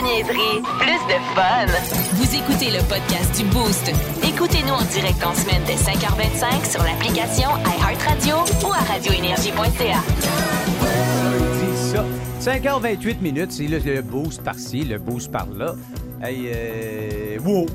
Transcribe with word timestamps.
de 0.00 0.04
niaiserie, 0.04 0.62
plus 0.78 1.02
de 1.08 1.18
fun. 1.34 1.66
Vous 2.14 2.34
écoutez 2.34 2.70
le 2.70 2.82
podcast 2.88 3.36
du 3.36 3.44
Boost. 3.50 3.90
Écoutez-nous 4.22 4.72
en 4.72 4.84
direct 4.84 5.24
en 5.24 5.34
semaine 5.34 5.62
dès 5.66 5.74
5h25 5.74 6.70
sur 6.70 6.82
l'application 6.82 7.50
iHeartRadio 7.66 8.36
ou 8.66 8.72
à 8.72 8.78
radioénergie.ca. 8.78 10.00
Ça, 11.92 12.04
5h28 12.40 13.20
minutes, 13.20 13.52
c'est 13.52 13.66
le, 13.66 13.78
le 13.78 14.02
boost 14.02 14.42
par-ci, 14.42 14.84
le 14.84 14.98
boost 14.98 15.30
par-là. 15.30 15.74
Hey, 16.22 16.50
euh, 16.54 17.38
wow, 17.44 17.66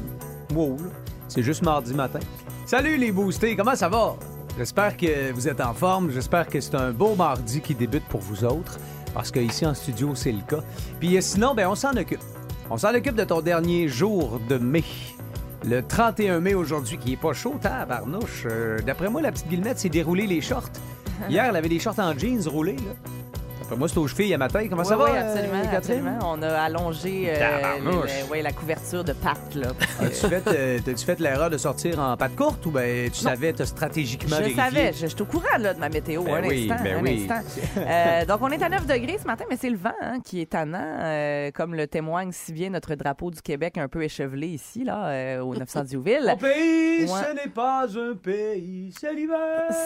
wow, 0.54 0.78
là. 0.78 0.92
c'est 1.28 1.44
juste 1.44 1.62
mardi 1.62 1.94
matin. 1.94 2.20
Salut 2.66 2.98
les 2.98 3.12
boostés, 3.12 3.56
comment 3.56 3.76
ça 3.76 3.90
va? 3.90 4.16
J'espère 4.58 4.96
que 4.96 5.32
vous 5.32 5.48
êtes 5.48 5.62
en 5.62 5.74
forme, 5.74 6.12
j'espère 6.12 6.48
que 6.48 6.60
c'est 6.62 6.76
un 6.76 6.92
beau 6.92 7.14
mardi 7.16 7.62
qui 7.62 7.76
débute 7.76 8.06
pour 8.06 8.22
vous 8.22 8.46
autres, 8.46 8.80
parce 9.16 9.32
qu'ici 9.32 9.66
en 9.66 9.74
studio, 9.74 10.14
c'est 10.14 10.34
le 10.34 10.42
cas. 10.42 10.60
Puis 11.00 11.18
euh, 11.18 11.22
sinon, 11.22 11.56
ben 11.56 11.68
on 11.68 11.76
s'en 11.76 11.96
occupe. 11.96 12.22
On 12.70 12.78
s'en 12.78 12.94
occupe 12.94 13.16
de 13.16 13.24
ton 13.24 13.42
dernier 13.42 13.88
jour 13.88 14.40
de 14.50 14.58
mai. 14.58 14.84
Le 15.66 15.82
31 15.82 16.42
mai 16.42 16.54
aujourd'hui, 16.54 16.98
qui 16.98 17.14
est 17.14 17.18
pas 17.18 17.34
chaud, 17.34 17.56
tabarnouche. 17.60 18.44
Euh, 18.46 18.80
D'après 18.86 19.10
moi, 19.10 19.22
la 19.22 19.32
petite 19.32 19.48
Guillemette 19.48 19.80
s'est 19.80 19.90
déroulé 19.90 20.28
les 20.28 20.42
shorts. 20.42 20.70
Hier, 21.30 21.46
elle 21.46 21.56
avait 21.56 21.70
des 21.70 21.80
shorts 21.80 21.98
en 22.00 22.16
jeans 22.16 22.46
roulés, 22.48 22.76
là. 22.76 22.92
Moi, 23.78 23.88
c'est 23.90 23.98
aux 23.98 24.08
chevilles 24.08 24.34
à 24.34 24.38
matin. 24.38 24.66
Comment 24.70 24.84
ça 24.84 24.96
va, 24.96 25.06
oui, 25.06 25.12
euh, 25.14 25.22
absolument, 25.32 25.62
Catherine? 25.72 25.76
absolument. 26.08 26.20
On 26.24 26.42
a 26.44 26.50
allongé 26.62 27.26
euh, 27.30 27.40
Tabarnouche. 27.40 28.10
le- 28.26 28.32
ouais, 28.32 28.42
la 28.42 28.52
couverture 28.52 29.04
de 29.04 29.14
pâte. 29.14 29.56
Là, 29.56 29.68
parce 29.78 29.92
que- 29.98 30.06
As-tu 30.06 30.28
fait, 30.28 30.48
euh, 30.56 30.80
t'as-tu 30.86 31.06
fait 31.06 31.20
l'erreur 31.20 31.50
de 31.50 31.58
sortir 31.58 32.00
en 32.00 32.16
patte 32.16 32.36
courte 32.36 32.66
ou 32.66 32.72
ben 32.72 33.10
tu 33.10 33.20
savais, 33.20 33.54
t'as 33.54 33.66
stratégiquement 33.66 34.36
je 34.38 34.42
vérifié? 34.44 34.62
savais, 34.64 34.94
je, 34.94 35.00
je 35.00 35.06
suis 35.08 35.22
au 35.22 35.26
courant 35.26 35.58
là, 35.60 35.74
de 35.74 35.80
ma 35.80 35.90
météo. 35.90 36.24
Ben 36.24 36.36
un 36.44 36.48
oui, 36.48 36.70
instant, 36.70 36.84
ben 36.84 36.98
un 36.98 37.02
oui. 37.02 37.28
instant. 37.30 37.50
Euh, 37.78 38.26
donc, 38.26 38.40
on 38.42 38.50
est 38.50 38.62
à 38.64 38.70
9 38.70 38.86
degrés 38.88 39.18
ce 39.22 39.26
matin, 39.28 39.46
mais 39.50 39.58
c'est 39.58 39.70
le 39.70 39.78
vent 39.78 39.94
hein, 40.02 40.20
qui 40.24 40.42
est 40.42 40.52
tannant, 40.52 40.80
euh, 41.00 41.52
comme 41.52 41.76
le 41.76 41.88
témoigne 41.88 42.32
si 42.32 42.52
bien 42.54 42.70
notre 42.70 42.96
drapeau 42.96 43.30
du 43.32 43.42
Québec 43.42 43.78
un 43.78 43.88
peu 43.88 44.02
échevelé 44.04 44.48
ici, 44.48 44.84
là, 44.84 45.08
euh, 45.08 45.42
au 45.42 45.56
900 45.56 45.84
Diouville. 45.84 46.26
Mon 46.28 46.38
pays, 46.38 47.02
Ouais. 47.02 47.08
ce 47.08 47.34
n'est 47.36 47.52
pas 47.52 47.84
un 47.86 48.16
pays, 48.16 48.94
c'est 49.00 49.14
l'hiver. 49.14 49.38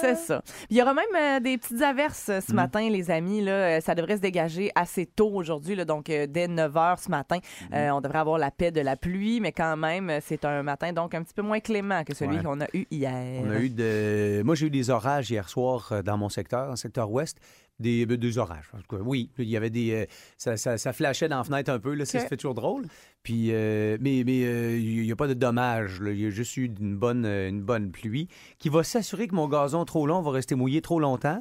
C'est 0.02 0.16
ça. 0.16 0.42
Il 0.70 0.78
y 0.78 0.82
aura 0.82 0.94
même 0.94 1.06
euh, 1.20 1.40
des 1.40 1.58
petites 1.58 1.82
averses 1.82 2.30
euh, 2.30 2.40
ce 2.48 2.54
matin, 2.54 2.88
les 2.90 3.10
amis. 3.12 3.42
Là, 3.42 3.52
Euh, 3.70 3.82
ça 3.82 3.96
devrait 3.96 4.18
se 4.18 4.22
dégager 4.22 4.72
assez 4.76 5.06
tôt 5.06 5.32
aujourd'hui, 5.34 5.76
donc 5.86 6.10
euh, 6.10 6.28
dès 6.28 6.48
9 6.48 6.74
h 6.74 7.04
ce 7.04 7.10
matin. 7.10 7.38
Mm. 7.38 7.74
Euh, 7.74 7.92
on 7.94 8.02
devrait 8.02 8.20
avoir 8.20 8.38
la 8.38 8.52
paix 8.52 8.72
de 8.72 8.82
la 8.82 8.96
pluie, 8.96 9.40
mais 9.40 9.52
quand 9.52 9.78
même, 9.78 10.12
c'est 10.22 10.44
un 10.46 10.64
matin 10.64 10.92
donc 10.94 11.14
un 11.14 11.24
petit 11.24 11.34
peu 11.34 11.42
moins 11.42 11.60
clément 11.60 12.04
que 12.04 12.14
celui 12.16 12.38
Ouais. 12.38 12.44
qu'on 12.44 12.62
a 12.62 12.68
eu 12.74 12.86
hier. 12.92 13.42
On 13.46 13.50
a 13.52 13.60
eu 13.60 13.70
de... 13.70 14.42
Moi, 14.44 14.56
j'ai 14.56 14.68
eu 14.68 14.70
des 14.70 14.90
orages 14.90 15.30
hier 15.32 15.48
soir 15.50 16.04
dans 16.04 16.18
mon 16.18 16.30
secteur, 16.30 16.66
dans 16.66 16.72
le 16.72 16.76
secteur 16.78 17.10
ouest. 17.12 17.38
Des, 17.80 18.06
des 18.06 18.38
orages. 18.38 18.70
En 18.74 18.80
tout 18.82 18.98
cas, 18.98 19.02
oui, 19.02 19.32
il 19.38 19.48
y 19.48 19.56
avait 19.56 19.70
des. 19.70 19.94
euh, 19.94 20.06
ça, 20.38 20.58
ça, 20.58 20.78
ça 20.78 20.92
flashait 20.92 21.30
dans 21.30 21.38
la 21.38 21.46
fenêtre 21.46 21.72
un 21.72 21.80
peu, 21.80 21.94
là, 21.94 22.04
ça 22.04 22.20
se 22.20 22.26
fait 22.28 22.36
toujours 22.36 22.54
drôle. 22.54 22.86
Puis, 23.24 23.52
euh, 23.54 23.98
mais 24.02 24.24
mais 24.26 24.44
euh, 24.44 24.78
il 24.78 25.04
n'y 25.04 25.12
a 25.14 25.16
pas 25.16 25.28
de 25.30 25.34
dommages. 25.34 26.02
Il 26.06 26.20
y 26.20 26.26
a 26.26 26.30
juste 26.30 26.58
eu 26.58 26.66
une 26.66 26.98
bonne, 26.98 27.26
une 27.26 27.62
bonne 27.62 27.92
pluie 27.92 28.28
qui 28.58 28.68
va 28.68 28.84
s'assurer 28.84 29.30
que 29.30 29.36
mon 29.36 29.48
gazon 29.48 29.86
trop 29.86 30.06
long 30.06 30.22
va 30.22 30.32
rester 30.32 30.56
mouillé 30.56 30.82
trop 30.82 31.00
longtemps 31.00 31.40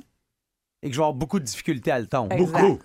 et 0.83 0.89
que 0.89 0.95
je 0.95 0.98
vais 1.01 1.03
avoir 1.05 1.15
beaucoup 1.15 1.41
de 1.41 1.45
difficultés 1.45 1.91
à 1.91 1.98
le 1.98 2.07
tondre. 2.07 2.33
Exact. 2.33 2.61
Beaucoup. 2.62 2.79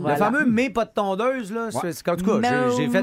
Voilà. 0.00 0.14
Le 0.14 0.18
fameux 0.18 0.46
mais 0.46 0.70
pas 0.70 0.84
de 0.84 0.90
tondeuse, 0.92 1.52
là. 1.52 1.68
c'est- 1.70 2.08
En 2.08 2.16
tout 2.16 2.24
cas, 2.24 2.40
j'ai- 2.76 2.88
fait. 2.90 3.02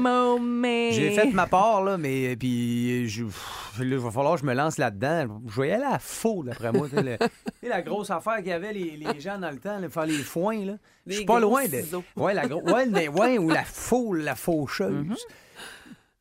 J'ai 0.92 1.10
fait 1.12 1.30
ma 1.32 1.46
part, 1.46 1.82
là, 1.82 1.96
mais 1.96 2.36
puis 2.36 3.08
je, 3.08 3.24
pff, 3.24 3.72
là, 3.78 3.84
il 3.84 3.96
va 3.96 4.10
falloir 4.10 4.34
que 4.34 4.40
je 4.42 4.46
me 4.46 4.52
lance 4.54 4.76
là-dedans. 4.76 5.40
Je 5.46 5.60
vais 5.62 5.68
y 5.68 5.72
aller 5.72 5.84
à 5.84 5.98
faux, 5.98 6.42
d'après 6.44 6.70
moi. 6.72 6.86
Tu 6.88 6.96
sais, 6.96 7.02
le- 7.02 7.16
la 7.68 7.80
grosse 7.82 8.10
affaire 8.10 8.36
qu'il 8.38 8.48
y 8.48 8.52
avait, 8.52 8.72
les, 8.74 8.96
les 8.98 9.20
gens 9.20 9.38
dans 9.38 9.50
le 9.50 9.56
temps, 9.58 9.78
là, 9.78 9.88
faire 9.88 10.06
les 10.06 10.12
foins, 10.18 10.64
là. 10.66 10.74
Je 11.06 11.12
suis 11.14 11.24
pas 11.24 11.40
loin 11.40 11.64
de. 11.64 11.80
ciseaux. 11.82 12.04
Ouais, 12.16 12.34
la 12.34 12.46
gros... 12.46 12.60
ouais, 12.62 12.86
mais 12.86 13.08
ouais, 13.08 13.38
ou 13.38 13.48
la 13.48 13.64
faux, 13.64 14.12
la 14.12 14.34
faucheuse. 14.34 15.06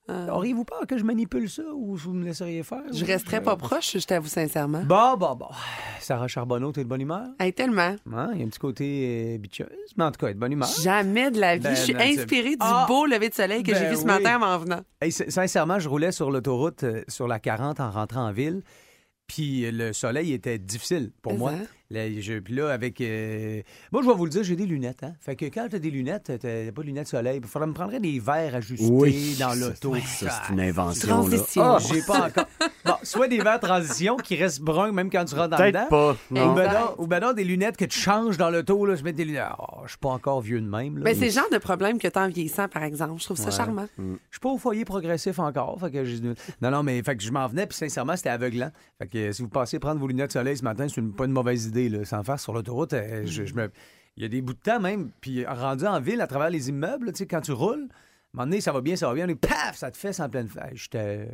Mm-hmm. 0.07 0.29
Auriez-vous 0.29 0.65
peur 0.65 0.85
que 0.87 0.97
je 0.97 1.03
manipule 1.03 1.49
ça 1.49 1.63
ou 1.73 1.95
vous 1.95 2.13
me 2.13 2.23
laisseriez 2.25 2.61
faire? 2.61 2.83
Je 2.93 3.03
resterais 3.05 3.41
pas 3.41 3.55
proche, 3.55 3.97
je 3.97 4.05
t'avoue 4.05 4.27
sincèrement. 4.27 4.83
Bon, 4.83 5.17
bon, 5.17 5.35
bon. 5.35 5.47
Sarah 5.99 6.27
Charbonneau, 6.27 6.71
t'es 6.71 6.83
de 6.83 6.89
bonne 6.89 7.01
humeur? 7.01 7.27
Hey, 7.39 7.53
tellement. 7.53 7.95
Il 8.05 8.39
y 8.39 8.43
a 8.43 8.45
un 8.45 8.49
petit 8.49 8.59
côté 8.59 9.33
euh, 9.35 9.37
bitcheuse, 9.39 9.67
mais 9.97 10.03
en 10.03 10.11
tout 10.11 10.19
cas, 10.19 10.27
elle 10.27 10.31
est 10.31 10.35
de 10.35 10.39
bonne 10.39 10.51
humeur. 10.51 10.69
Jamais 10.83 11.31
de 11.31 11.39
la 11.39 11.55
vie. 11.55 11.63
Ben, 11.63 11.75
je 11.75 11.81
suis 11.81 11.93
non, 11.93 11.99
c'est- 12.01 12.19
inspirée 12.19 12.49
du 12.51 12.55
Ah! 12.59 12.85
beau 12.87 13.05
lever 13.07 13.29
de 13.29 13.33
soleil 13.33 13.63
que 13.63 13.73
j'ai 13.73 13.81
Ben 13.81 13.89
vu 13.91 13.95
ce 13.97 14.05
matin 14.05 14.39
en 14.41 14.57
venant. 14.59 14.81
Hey, 15.01 15.11
sincèrement, 15.11 15.79
je 15.79 15.89
roulais 15.89 16.11
sur 16.11 16.29
l'autoroute, 16.29 16.83
euh, 16.83 17.01
sur 17.07 17.27
la 17.27 17.39
40 17.39 17.79
en 17.79 17.89
rentrant 17.89 18.27
en 18.27 18.31
ville. 18.31 18.61
Puis 19.27 19.65
euh, 19.65 19.71
le 19.71 19.91
soleil 19.93 20.33
était 20.33 20.59
difficile 20.59 21.11
pour 21.23 21.33
moi. 21.33 21.53
Là, 21.91 22.09
je- 22.19 22.39
puis 22.39 22.55
là, 22.55 22.69
avec. 22.71 22.99
euh, 23.01 23.61
Moi, 23.91 24.01
je 24.01 24.07
vais 24.07 24.13
vous 24.15 24.25
le 24.25 24.31
dire, 24.31 24.43
j'ai 24.43 24.55
des 24.55 24.65
lunettes. 24.65 25.03
Hein? 25.03 25.13
Fait 25.19 25.35
que 25.35 25.45
quand 25.45 25.67
t'as 25.69 25.77
des 25.79 25.91
lunettes, 25.91 26.31
t'as 26.41 26.71
pas 26.71 26.81
de 26.81 26.87
lunettes 26.87 27.07
soleil. 27.07 27.39
Il 27.43 27.47
faudrait 27.47 27.67
me 27.67 27.73
prendre 27.73 27.97
des 27.99 28.19
verres 28.19 28.55
ajustés 28.55 29.35
dans 29.39 29.53
l'auto. 29.53 29.93
Ça, 30.05 30.29
c'est 30.47 30.53
une 30.53 30.61
invention. 30.61 31.07
Là. 31.07 31.13
Transition. 31.13 31.61
Ah, 31.63 31.77
j'ai 31.79 32.01
pas 32.01 32.27
encore. 32.27 32.45
Bon, 32.85 32.93
soit 33.03 33.27
des 33.27 33.37
verres 33.39 33.59
transition 33.59 34.17
qui 34.17 34.35
restent 34.35 34.61
bruns 34.61 34.91
même 34.91 35.09
quand 35.11 35.25
tu 35.25 35.35
rentres 35.35 35.49
dans 35.49 35.57
Peut-être 35.57 35.73
dedans. 35.75 35.87
pas. 35.89 36.11
Ou 36.31 36.33
Non. 36.33 36.53
ben, 36.53 36.71
non, 36.73 36.95
ou 36.97 37.07
ben 37.07 37.19
non, 37.19 37.33
des 37.33 37.43
lunettes 37.43 37.77
que 37.77 37.85
tu 37.85 37.99
changes 37.99 38.37
dans 38.37 38.49
l'auto. 38.49 38.85
là, 38.85 38.95
Je 38.95 39.03
mets 39.03 39.13
des 39.13 39.25
lunettes. 39.25 39.43
Oh, 39.59 39.81
je 39.85 39.89
suis 39.89 39.97
pas 39.99 40.09
encore 40.09 40.41
vieux 40.41 40.61
de 40.61 40.67
même. 40.67 40.97
là. 40.97 41.03
Mais 41.03 41.13
c'est 41.13 41.25
le 41.25 41.31
genre 41.31 41.49
de 41.51 41.57
problème 41.57 41.99
que 41.99 42.07
t'as 42.07 42.25
en 42.25 42.29
vieillissant, 42.29 42.67
par 42.67 42.83
exemple. 42.83 43.19
Je 43.19 43.25
trouve 43.25 43.37
ça 43.37 43.45
Ouais. 43.45 43.51
charmant. 43.51 43.87
Je 43.97 44.03
suis 44.31 44.39
pas 44.41 44.49
au 44.49 44.57
foyer 44.57 44.85
progressif 44.85 45.37
encore. 45.39 45.79
Fait 45.79 45.91
que 45.91 46.03
j'ai- 46.05 46.19
non, 46.61 46.71
non, 46.71 46.81
mais 46.83 47.01
fait 47.03 47.15
que 47.15 47.23
je 47.23 47.31
m'en 47.31 47.47
venais, 47.47 47.67
puis 47.67 47.77
sincèrement, 47.77 48.15
c'était 48.15 48.29
aveuglant. 48.29 48.71
Fait 48.99 49.07
que 49.07 49.17
euh, 49.17 49.31
si 49.31 49.41
vous 49.41 49.49
passez 49.49 49.77
prendre 49.79 49.99
vos 49.99 50.07
lunettes 50.07 50.27
de 50.27 50.33
soleil 50.33 50.57
ce 50.57 50.63
matin, 50.63 50.87
c'est 50.87 51.01
une- 51.01 51.13
pas 51.13 51.25
une 51.25 51.31
mauvaise 51.31 51.71
Sans 52.05 52.23
faire 52.23 52.39
sur 52.39 52.53
l'autoroute, 52.53 52.93
euh, 52.93 53.25
je, 53.25 53.53
me... 53.53 53.71
il 54.17 54.23
y 54.23 54.25
a 54.25 54.29
des 54.29 54.41
bouts 54.41 54.53
de 54.53 54.59
temps 54.59 54.79
même, 54.79 55.11
puis 55.21 55.45
rendu 55.45 55.85
en 55.85 55.99
ville, 55.99 56.21
à 56.21 56.27
travers 56.27 56.49
les 56.49 56.69
immeubles, 56.69 57.11
tu 57.11 57.19
sais, 57.19 57.27
quand 57.27 57.41
tu 57.41 57.51
roules, 57.51 57.87
à 57.89 58.41
un 58.41 58.43
moment 58.43 58.45
donné, 58.47 58.61
ça 58.61 58.71
va 58.71 58.81
bien, 58.81 58.95
ça 58.95 59.07
va 59.07 59.13
bien, 59.13 59.27
et 59.27 59.35
paf, 59.35 59.75
ça 59.75 59.91
te 59.91 59.97
fesse 59.97 60.19
en 60.19 60.29
pleine 60.29 60.49
face. 60.49 60.73
J'étais 60.73 61.29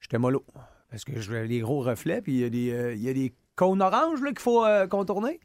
j'étais 0.00 0.18
mollo. 0.18 0.44
Parce 0.90 1.04
que 1.04 1.20
je 1.20 1.34
les 1.34 1.60
gros 1.60 1.80
reflets, 1.80 2.22
puis 2.22 2.32
il 2.32 2.40
y 2.40 2.44
a 2.44 2.50
des, 2.50 2.70
euh, 2.72 2.94
il 2.94 3.02
y 3.02 3.08
a 3.08 3.12
des 3.12 3.34
cônes 3.56 3.82
oranges 3.82 4.20
qu'il 4.22 4.38
faut 4.38 4.64
euh, 4.64 4.86
contourner. 4.86 5.40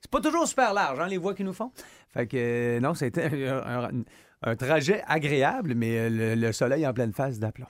C'est 0.00 0.10
pas 0.10 0.20
toujours 0.20 0.46
super 0.46 0.72
large, 0.72 1.00
hein, 1.00 1.08
les 1.08 1.18
voies 1.18 1.34
qu'ils 1.34 1.46
nous 1.46 1.52
font. 1.52 1.72
Fait 2.08 2.26
que, 2.26 2.36
euh, 2.36 2.80
non, 2.80 2.94
c'était 2.94 3.48
un, 4.42 4.56
trajet 4.56 5.02
agréable, 5.06 5.74
mais 5.74 6.08
le, 6.08 6.34
le 6.34 6.52
soleil 6.52 6.86
en 6.86 6.92
pleine 6.92 7.12
face 7.12 7.38
d'aplomb. 7.38 7.66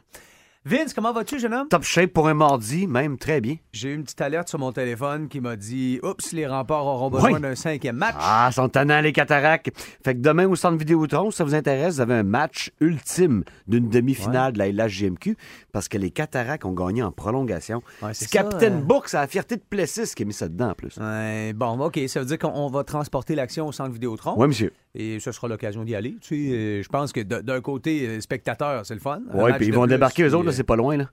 Vince, 0.69 0.93
comment 0.95 1.13
vas-tu, 1.13 1.39
jeune 1.39 1.55
homme? 1.55 1.69
Top 1.69 1.85
shape 1.85 2.13
pour 2.13 2.27
un 2.27 2.35
mardi, 2.35 2.89
même 2.89 3.19
très 3.19 3.41
bien. 3.41 3.55
J'ai 3.73 3.91
eu 3.91 3.95
une 3.95 4.03
petite 4.03 4.21
alerte 4.21 4.49
sur 4.49 4.59
mon 4.59 4.73
téléphone 4.73 5.29
qui 5.29 5.41
m'a 5.41 5.55
dit 5.55 6.01
Oups, 6.03 6.33
les 6.33 6.45
remparts 6.45 6.87
auront 6.87 7.09
besoin 7.09 7.35
Oui. 7.35 7.41
d'un 7.41 7.55
cinquième 7.55 7.95
match. 7.95 8.17
Ah, 8.19 8.51
sont 8.53 8.69
tannants 8.69 9.01
les 9.01 9.13
cataractes. 9.13 9.71
Fait 10.05 10.17
que 10.17 10.21
demain 10.21 10.49
au 10.49 10.57
centre 10.57 10.77
Vidéotron, 10.77 11.31
si 11.31 11.37
ça 11.37 11.45
vous 11.45 11.55
intéresse, 11.55 11.95
vous 11.95 12.01
avez 12.01 12.15
un 12.15 12.25
match 12.25 12.73
ultime 12.81 13.45
d'une 13.69 13.89
demi-finale 13.89 14.55
de 14.55 14.59
la 14.59 14.67
LHGMQ 14.73 15.37
parce 15.71 15.87
que 15.87 15.99
les 15.99 16.11
cataractes 16.11 16.65
ont 16.65 16.73
gagné 16.73 17.01
en 17.05 17.13
prolongation. 17.13 17.81
Ouais, 18.03 18.13
c'est 18.13 18.29
Captain 18.29 18.73
euh. 18.73 18.81
Book, 18.81 19.05
c'est 19.07 19.19
la 19.19 19.29
fierté 19.29 19.55
de 19.55 19.63
Plessis 19.71 20.17
qui 20.17 20.25
a 20.25 20.27
mis 20.27 20.33
ça 20.33 20.49
dedans 20.49 20.71
en 20.71 20.75
plus. 20.75 20.97
Ouais, 20.97 21.53
bon, 21.53 21.79
OK, 21.79 22.01
ça 22.09 22.19
veut 22.19 22.27
dire 22.27 22.41
qu'on 22.41 22.67
va 22.71 22.83
transporter 22.83 23.37
l'action 23.37 23.69
au 23.69 23.73
centre 23.73 23.93
Vidéotron. 23.93 24.35
Oui, 24.37 24.49
monsieur. 24.49 24.73
Et 24.99 25.21
ce 25.21 25.31
sera 25.31 25.47
l'occasion 25.47 25.85
d'y 25.85 25.95
aller. 25.95 26.17
Tu 26.23 26.49
sais, 26.49 26.57
euh, 26.57 26.83
je 26.83 26.89
pense 26.89 27.13
que 27.13 27.21
d'un 27.21 27.61
côté, 27.61 28.07
euh, 28.07 28.21
spectateur, 28.21 28.85
c'est 28.87 28.95
le 28.95 29.01
fun. 29.01 29.21
Un 29.31 29.45
Oui, 29.45 29.53
puis 29.59 29.67
ils 29.67 29.75
vont 29.75 29.83
plus, 29.83 29.91
débarquer 29.91 30.23
eux 30.23 30.35
autres, 30.35 30.56
c'est 30.57 30.65
pas 30.65 30.77
loin, 30.77 30.97
là. 30.97 31.05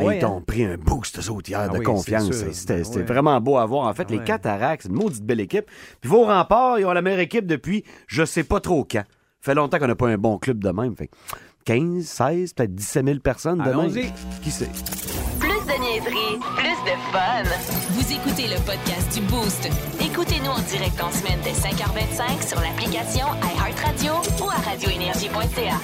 Hey, 0.00 0.16
ils 0.16 0.20
t'ont 0.20 0.38
hein? 0.38 0.44
pris 0.46 0.64
un 0.64 0.76
boost, 0.76 1.18
eux 1.18 1.30
autres, 1.32 1.50
hier, 1.50 1.58
Ah 1.60 1.68
de 1.68 1.78
oui, 1.78 1.84
confiance. 1.84 2.30
C'était 2.52 2.86
ouais. 2.86 3.02
vraiment 3.02 3.40
beau 3.40 3.56
à 3.58 3.66
voir. 3.66 3.88
En 3.88 3.94
fait, 3.94 4.06
Ah 4.08 4.12
les 4.12 4.18
ouais. 4.18 4.24
Cataractes, 4.24 4.82
c'est 4.84 4.88
une 4.90 4.94
maudite 4.94 5.24
belle 5.24 5.40
équipe. 5.40 5.64
Puis 6.00 6.08
vos 6.08 6.24
remparts, 6.24 6.78
ils 6.78 6.84
ont 6.86 6.92
la 6.92 7.02
meilleure 7.02 7.18
équipe 7.18 7.46
depuis 7.46 7.82
je 8.06 8.24
sais 8.24 8.44
pas 8.44 8.60
trop 8.60 8.84
quand. 8.88 9.02
Fait 9.40 9.54
longtemps 9.54 9.78
qu'on 9.80 9.88
n'a 9.88 9.96
pas 9.96 10.06
un 10.08 10.16
bon 10.16 10.38
club 10.38 10.62
de 10.62 10.70
même. 10.70 10.94
Fait 10.94 11.08
que 11.08 11.16
15, 11.64 12.04
16, 12.04 12.52
peut-être 12.54 12.74
17 12.76 13.06
000 13.06 13.18
personnes 13.18 13.58
de 13.58 13.64
même. 13.64 13.78
Allons-y. 13.80 14.12
Qui 14.42 14.50
sait? 14.52 14.68
Plus 15.40 15.48
de 15.50 15.80
niaiserie, 15.80 16.38
plus 16.56 16.78
de 16.84 16.96
fun. 17.12 17.42
Vous 17.90 18.12
écoutez 18.12 18.46
le 18.46 18.56
podcast 18.64 19.12
du 19.14 19.20
Boost. 19.26 19.68
Écoutez-nous 20.00 20.50
en 20.50 20.60
direct 20.60 21.02
en 21.02 21.10
semaine 21.10 21.40
dès 21.42 21.50
5h25 21.52 22.46
sur 22.48 22.60
l'application 22.60 23.26
iHeartRadio 23.42 24.12
ou 24.44 24.48
à 24.48 24.54
radioénergie.ca. 24.70 25.78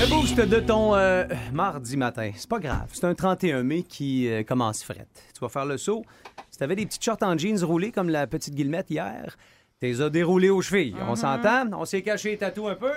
Le 0.00 0.08
boost 0.08 0.40
de 0.40 0.60
ton 0.60 0.94
euh, 0.94 1.24
mardi 1.52 1.96
matin, 1.96 2.30
c'est 2.34 2.48
pas 2.48 2.58
grave. 2.58 2.88
C'est 2.92 3.04
un 3.04 3.14
31 3.14 3.62
mai 3.62 3.82
qui 3.82 4.28
euh, 4.28 4.42
commence 4.42 4.82
frette. 4.82 5.08
Tu 5.34 5.40
vas 5.40 5.48
faire 5.50 5.66
le 5.66 5.76
saut. 5.76 6.04
Si 6.50 6.58
t'avais 6.58 6.74
des 6.76 6.86
petites 6.86 7.04
shorts 7.04 7.18
en 7.22 7.36
jeans 7.36 7.62
roulés 7.62 7.92
comme 7.92 8.08
la 8.08 8.26
petite 8.26 8.54
Guillemette 8.54 8.90
hier, 8.90 9.36
t'es 9.78 10.00
as 10.00 10.08
déroulés 10.08 10.48
aux 10.48 10.62
chevilles. 10.62 10.96
On 11.06 11.16
s'entend? 11.16 11.66
On 11.74 11.84
s'est 11.84 12.00
caché 12.02 12.30
les 12.30 12.38
tatous 12.38 12.68
un 12.70 12.76
peu? 12.76 12.92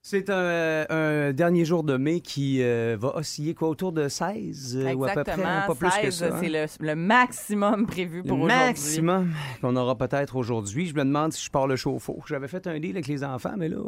C'est 0.00 0.30
un, 0.30 0.84
un 0.90 1.32
dernier 1.32 1.64
jour 1.64 1.82
de 1.84 1.96
mai 1.96 2.20
qui 2.20 2.62
euh, 2.62 2.96
va 2.98 3.16
osciller 3.16 3.54
quoi, 3.54 3.68
autour 3.68 3.92
de 3.92 4.08
16 4.08 4.76
euh, 4.80 4.94
ou 4.94 5.04
à 5.04 5.10
peu 5.12 5.22
près, 5.24 5.32
hein, 5.44 5.64
pas 5.66 5.74
plus 5.74 5.88
que 5.88 6.10
16, 6.10 6.14
ça. 6.14 6.26
hein? 6.26 6.38
c'est 6.40 6.48
le, 6.48 6.66
le 6.88 6.94
maximum 6.96 7.86
prévu 7.86 8.22
pour 8.24 8.36
Le 8.38 8.44
aujourd'hui. 8.44 8.64
maximum 8.66 9.32
qu'on 9.60 9.76
aura 9.76 9.96
peut-être 9.96 10.36
aujourd'hui. 10.36 10.86
Je 10.88 10.94
me 10.94 11.04
demande 11.04 11.32
si 11.32 11.44
je 11.44 11.50
pars 11.50 11.66
le 11.68 11.76
chauffe-eau. 11.76 12.20
J'avais 12.26 12.48
fait 12.48 12.66
un 12.66 12.78
deal 12.80 12.92
avec 12.92 13.06
les 13.06 13.22
enfants, 13.22 13.54
mais 13.56 13.68
là, 13.68 13.78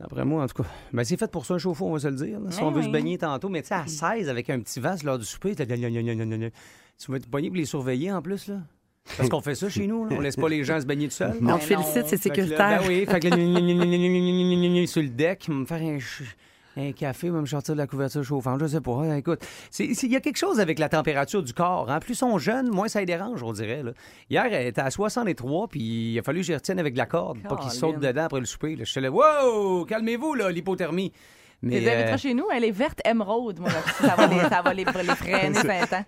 D'après 0.00 0.24
moi, 0.24 0.42
en 0.42 0.46
tout 0.48 0.62
cas. 0.62 0.68
Ben, 0.92 1.04
c'est 1.04 1.16
fait 1.16 1.30
pour 1.30 1.46
ça, 1.46 1.54
un 1.54 1.58
chauffe-eau, 1.58 1.86
on 1.86 1.92
va 1.92 1.98
se 2.00 2.08
le 2.08 2.16
dire. 2.16 2.38
Si 2.50 2.60
on 2.62 2.70
veut 2.70 2.82
se 2.82 2.88
baigner 2.88 3.16
tantôt, 3.18 3.48
mais 3.48 3.62
tu 3.62 3.68
sais, 3.68 3.74
à 3.74 3.86
16 3.86 4.28
avec 4.28 4.50
un 4.50 4.58
petit 4.60 4.80
vase 4.80 5.02
lors 5.04 5.18
du 5.18 5.24
souper, 5.24 5.54
tu 5.54 5.64
vas 5.64 7.18
te 7.20 7.28
baigner 7.28 7.48
pour 7.50 7.56
les 7.56 7.64
surveiller 7.64 8.10
en 8.12 8.20
plus, 8.22 8.48
là. 8.48 8.56
Parce 9.18 9.28
qu'on 9.28 9.40
fait 9.42 9.54
ça 9.54 9.68
chez 9.68 9.86
nous, 9.86 10.06
là. 10.06 10.16
on 10.16 10.20
laisse 10.20 10.36
pas 10.36 10.48
les 10.48 10.64
gens 10.64 10.80
se 10.80 10.86
baigner 10.86 11.08
tout 11.08 11.14
seuls. 11.14 11.34
On 11.42 11.58
te 11.58 11.64
félicite, 11.64 12.06
c'est 12.06 12.16
sécuritaire. 12.16 12.80
ben 12.80 12.88
oui, 12.88 13.04
fait 13.06 13.20
que 13.20 13.28
là, 13.28 14.86
sur 14.86 15.02
le 15.02 15.08
deck, 15.10 15.48
me 15.48 15.64
faire 15.66 15.82
un 15.82 16.00
ch- 16.00 16.36
un 16.76 16.92
café, 16.92 17.30
me 17.30 17.44
sortir 17.46 17.74
de 17.74 17.78
la 17.80 17.86
couverture 17.86 18.24
chauffante, 18.24 18.60
je 18.60 18.66
sais 18.66 18.80
pas. 18.80 18.92
hein, 18.92 19.16
Écoute, 19.16 19.46
il 19.78 20.10
y 20.12 20.16
a 20.16 20.20
quelque 20.20 20.36
chose 20.38 20.58
avec 20.60 20.78
la 20.78 20.88
température 20.88 21.42
du 21.42 21.52
corps. 21.54 21.90
hein. 21.90 22.00
Plus 22.00 22.20
on 22.22 22.38
jeune, 22.38 22.68
moins 22.70 22.88
ça 22.88 23.00
les 23.00 23.06
dérange, 23.06 23.42
on 23.42 23.52
dirait. 23.52 23.82
là. 23.82 23.92
Hier, 24.30 24.46
elle 24.50 24.66
était 24.66 24.80
à 24.80 24.90
63, 24.90 25.68
puis 25.68 26.12
il 26.12 26.18
a 26.18 26.22
fallu 26.22 26.40
que 26.40 26.46
j'y 26.46 26.54
retienne 26.54 26.78
avec 26.78 26.94
de 26.94 26.98
la 26.98 27.06
corde, 27.06 27.38
pas 27.42 27.56
qu'il 27.56 27.70
saute 27.70 27.98
dedans 28.00 28.24
après 28.24 28.40
le 28.40 28.46
souper. 28.46 28.76
là. 28.76 28.84
Je 28.84 28.90
suis 28.90 29.00
là, 29.00 29.10
wow, 29.10 29.84
calmez-vous, 29.84 30.34
là, 30.34 30.50
l'hypothermie. 30.50 31.12
Mais, 31.64 31.80
Les 31.80 31.88
euh, 31.88 32.16
chez 32.16 32.34
nous, 32.34 32.46
elle 32.54 32.64
est 32.64 32.70
verte 32.70 33.00
émeraude, 33.04 33.58
moi. 33.60 33.70
Ça 34.00 34.14
va 34.14 34.26
les, 34.26 34.40
ça 34.48 34.62
va 34.62 34.74
les, 34.74 34.84
les 34.84 35.14
freiner 35.14 35.52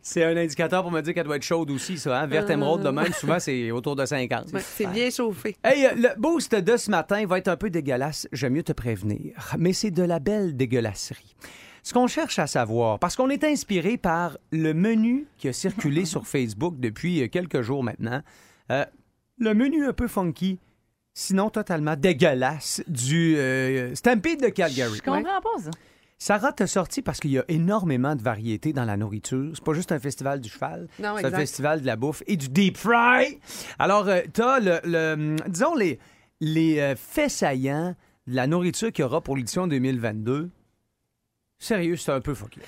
c'est 0.02 0.24
un 0.24 0.36
indicateur 0.36 0.82
pour 0.82 0.92
me 0.92 1.00
dire 1.00 1.14
qu'elle 1.14 1.24
doit 1.24 1.36
être 1.36 1.42
chaude 1.42 1.70
aussi, 1.70 1.98
ça. 1.98 2.20
Hein? 2.20 2.26
Verte 2.26 2.50
émeraude 2.50 2.82
de 2.82 2.90
même, 2.90 3.12
souvent, 3.12 3.38
c'est 3.38 3.70
autour 3.70 3.96
de 3.96 4.04
50. 4.04 4.52
Ouais, 4.52 4.60
C'est 4.60 4.86
bien 4.86 5.10
chauffé. 5.10 5.56
Hey, 5.64 5.86
euh, 5.86 5.90
le 5.94 6.20
boost 6.20 6.54
de 6.54 6.76
ce 6.76 6.90
matin 6.90 7.24
va 7.26 7.38
être 7.38 7.48
un 7.48 7.56
peu 7.56 7.70
dégueulasse, 7.70 8.28
j'aime 8.32 8.54
mieux 8.54 8.62
te 8.62 8.72
prévenir. 8.72 9.54
Mais 9.58 9.72
c'est 9.72 9.90
de 9.90 10.02
la 10.02 10.18
belle 10.18 10.56
dégueulasserie. 10.56 11.36
Ce 11.82 11.92
qu'on 11.92 12.08
cherche 12.08 12.38
à 12.40 12.46
savoir, 12.46 12.98
parce 12.98 13.14
qu'on 13.14 13.30
est 13.30 13.44
inspiré 13.44 13.96
par 13.96 14.38
le 14.50 14.74
menu 14.74 15.26
qui 15.38 15.48
a 15.48 15.52
circulé 15.52 16.04
sur 16.04 16.26
Facebook 16.26 16.74
depuis 16.78 17.30
quelques 17.30 17.62
jours 17.62 17.84
maintenant, 17.84 18.22
euh, 18.72 18.84
le 19.38 19.54
menu 19.54 19.86
un 19.86 19.92
peu 19.92 20.08
funky, 20.08 20.58
sinon 21.18 21.48
totalement 21.48 21.96
dégueulasse, 21.96 22.82
du 22.86 23.36
euh, 23.38 23.94
Stampede 23.94 24.42
de 24.42 24.48
Calgary. 24.50 24.96
Je 24.96 25.02
comprends 25.02 25.22
pas 25.40 25.62
ça. 25.62 25.70
Sarah 26.18 26.52
t'a 26.52 26.66
sorti 26.66 27.00
parce 27.02 27.20
qu'il 27.20 27.30
y 27.30 27.38
a 27.38 27.44
énormément 27.48 28.14
de 28.14 28.22
variétés 28.22 28.72
dans 28.74 28.84
la 28.84 28.96
nourriture. 28.98 29.50
C'est 29.54 29.64
pas 29.64 29.72
juste 29.72 29.92
un 29.92 29.98
festival 29.98 30.40
du 30.40 30.48
cheval, 30.50 30.88
c'est 30.98 31.04
un 31.06 31.16
exact. 31.16 31.36
festival 31.36 31.80
de 31.80 31.86
la 31.86 31.96
bouffe 31.96 32.22
et 32.26 32.36
du 32.36 32.48
deep 32.48 32.76
fry. 32.76 33.38
Alors, 33.78 34.08
euh, 34.08 34.20
t'as 34.32 34.60
le, 34.60 34.78
le- 34.84 35.36
disons, 35.48 35.74
les, 35.74 35.98
les 36.40 36.80
euh, 36.80 36.94
faits 36.96 37.30
saillants 37.30 37.94
de 38.26 38.34
la 38.34 38.46
nourriture 38.46 38.92
qu'il 38.92 39.02
y 39.02 39.06
aura 39.06 39.20
pour 39.22 39.36
l'édition 39.36 39.66
2022. 39.66 40.50
Sérieux, 41.58 41.96
c'est 41.96 42.12
un 42.12 42.20
peu 42.20 42.34
fucké. 42.34 42.60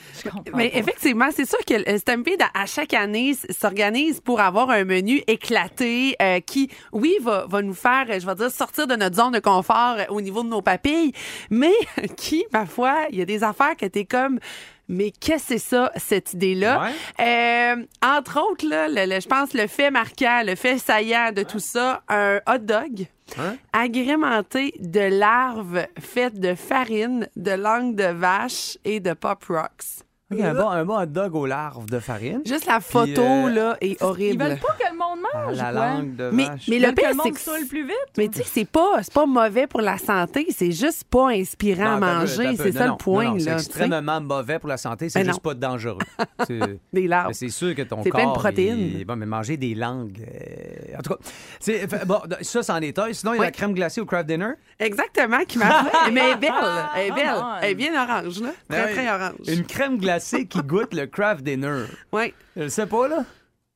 Mais 0.55 0.71
pas. 0.71 0.79
effectivement, 0.79 1.29
c'est 1.31 1.47
sûr 1.47 1.59
que 1.67 1.75
le 1.75 1.99
Stampede, 1.99 2.43
à 2.55 2.65
chaque 2.65 2.95
année, 2.95 3.35
s'organise 3.51 4.21
pour 4.21 4.41
avoir 4.41 4.71
un 4.71 4.85
menu 4.85 5.23
éclaté 5.27 6.17
euh, 6.23 6.41
qui, 6.41 6.71
oui, 6.93 7.17
va, 7.21 7.45
va 7.47 7.61
nous 7.61 7.75
faire, 7.75 8.07
je 8.19 8.27
vais 8.27 8.35
dire, 8.35 8.51
sortir 8.51 8.87
de 8.87 8.97
notre 8.97 9.17
zone 9.17 9.33
de 9.33 9.41
confort 9.41 9.97
euh, 9.99 10.05
au 10.09 10.23
niveau 10.23 10.43
de 10.43 10.49
nos 10.49 10.63
papilles, 10.63 11.13
mais 11.51 11.75
qui, 12.17 12.47
ma 12.51 12.65
foi, 12.65 13.07
il 13.11 13.19
y 13.19 13.23
a 13.23 13.27
des 13.27 13.45
affaires 13.45 13.77
que 13.77 13.87
t'es 13.87 14.07
comme... 14.07 14.41
Mais 14.89 15.11
qu'est-ce 15.11 15.49
que 15.49 15.59
c'est 15.59 15.59
ça, 15.59 15.93
cette 15.97 16.33
idée-là? 16.33 16.81
Euh, 17.21 17.85
entre 18.03 18.41
autres, 18.51 18.67
là, 18.67 18.89
le- 18.89 19.05
le- 19.15 19.21
je 19.21 19.29
pense 19.29 19.53
le 19.53 19.67
fait 19.67 19.91
marquant, 19.91 20.43
le 20.45 20.55
fait 20.55 20.79
saillant 20.79 21.31
de 21.33 21.43
tout 21.43 21.59
ça, 21.59 22.03
un 22.09 22.41
hot 22.49 22.59
dog 22.59 23.07
Hein? 23.39 23.57
agrémenté 23.75 24.73
de 24.81 25.01
larves 25.19 25.87
faites 26.01 26.41
de 26.41 26.55
farine, 26.55 27.29
de 27.37 27.51
langue 27.51 27.95
de 27.95 28.05
vache 28.07 28.79
et 28.87 29.01
de 29.01 29.13
pop 29.13 29.45
rocks. 29.51 30.03
Ok, 30.31 30.41
un, 30.43 30.53
bon, 30.53 30.69
un 30.69 30.85
bon 30.85 30.99
hot 31.01 31.07
dog 31.07 31.35
aux 31.37 31.47
larves 31.47 31.87
de 31.87 31.99
farine. 32.01 32.43
Juste 32.45 32.67
la 32.67 32.81
photo, 32.81 33.23
euh, 33.23 33.49
là, 33.49 33.77
est 33.81 33.93
Ils 33.93 33.97
horrible. 34.05 34.45
veulent 34.45 34.59
pas 34.59 34.75
que 34.79 34.93
le 34.93 34.99
monde 34.99 35.19
À 35.33 35.47
mange, 35.47 35.57
la 35.57 35.71
ou 35.71 35.73
quoi? 35.73 35.87
langue 35.87 36.17
de 36.17 36.31
Mais, 36.35 36.45
vache. 36.45 36.65
mais 36.69 36.77
Ils 36.77 36.83
le 36.83 36.93
pire, 36.93 37.09
le 37.15 37.21
c'est 37.25 37.31
que... 37.31 37.41
saoule 37.41 37.67
plus 37.67 37.85
vite. 37.87 37.97
Mais 38.19 38.29
tu 38.29 38.39
sais, 38.41 38.45
c'est 38.47 38.65
pas, 38.69 38.99
c'est 39.03 39.13
pas 39.15 39.25
mauvais 39.25 39.67
pour 39.67 39.81
la 39.81 39.97
santé, 39.97 40.47
c'est 40.55 40.71
juste 40.71 41.05
pas 41.05 41.29
inspirant 41.31 41.97
à 41.97 41.99
Non, 42.01 42.07
manger, 42.21 42.57
c'est 42.59 42.73
ça 42.73 42.85
Non, 42.89 42.93
le 42.93 42.97
point, 42.99 43.25
non, 43.25 43.31
non, 43.31 43.37
là. 43.37 43.59
C'est 43.59 43.67
extrêmement 43.79 44.21
mauvais 44.21 44.59
pour 44.59 44.69
la 44.69 44.77
santé, 44.77 45.09
c'est 45.09 45.21
juste 45.25 45.33
non. 45.33 45.39
pas 45.39 45.55
dangereux. 45.55 45.97
C'est- 46.47 46.79
Des 46.93 47.09
larves. 47.09 47.33
C'est 47.33 47.49
sûr 47.49 47.75
que 47.75 47.81
ton 47.83 48.03
C'est 48.03 48.11
corps. 48.11 48.21
plein 48.21 48.29
de 48.31 48.35
protéines. 48.39 48.79
il- 48.99 49.05
Bon, 49.07 49.17
mais 49.17 49.25
manger 49.25 49.57
des 49.57 49.75
langues. 49.75 50.21
euh, 50.31 50.99
En 50.99 51.01
tout 51.01 51.15
cas, 51.15 51.21
c'est- 51.59 51.89
fait- 51.89 52.05
bon, 52.05 52.21
ça, 52.43 52.63
c'en 52.63 52.77
est 52.83 52.99
un. 52.99 53.11
Sinon, 53.15 53.33
il 53.33 53.37
y 53.37 53.39
a 53.39 53.41
Oui. 53.41 53.47
la 53.47 53.51
crème 53.53 53.73
glacée 53.73 54.03
au 54.03 54.05
craft 54.07 54.27
dinner. 54.29 54.51
Exactement, 54.79 55.39
qui 55.49 55.57
m'a 55.57 55.85
fait. 55.85 56.11
Mais 56.13 56.21
elle 56.21 56.33
est 56.33 56.37
belle, 56.37 56.53
elle 56.97 57.07
est 57.07 57.13
belle. 57.13 57.25
Ah, 57.35 57.59
Elle 57.63 57.71
est 57.71 57.75
bien 57.75 57.95
orange, 58.03 58.41
là. 58.43 58.51
Très, 58.69 58.79
Ben 58.79 58.85
oui. 58.89 58.93
très 58.95 59.09
orange. 59.15 59.33
Une 59.49 59.65
crème 59.65 59.97
glacée 59.99 60.18
qui 60.47 60.59
goûte 60.63 60.95
le 60.95 61.07
craft 61.07 61.43
dinner. 61.43 61.85
Oui. 62.13 62.33
Je 62.57 62.63
le 62.63 62.69
sais 62.69 62.87
pas, 62.87 63.09
là? 63.09 63.25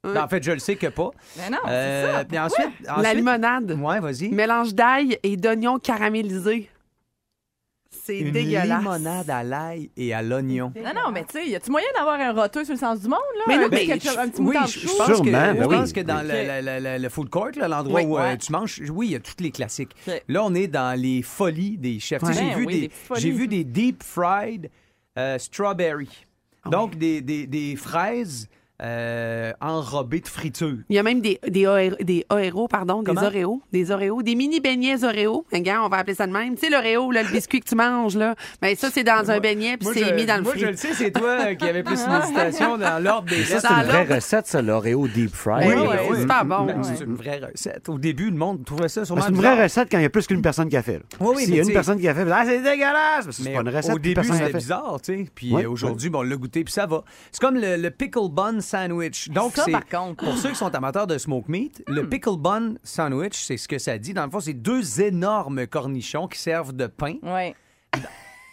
Oui. 0.05 0.11
Ben, 0.15 0.25
en 0.25 0.29
fait, 0.29 0.43
je 0.43 0.51
le 0.51 0.59
sais 0.59 0.75
que 0.77 0.89
pas. 0.89 1.11
Mais 1.37 1.49
non, 1.51 1.59
Euh, 1.69 2.07
c'est 2.07 2.13
ça. 2.13 2.25
Puis 2.25 2.39
ensuite, 2.39 2.69
La 2.85 2.99
ensuite- 2.99 3.15
limonade. 3.17 3.71
Ouais, 3.81 4.01
vas-y. 4.01 4.29
Mélange 4.31 4.75
d'ail 4.75 5.17
et 5.23 5.37
d'oignons 5.37 5.79
caramélisés. 5.79 6.69
C'est 8.05 8.19
Une 8.19 8.33
dégueulasse. 8.33 8.79
limonade 8.81 9.31
à 9.31 9.45
l'ail 9.45 9.91
et 9.97 10.13
à 10.13 10.23
l'oignon. 10.23 10.73
Non, 10.75 10.93
non, 10.93 11.13
mais 11.13 11.25
tu 11.25 11.39
sais, 11.39 11.47
y 11.49 11.55
a-tu 11.55 11.71
moyen 11.71 11.87
d'avoir 11.95 12.19
un 12.19 12.33
roteux 12.33 12.65
sur 12.65 12.73
le 12.75 12.81
sens 12.81 13.01
du 13.01 13.07
monde, 13.07 13.19
là? 13.39 13.45
Mais 13.47 13.57
non, 13.59 13.67
un, 13.67 13.69
mais 13.69 13.93
un 13.93 14.29
petit 14.29 14.41
oui, 14.41 14.57
je, 14.67 14.87
pense 14.97 15.07
Sûrement, 15.07 15.25
que, 15.25 15.31
ben 15.31 15.57
je 15.57 15.63
oui. 15.69 15.77
pense 15.77 15.93
que 15.93 16.01
dans 16.01 16.23
le, 16.23 16.29
le- 16.63 16.81
le- 16.97 17.03
le 17.03 17.09
food 17.09 17.29
court, 17.29 17.51
là, 17.55 17.69
l'endroit 17.69 18.01
Oui. 18.01 18.07
où 18.07 18.19
euh, 18.19 18.23
Ouais. 18.23 18.39
tu 18.39 18.51
manges, 18.51 18.83
oui, 18.91 19.09
il 19.09 19.13
y 19.13 19.15
a 19.15 19.21
tous 19.21 19.35
les 19.41 19.53
classiques. 19.53 19.95
Là, 20.27 20.43
on 20.43 20.53
est 20.55 20.67
dans 20.67 20.99
les 21.01 21.23
folies 21.23 21.77
des 21.79 22.01
chefs. 22.01 22.23
Ouais. 22.25 22.33
J'ai 22.33 22.41
Ben 22.41 22.57
vu, 22.57 22.65
oui, 22.67 22.75
des, 22.75 22.81
des 22.81 22.89
petites 22.89 23.07
folies. 23.07 23.21
j'ai 23.21 23.31
vu 23.31 23.47
des 23.47 23.63
deep 23.65 24.03
fried 24.03 24.71
euh, 25.19 25.39
strawberry. 25.39 26.09
Ah 26.65 26.71
Donc, 26.71 26.97
des, 26.97 27.21
des- 27.21 27.47
des 27.47 27.77
fraises 27.77 28.49
euh, 28.83 29.53
enrobées 29.61 30.21
de 30.21 30.29
friture. 30.29 30.77
Il 30.89 30.97
y 30.97 30.99
a 30.99 31.03
même 31.03 31.21
des, 31.21 31.39
des, 31.49 31.65
pardon, 32.71 33.03
des? 33.03 33.13
Oreos. 33.17 33.63
Des 33.73 33.91
Oreos, 33.91 34.23
des 34.23 34.35
mini 34.35 34.61
beignets 34.61 35.05
Oreo. 35.05 35.45
Regarde, 35.53 35.85
on 35.87 35.89
va 35.89 35.99
appeler 35.99 36.15
ça 36.15 36.27
de 36.27 36.33
même. 36.33 36.55
Tu 36.55 36.63
sais, 36.67 36.71
l'Oreo, 36.71 37.11
là, 37.11 37.23
le 37.23 37.29
biscuit 37.31 37.61
que 37.61 37.69
tu 37.69 37.75
manges, 37.75 38.17
là. 38.17 38.35
Ben, 38.61 38.75
ça, 38.77 38.91
c'est 38.91 39.05
dans 39.05 39.31
un 39.31 39.39
beignet, 39.41 39.77
puis 39.77 39.89
c'est 39.95 40.13
mis 40.15 40.27
dans 40.27 40.37
le 40.37 40.43
moi, 40.43 40.55
je 40.57 40.67
le 40.67 40.77
sais, 40.77 40.95
c'est 40.95 41.11
toi 41.13 41.29
euh, 41.41 41.55
qui 41.55 41.69
avais 41.69 41.83
plus 41.83 42.01
une 42.01 42.13
hésitation 42.23 42.77
dans 42.79 43.03
l'ordre 43.03 43.29
des 43.29 43.45
Ça, 43.45 43.61
c'est 43.61 43.69
une 43.73 43.83
vraie 43.85 44.15
recette, 44.17 44.47
ça, 44.47 44.63
l'Oreo 44.63 45.07
deep 45.09 45.35
fry. 45.35 45.67
Oui, 45.69 45.75
Oui, 45.77 45.97
c'est 46.15 46.21
super 46.23 46.45
bon. 46.45 46.65
Ben, 46.65 46.73
Ouais. 46.83 46.89
C'est 46.97 47.05
une 47.05 47.15
vraie 47.15 47.41
recette. 47.41 47.89
Au 47.89 47.99
début, 47.99 48.31
le 48.31 48.37
monde 48.37 48.65
trouvait 48.65 48.89
ça 48.89 49.05
sûrement 49.05 49.23
C'est 49.23 49.29
une 49.29 49.37
bizarre. 49.37 49.55
vraie 49.55 49.65
recette 49.65 49.89
quand 49.91 49.99
il 49.99 50.03
y 50.03 50.07
a 50.07 50.11
plus 50.11 50.27
qu'une 50.27 50.43
personne 50.43 50.69
qui 50.69 50.77
a 50.77 50.83
fait. 50.83 51.01
Oui, 51.21 51.35
oui, 51.37 51.43
S'il 51.43 51.51
mais 51.51 51.57
y 51.59 51.61
a 51.61 51.65
une 51.65 51.73
personne 51.73 52.01
qui 52.01 52.09
a 52.09 52.15
fait, 52.15 52.27
ah, 52.31 52.43
c'est 52.47 52.61
dégueulasse! 52.63 53.27
Mais 53.27 53.33
C'est 53.33 53.43
Mais 53.45 53.55
pas 53.55 53.61
une 53.61 53.69
recette 53.69 53.95
au 53.95 53.99
début, 53.99 54.25
c'était 54.25 54.53
bizarre, 54.53 54.99
tu 55.03 55.13
sais. 55.25 55.27
Puis 55.35 55.55
euh, 55.55 55.71
aujourd'hui, 55.71 56.09
bon, 56.11 56.21
on 56.21 56.23
l'a 56.23 56.37
goûté, 56.37 56.65
puis 56.65 56.73
ça 56.73 56.87
va. 56.87 57.05
C'est 57.31 57.41
comme 57.41 57.57
le, 57.57 57.77
le 57.77 57.91
pickle 57.91 58.29
bun 58.31 58.61
sandwich. 58.77 59.29
Donc, 59.31 59.55
Ça, 59.55 59.65
c'est 59.65 59.73
par 59.73 59.87
contre. 59.87 60.25
pour 60.25 60.37
ceux 60.37 60.51
qui 60.51 60.57
sont 60.57 60.75
amateurs 60.75 61.07
de 61.07 61.19
smoke 61.19 61.45
meat, 61.49 61.83
Hmm. 61.87 61.95
le 61.95 62.09
pickle 62.09 62.37
bun 62.39 62.75
sandwich, 62.83 63.35
c'est 63.45 63.57
ce 63.57 63.69
que 63.69 63.79
ça 63.79 63.99
dit. 63.99 64.15
Dans 64.15 64.25
le 64.25 64.31
fond, 64.31 64.41
c'est 64.41 64.55
deux 64.55 65.01
énormes 65.01 65.67
cornichons 65.67 66.27
qui 66.29 66.39
servent 66.39 66.73
de 66.73 66.87
pain. 66.87 67.17
Ouais. 67.23 67.55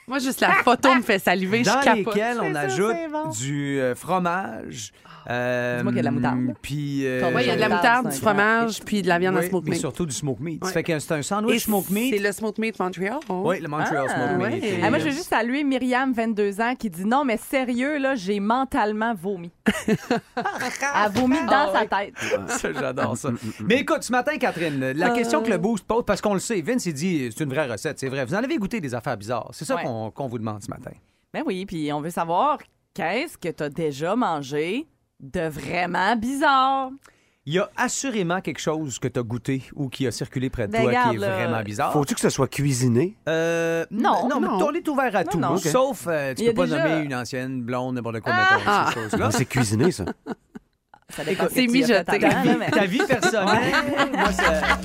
Moi, 0.09 0.19
juste 0.19 0.41
la 0.41 0.51
photo 0.63 0.93
me 0.95 1.01
fait 1.01 1.19
saliver, 1.19 1.63
je 1.63 1.69
Dans 1.69 1.79
capote. 1.81 1.97
lesquels 2.15 2.37
on 2.41 2.51
C'est 2.51 2.57
ajoute 2.57 2.95
c'est 2.95 3.07
bon. 3.11 3.29
du 3.29 3.79
euh, 3.79 3.93
fromage. 3.95 4.91
euh, 5.29 5.77
Dis-moi 5.77 5.91
qu'il 5.91 5.97
y 5.97 5.99
a 5.99 6.01
de 6.01 6.05
la 6.05 6.11
moutarde. 6.11 6.55
Puis. 6.61 7.05
euh, 7.05 7.21
Ton 7.21 7.35
Oui, 7.35 7.41
il 7.43 7.47
y 7.47 7.51
a 7.51 7.55
de 7.55 7.59
la 7.61 7.69
Moutarde, 7.69 8.09
du 8.09 8.17
fromage, 8.17 8.79
puis 8.83 9.01
de 9.03 9.07
la 9.07 9.19
viande 9.19 9.35
oui, 9.35 9.45
à 9.45 9.49
smoke 9.49 9.63
mais 9.65 9.71
meat. 9.71 9.79
surtout 9.79 10.05
du 10.07 10.13
smoke 10.13 10.41
meat. 10.41 10.65
Ça 10.65 10.71
fait 10.71 10.83
que 10.83 10.97
c'est 10.97 11.13
un 11.13 11.17
Et 11.19 11.23
sandwich 11.23 11.65
smoke 11.65 11.91
meat. 11.91 12.13
C'est 12.15 12.19
le 12.21 12.31
smoke 12.31 12.59
meat 12.59 12.79
Montreal. 12.79 13.19
Oui, 13.29 13.59
le 13.59 13.67
Montreal 13.67 14.07
Ah, 14.09 14.13
smoke 14.15 14.41
ouais. 14.43 14.49
meat. 14.55 14.63
Et 14.63 14.79
Ah, 14.81 14.89
moi, 14.89 14.97
je 14.99 15.03
veux 15.05 15.11
juste 15.11 15.29
saluer 15.29 15.63
Myriam, 15.63 16.11
22 16.13 16.59
ans, 16.61 16.73
qui 16.75 16.89
dit 16.89 17.05
non, 17.05 17.23
mais 17.23 17.37
sérieux, 17.37 17.99
là, 17.99 18.15
j'ai 18.15 18.39
mentalement 18.39 19.13
vomi. 19.13 19.51
Elle 20.37 21.11
vomi 21.13 21.37
dans 21.45 21.71
sa 21.73 21.85
tête. 21.85 22.13
Ça, 22.47 22.73
j'adore 22.73 23.15
ça. 23.17 23.29
Mais 23.61 23.79
écoute, 23.81 24.03
ce 24.03 24.11
matin, 24.11 24.37
Catherine, 24.37 24.91
la 24.95 25.09
question 25.11 25.43
que 25.43 25.49
le 25.49 25.57
boost 25.57 25.85
pose, 25.85 26.03
parce 26.05 26.21
qu'on 26.21 26.33
le 26.33 26.39
sait, 26.39 26.61
Vince, 26.61 26.85
il 26.85 26.93
dit 26.93 27.29
c'est 27.35 27.43
une 27.43 27.49
vraie 27.49 27.67
recette, 27.67 27.99
c'est 27.99 28.07
vrai. 28.09 28.25
Vous 28.25 28.33
en 28.33 28.43
avez 28.43 28.57
goûté 28.57 28.79
des 28.81 28.95
affaires 28.95 29.17
bizarres. 29.17 29.49
C'est 29.51 29.65
ça 29.65 29.75
Ouais. 29.75 29.83
qu'on 29.83 29.98
qu'on 30.13 30.27
vous 30.27 30.39
demande 30.39 30.61
ce 30.63 30.69
matin. 30.69 30.91
Ben 31.33 31.43
oui, 31.45 31.65
puis 31.65 31.91
on 31.93 32.01
veut 32.01 32.09
savoir 32.09 32.57
qu'est-ce 32.93 33.37
que 33.37 33.49
tu 33.49 33.63
as 33.63 33.69
déjà 33.69 34.15
mangé 34.15 34.87
de 35.19 35.41
vraiment 35.47 36.15
bizarre? 36.15 36.89
Il 37.45 37.53
y 37.53 37.59
a 37.59 37.69
assurément 37.77 38.41
quelque 38.41 38.59
chose 38.59 38.99
que 38.99 39.07
tu 39.07 39.19
as 39.19 39.23
goûté 39.23 39.63
ou 39.73 39.89
qui 39.89 40.05
a 40.05 40.11
circulé 40.11 40.49
près 40.51 40.67
de 40.67 40.71
Ben, 40.71 40.79
toi 40.81 40.87
regarde, 40.89 41.17
qui 41.17 41.23
est 41.23 41.27
vraiment 41.27 41.63
bizarre. 41.63 41.93
Faut-tu 41.93 42.13
que 42.13 42.19
ce 42.21 42.29
soit 42.29 42.47
cuisiné? 42.47 43.15
Euh, 43.27 43.85
Non, 43.89 44.27
non, 44.29 44.39
mais 44.39 44.47
non. 44.47 44.67
on 44.67 44.71
est 44.73 44.87
ouvert 44.87 45.15
à 45.15 45.23
tout. 45.23 45.39
non. 45.39 45.57
Sauf, 45.57 46.05
euh, 46.07 46.33
tu 46.35 46.45
peux 46.45 46.53
pas 46.53 46.65
déjà- 46.65 46.87
nommer 46.87 47.05
une 47.05 47.15
ancienne 47.15 47.61
blonde, 47.63 47.95
n'importe 47.95 48.19
quoi, 48.19 48.33
Ah. 48.35 48.49
mettons, 48.57 48.63
Ah. 48.67 48.85
ces 48.93 48.99
choses-là. 49.01 49.17
Non, 49.25 49.31
c'est 49.31 49.45
cuisiné, 49.45 49.91
ça. 49.91 50.05
Ça 51.15 51.23
dépend 51.23 51.43
Écoute, 51.45 51.55
c'est 51.55 51.67
mijoté. 51.67 52.19
là, 52.19 52.43
mais- 52.57 52.69
Ta 52.71 52.85
vie 52.85 52.99
personnelle, 53.07 53.73
moi, 54.13 54.31
ça- 54.31 54.77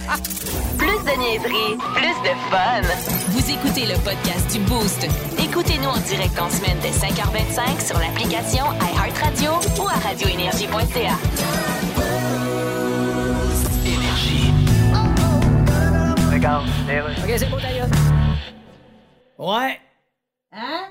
Plus 0.78 0.86
de 1.04 1.18
niaiserie, 1.18 1.76
plus 1.94 2.22
de 2.22 2.34
fun. 2.50 2.82
Vous 3.28 3.50
écoutez 3.50 3.86
le 3.86 3.94
podcast 4.02 4.52
du 4.52 4.58
Boost. 4.60 5.06
Écoutez-nous 5.38 5.88
en 5.88 5.98
direct 5.98 6.38
en 6.40 6.50
semaine 6.50 6.78
dès 6.82 6.90
5h25 6.92 7.80
sur 7.80 7.98
l'application 7.98 8.64
iHeartRadio 8.80 9.52
ou 9.82 9.88
à 9.88 9.92
radioénergie.ca. 10.08 11.14
OK, 17.24 17.34
c'est 17.38 17.50
beau, 17.50 17.58
d'ailleurs. 17.60 17.86
Ouais. 19.38 19.80
Hein? 20.52 20.83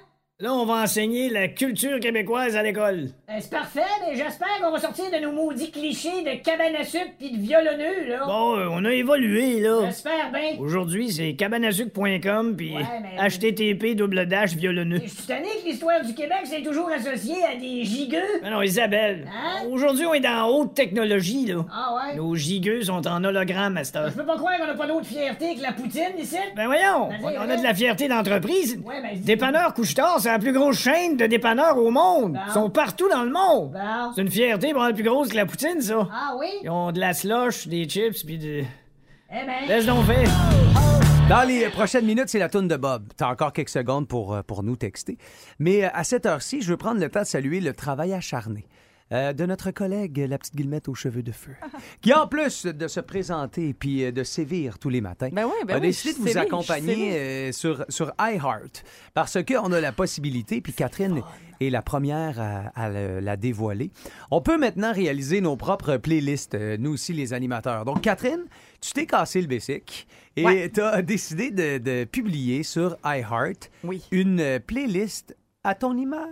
Là, 0.43 0.53
on 0.53 0.65
va 0.65 0.81
enseigner 0.83 1.29
la 1.29 1.47
culture 1.47 2.01
québécoise 2.01 2.57
à 2.57 2.63
l'école. 2.63 3.11
Ben, 3.29 3.35
c'est 3.39 3.49
parfait, 3.49 3.79
mais 4.05 4.17
j'espère 4.17 4.49
qu'on 4.61 4.71
va 4.71 4.77
sortir 4.81 5.05
de 5.09 5.17
nos 5.23 5.31
maudits 5.31 5.71
clichés 5.71 6.21
de 6.21 6.43
cabane 6.43 6.75
à 6.77 6.83
sucre 6.83 7.11
pis 7.17 7.31
de 7.31 7.37
violonneux, 7.41 8.09
là. 8.09 8.25
Bon, 8.25 8.57
euh, 8.57 8.67
on 8.69 8.83
a 8.83 8.91
évolué, 8.91 9.61
là. 9.61 9.85
J'espère 9.85 10.33
bien. 10.33 10.59
Aujourd'hui, 10.59 11.13
c'est 11.13 11.35
cabanasuc.com 11.35 12.57
puis 12.57 12.75
Ouais, 12.75 12.81
mais- 13.01 13.29
http 13.29 13.95
double 13.95 14.25
dash 14.25 14.53
violonneux. 14.55 14.99
Je 15.01 15.09
suis 15.11 15.23
tanné 15.25 15.47
que 15.63 15.69
l'histoire 15.69 16.01
du 16.03 16.13
Québec, 16.13 16.39
c'est 16.43 16.61
toujours 16.61 16.89
associé 16.91 17.35
à 17.49 17.55
des 17.55 17.85
gigueux. 17.85 18.19
Mais 18.41 18.49
non, 18.49 18.61
Isabelle. 18.61 19.25
Hein? 19.33 19.63
Aujourd'hui, 19.71 20.05
on 20.05 20.13
est 20.13 20.19
dans 20.19 20.45
haute 20.49 20.73
technologie, 20.75 21.45
là. 21.45 21.63
Ah 21.71 21.95
ouais? 22.09 22.15
Nos 22.17 22.35
gigueux 22.35 22.81
sont 22.81 23.07
en 23.07 23.23
hologramme 23.23 23.77
à 23.77 23.85
cette 23.85 23.95
heure. 23.95 24.09
Je 24.09 24.15
peux 24.15 24.25
pas 24.25 24.35
croire 24.35 24.57
qu'on 24.57 24.67
a 24.67 24.73
pas 24.75 24.87
d'autre 24.87 25.05
fierté 25.05 25.55
que 25.55 25.61
la 25.61 25.71
poutine 25.71 26.03
ici. 26.19 26.35
Ben 26.57 26.65
voyons, 26.65 27.07
Ben, 27.11 27.17
on, 27.39 27.47
on 27.47 27.49
a 27.49 27.55
de 27.55 27.63
la 27.63 27.73
fierté 27.73 28.09
d'entreprise. 28.09 28.77
Ouais, 28.83 29.01
ben, 29.01 29.11
dis- 29.13 29.21
Dépanneur 29.21 29.73
Couche-Tard, 29.73 30.19
c'est 30.19 30.32
la 30.33 30.39
plus 30.39 30.51
grosse 30.51 30.79
chaîne 30.79 31.15
de 31.15 31.27
dépanneurs 31.27 31.77
au 31.77 31.91
monde. 31.91 32.33
Bon. 32.33 32.39
Ils 32.47 32.53
sont 32.53 32.69
partout 32.71 33.07
dans 33.07 33.23
le 33.23 33.31
monde. 33.31 33.71
Bon. 33.71 34.11
C'est 34.15 34.21
une 34.21 34.31
fierté 34.31 34.73
pour 34.73 34.83
plus 34.91 35.03
grosse 35.03 35.29
que 35.29 35.35
la 35.35 35.45
poutine, 35.45 35.79
ça. 35.79 36.07
Ah 36.11 36.33
oui? 36.39 36.47
Ils 36.63 36.71
ont 36.71 36.91
de 36.91 36.99
la 36.99 37.13
slush, 37.13 37.67
des 37.67 37.87
chips, 37.87 38.23
puis 38.25 38.39
de... 38.39 38.63
Eh 39.29 39.45
ben. 39.45 39.67
Laisse 39.67 39.85
donc 39.85 40.03
faire. 40.05 40.27
Dans 41.29 41.47
les 41.47 41.69
prochaines 41.69 42.05
minutes, 42.05 42.29
c'est 42.29 42.39
la 42.39 42.49
tourne 42.49 42.67
de 42.67 42.75
Bob. 42.75 43.03
T'as 43.15 43.29
encore 43.29 43.53
quelques 43.53 43.69
secondes 43.69 44.07
pour, 44.07 44.33
euh, 44.33 44.41
pour 44.41 44.63
nous 44.63 44.75
texter. 44.75 45.19
Mais 45.59 45.85
euh, 45.85 45.89
à 45.93 46.03
cette 46.03 46.25
heure-ci, 46.25 46.63
je 46.63 46.71
veux 46.71 46.77
prendre 46.77 46.99
le 46.99 47.09
temps 47.09 47.21
de 47.21 47.27
saluer 47.27 47.59
le 47.59 47.73
travail 47.73 48.11
acharné 48.13 48.65
euh, 49.11 49.33
de 49.33 49.45
notre 49.45 49.71
collègue, 49.71 50.25
la 50.29 50.37
petite 50.37 50.55
Guillemette 50.55 50.87
aux 50.87 50.95
cheveux 50.95 51.23
de 51.23 51.31
feu, 51.31 51.51
qui, 52.01 52.13
en 52.13 52.27
plus 52.27 52.65
de 52.65 52.87
se 52.87 52.99
présenter 52.99 53.73
puis 53.73 54.05
euh, 54.05 54.11
de 54.11 54.23
sévir 54.23 54.79
tous 54.79 54.89
les 54.89 55.01
matins, 55.01 55.29
Ben 55.31 55.45
oui, 55.45 55.51
ben 55.67 55.75
a 55.75 55.79
oui, 55.79 55.87
décidé 55.87 56.13
de 56.13 56.19
vous 56.29 56.37
accompagner 56.37 57.13
euh, 57.17 57.51
sur, 57.51 57.85
sur 57.89 58.11
iHeart. 58.19 58.83
Parce 59.13 59.37
qu'on 59.43 59.71
a 59.71 59.81
la 59.81 59.91
possibilité, 59.91 60.61
puis 60.61 60.73
Catherine 60.73 61.21
est 61.61 61.69
la 61.69 61.81
première 61.81 62.39
à, 62.39 62.67
à 62.75 62.89
le- 62.89 63.19
la 63.19 63.37
dévoiler. 63.37 63.91
On 64.31 64.41
peut 64.41 64.57
maintenant 64.57 64.91
réaliser 64.93 65.41
nos 65.41 65.55
propres 65.57 65.97
playlists, 65.97 66.55
nous 66.79 66.93
aussi 66.93 67.13
les 67.13 67.33
animateurs. 67.33 67.85
Donc, 67.85 68.01
Catherine, 68.01 68.45
tu 68.81 68.91
t'es 68.93 69.05
cassé 69.05 69.41
le 69.41 69.47
basic 69.47 70.07
et 70.35 70.43
Ouais. 70.45 70.71
tu 70.73 70.81
as 70.81 71.01
décidé 71.01 71.51
de, 71.51 71.77
de 71.77 72.03
publier 72.05 72.63
sur 72.63 72.97
iHeart 73.05 73.69
Oui. 73.83 74.01
une 74.11 74.59
playlist 74.65 75.35
à 75.63 75.75
ton 75.75 75.97
image? 75.97 76.27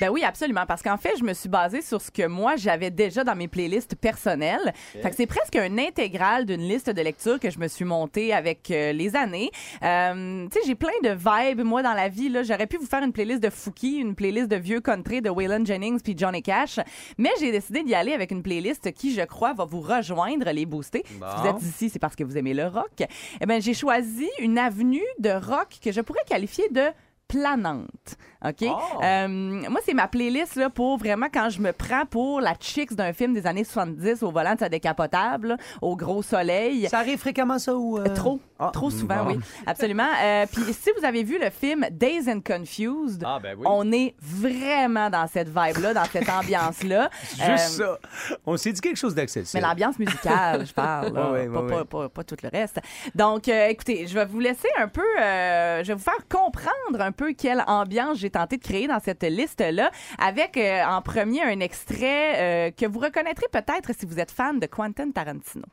Ben 0.00 0.08
oui, 0.10 0.22
absolument. 0.24 0.64
Parce 0.66 0.82
qu'en 0.82 0.96
fait, 0.96 1.16
je 1.18 1.24
me 1.24 1.32
suis 1.34 1.48
basée 1.48 1.82
sur 1.82 2.00
ce 2.00 2.10
que 2.10 2.26
moi, 2.26 2.56
j'avais 2.56 2.90
déjà 2.90 3.24
dans 3.24 3.34
mes 3.36 3.48
playlists 3.48 3.94
personnelles. 3.94 4.72
Fait 5.02 5.10
que 5.10 5.16
c'est 5.16 5.26
presque 5.26 5.56
un 5.56 5.78
intégral 5.78 6.46
d'une 6.46 6.62
liste 6.62 6.90
de 6.90 7.02
lecture 7.02 7.38
que 7.38 7.50
je 7.50 7.58
me 7.58 7.68
suis 7.68 7.84
montée 7.84 8.32
avec 8.32 8.70
euh, 8.70 8.92
les 8.92 9.16
années. 9.16 9.50
Euh, 9.82 10.46
tu 10.48 10.60
sais, 10.60 10.66
j'ai 10.66 10.74
plein 10.74 10.88
de 11.02 11.10
vibes, 11.10 11.62
moi, 11.62 11.82
dans 11.82 11.92
la 11.92 12.08
vie. 12.08 12.28
là. 12.28 12.42
J'aurais 12.42 12.66
pu 12.66 12.76
vous 12.78 12.86
faire 12.86 13.02
une 13.02 13.12
playlist 13.12 13.42
de 13.42 13.50
Fouki, 13.50 13.96
une 13.98 14.14
playlist 14.14 14.48
de 14.48 14.56
vieux 14.56 14.80
country 14.80 15.20
de 15.20 15.30
Waylon 15.30 15.64
Jennings 15.64 16.00
puis 16.00 16.14
Johnny 16.16 16.42
Cash. 16.42 16.80
Mais 17.18 17.30
j'ai 17.40 17.52
décidé 17.52 17.82
d'y 17.82 17.94
aller 17.94 18.12
avec 18.12 18.30
une 18.30 18.42
playlist 18.42 18.92
qui, 18.92 19.14
je 19.14 19.22
crois, 19.22 19.52
va 19.52 19.64
vous 19.64 19.80
rejoindre, 19.80 20.50
les 20.50 20.66
booster. 20.66 21.02
Si 21.06 21.14
vous 21.14 21.46
êtes 21.48 21.62
ici, 21.62 21.90
c'est 21.90 21.98
parce 21.98 22.16
que 22.16 22.24
vous 22.24 22.36
aimez 22.38 22.54
le 22.54 22.66
rock. 22.66 23.02
Eh 23.40 23.46
ben, 23.46 23.60
j'ai 23.60 23.74
choisi 23.74 24.28
une 24.40 24.58
avenue 24.58 25.04
de 25.18 25.30
rock 25.30 25.68
que 25.82 25.92
je 25.92 26.00
pourrais 26.00 26.24
qualifier 26.26 26.68
de 26.70 26.82
planante. 27.28 28.16
OK? 28.44 28.64
Oh. 28.68 29.02
Euh, 29.02 29.26
moi, 29.28 29.80
c'est 29.84 29.94
ma 29.94 30.06
playlist 30.08 30.56
là, 30.56 30.70
pour 30.70 30.98
vraiment 30.98 31.26
quand 31.32 31.48
je 31.50 31.60
me 31.60 31.72
prends 31.72 32.04
pour 32.06 32.40
la 32.40 32.54
chicks 32.60 32.94
d'un 32.94 33.12
film 33.12 33.32
des 33.34 33.46
années 33.46 33.64
70 33.64 34.22
au 34.22 34.30
volant 34.30 34.54
de 34.54 34.60
sa 34.60 34.68
décapotable, 34.68 35.48
là, 35.48 35.56
au 35.82 35.96
gros 35.96 36.22
soleil. 36.22 36.86
Ça 36.88 36.98
arrive 36.98 37.18
fréquemment, 37.18 37.58
ça, 37.58 37.74
ou... 37.74 37.98
euh? 37.98 38.14
Trop, 38.14 38.38
Ah, 38.58 38.70
trop 38.72 38.90
souvent, 38.90 39.26
oui, 39.26 39.38
absolument. 39.66 40.06
Euh, 40.22 40.46
Puis 40.52 40.72
si 40.72 40.90
vous 40.96 41.04
avez 41.04 41.24
vu 41.24 41.38
le 41.40 41.50
film 41.50 41.86
Days 41.90 42.30
and 42.30 42.40
Confused, 42.46 43.22
Ah, 43.26 43.38
ben 43.42 43.56
oui. 43.58 43.64
on 43.68 43.90
est 43.90 44.14
vraiment 44.20 45.10
dans 45.10 45.26
cette 45.26 45.48
vibe-là, 45.48 45.94
dans 45.94 46.04
cette 46.04 46.28
ambiance-là. 46.28 47.10
Juste 47.34 47.68
ça. 47.82 47.98
On 48.44 48.56
s'est 48.56 48.72
dit 48.72 48.80
quelque 48.80 48.96
chose 48.98 49.14
d'accessible. 49.14 49.60
mais 49.62 49.66
l'ambiance 49.68 49.98
musicale, 49.98 50.66
je 50.66 50.72
parle, 50.72 51.12
là, 51.14 51.30
Ouais, 51.36 51.48
ouais, 51.48 51.48
pas, 51.48 51.62
pas- 51.66 51.76
ouais. 51.78 51.84
pas- 51.84 52.08
pas 52.10 52.24
tout 52.24 52.36
le 52.42 52.48
reste. 52.50 52.78
Donc, 53.14 53.48
écoutez, 53.48 54.06
je 54.06 54.14
vais 54.14 54.26
vous 54.26 54.40
laisser 54.40 54.68
un 54.78 54.88
peu, 54.88 55.02
je 55.18 55.86
vais 55.86 55.94
vous 55.94 55.98
faire 56.00 56.28
comprendre 56.28 57.00
un 57.00 57.12
peu 57.16 57.32
quelle 57.32 57.64
ambiance 57.66 58.18
j'ai 58.18 58.30
tenté 58.30 58.56
de 58.58 58.62
créer 58.62 58.86
dans 58.86 59.00
cette 59.04 59.24
liste-là, 59.24 59.90
avec 60.18 60.56
euh, 60.56 60.84
en 60.84 61.02
premier 61.02 61.42
un 61.42 61.60
extrait 61.60 62.34
euh, 62.36 62.70
que 62.70 62.86
vous 62.86 62.98
reconnaîtrez 63.00 63.46
peut-être 63.50 63.90
si 63.98 64.06
vous 64.06 64.20
êtes 64.20 64.30
fan 64.30 64.60
de 64.60 64.66
Quentin 64.66 65.10
Tarantino. 65.10 65.64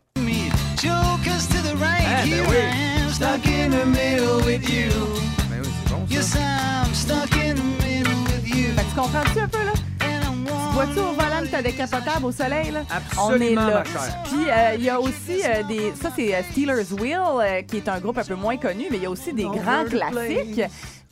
Jokers 0.82 1.48
to 1.50 1.60
the 1.70 1.76
right, 1.80 2.04
Ah, 2.06 2.24
ben 2.24 2.28
here 2.28 2.44
oui. 2.50 2.56
I 2.58 3.04
am, 3.04 3.10
stuck 3.10 3.46
in 3.48 3.70
the 3.70 3.86
middle 3.86 4.44
with 4.46 4.68
you. 4.70 4.90
Ben 5.50 5.62
oui, 5.62 5.70
c'est 5.86 5.94
bon, 5.94 6.06
ça. 6.08 6.14
Yes, 6.14 6.36
I'm 6.36 6.94
stuck 6.94 7.34
in 7.38 7.56
the 7.56 7.84
middle 7.86 8.14
with 8.26 8.48
you. 8.48 8.74
Fait 8.76 8.84
que 8.84 8.90
tu 8.90 8.96
comprends-tu 8.96 9.40
un 9.40 9.48
peu, 9.48 9.64
là? 9.64 9.72
Vois-tu 10.74 10.98
au 11.00 11.12
volant 11.14 11.42
de 11.44 11.48
ta 11.48 11.62
décapotable 11.62 12.26
au 12.26 12.32
soleil, 12.32 12.72
là? 12.72 12.82
Absolument, 12.90 13.28
On 13.28 13.40
est 13.40 13.54
là. 13.54 13.84
Puis, 14.24 14.50
euh, 14.50 14.76
il 14.76 14.84
y 14.84 14.90
a 14.90 15.00
aussi 15.00 15.40
euh, 15.46 15.62
des... 15.68 15.94
Ça, 16.02 16.10
c'est 16.16 16.34
Steelers 16.52 16.92
Wheel, 17.00 17.20
euh, 17.20 17.62
qui 17.62 17.78
est 17.78 17.88
un 17.88 18.00
groupe 18.00 18.18
un 18.18 18.24
peu 18.24 18.34
moins 18.34 18.58
connu, 18.58 18.86
mais 18.90 18.98
il 18.98 19.04
y 19.04 19.06
a 19.06 19.10
aussi 19.12 19.34
des 19.34 19.44
grands 19.44 19.86
classiques, 19.88 20.62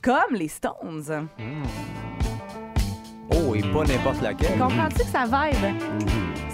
comme 0.01 0.33
les 0.35 0.47
Stones. 0.47 1.27
Oh, 3.33 3.55
et 3.55 3.61
pas 3.61 3.83
n'importe 3.85 4.21
laquelle. 4.21 4.57
Comprends-tu 4.57 4.97
que 4.97 5.03
ça 5.05 5.25
vibe? 5.25 5.75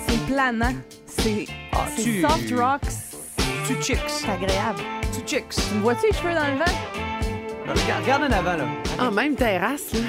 C'est 0.07 0.25
planant. 0.33 0.73
C'est 1.05 1.45
Ah, 1.73 1.85
c'est 1.95 2.03
tu- 2.03 2.21
soft 2.21 2.51
rock. 2.55 2.81
Tu 3.67 3.73
chicks. 3.81 3.99
C'est 4.07 4.29
agréable. 4.29 4.79
Tu 5.13 5.21
chicks. 5.25 5.53
Vois-tu 5.81 6.07
les 6.07 6.13
cheveux 6.13 6.33
dans 6.33 6.47
le 6.47 6.57
vent? 6.57 6.71
Regarde, 7.67 8.01
regarde 8.03 8.23
en 8.23 8.31
avant, 8.37 8.57
là. 8.57 8.65
Ah, 8.99 9.11
même 9.11 9.35
terrasse, 9.35 9.93
là. 9.93 9.99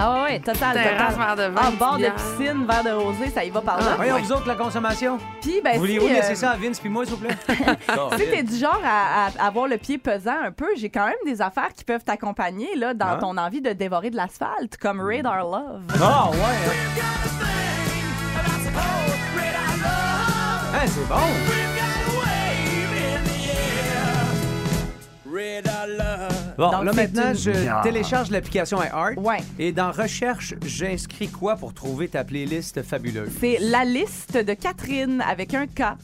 Ah 0.00 0.22
ouais, 0.24 0.38
total, 0.40 0.74
Terrasse, 0.74 1.14
total. 1.14 1.36
verre 1.36 1.48
de 1.48 1.54
vin, 1.54 1.60
Ah, 1.64 1.70
bord 1.78 1.92
de 1.94 1.98
bière. 1.98 2.14
piscine, 2.14 2.66
verre 2.66 2.84
de 2.84 2.90
rosé, 2.90 3.30
ça 3.30 3.44
y 3.44 3.50
va 3.50 3.60
par 3.60 3.78
là. 3.78 3.84
Ah, 3.92 3.96
Voyons, 3.96 4.14
ouais. 4.14 4.20
vous 4.22 4.32
autres, 4.32 4.46
la 4.46 4.54
consommation. 4.54 5.18
Puis, 5.40 5.60
ben, 5.62 5.78
Voulez-vous 5.78 6.06
si, 6.06 6.12
euh, 6.12 6.16
laisser 6.16 6.34
ça 6.34 6.50
à 6.50 6.56
Vince 6.56 6.78
puis 6.80 6.88
moi, 6.88 7.04
s'il 7.04 7.14
vous 7.14 7.20
plaît? 7.26 7.36
Si 8.18 8.30
t'es 8.30 8.42
du 8.42 8.56
genre 8.56 8.80
à, 8.84 9.26
à 9.26 9.46
avoir 9.46 9.66
le 9.66 9.76
pied 9.78 9.98
pesant 9.98 10.36
un 10.44 10.52
peu, 10.52 10.66
j'ai 10.76 10.88
quand 10.90 11.06
même 11.06 11.14
des 11.24 11.42
affaires 11.42 11.72
qui 11.74 11.84
peuvent 11.84 12.04
t'accompagner 12.04 12.74
là, 12.76 12.94
dans 12.94 13.06
Ah. 13.06 13.18
ton 13.20 13.36
envie 13.36 13.60
de 13.60 13.72
dévorer 13.72 14.10
de 14.10 14.16
l'asphalte, 14.16 14.76
comme 14.80 15.00
Radar 15.00 15.38
Love. 15.44 15.82
Ah, 16.00 16.30
ouais. 16.30 16.36
hein. 16.36 17.44
Hein, 20.74 20.86
c'est 20.86 21.08
bon. 21.08 21.67
Bon, 26.56 26.70
Donc, 26.72 26.84
là 26.84 26.92
maintenant, 26.92 27.28
une- 27.30 27.36
je 27.38 27.82
télécharge 27.82 28.30
l'application 28.30 28.78
iHeart. 28.82 29.16
Ouais. 29.18 29.38
Et 29.58 29.72
dans 29.72 29.92
Recherche, 29.92 30.54
j'inscris 30.64 31.28
quoi 31.28 31.56
pour 31.56 31.72
trouver 31.74 32.08
ta 32.08 32.24
playlist 32.24 32.82
fabuleuse? 32.82 33.30
C'est 33.40 33.58
la 33.60 33.84
liste 33.84 34.36
de 34.36 34.54
Catherine 34.54 35.22
avec 35.26 35.54
un 35.54 35.66
K. 35.66 35.94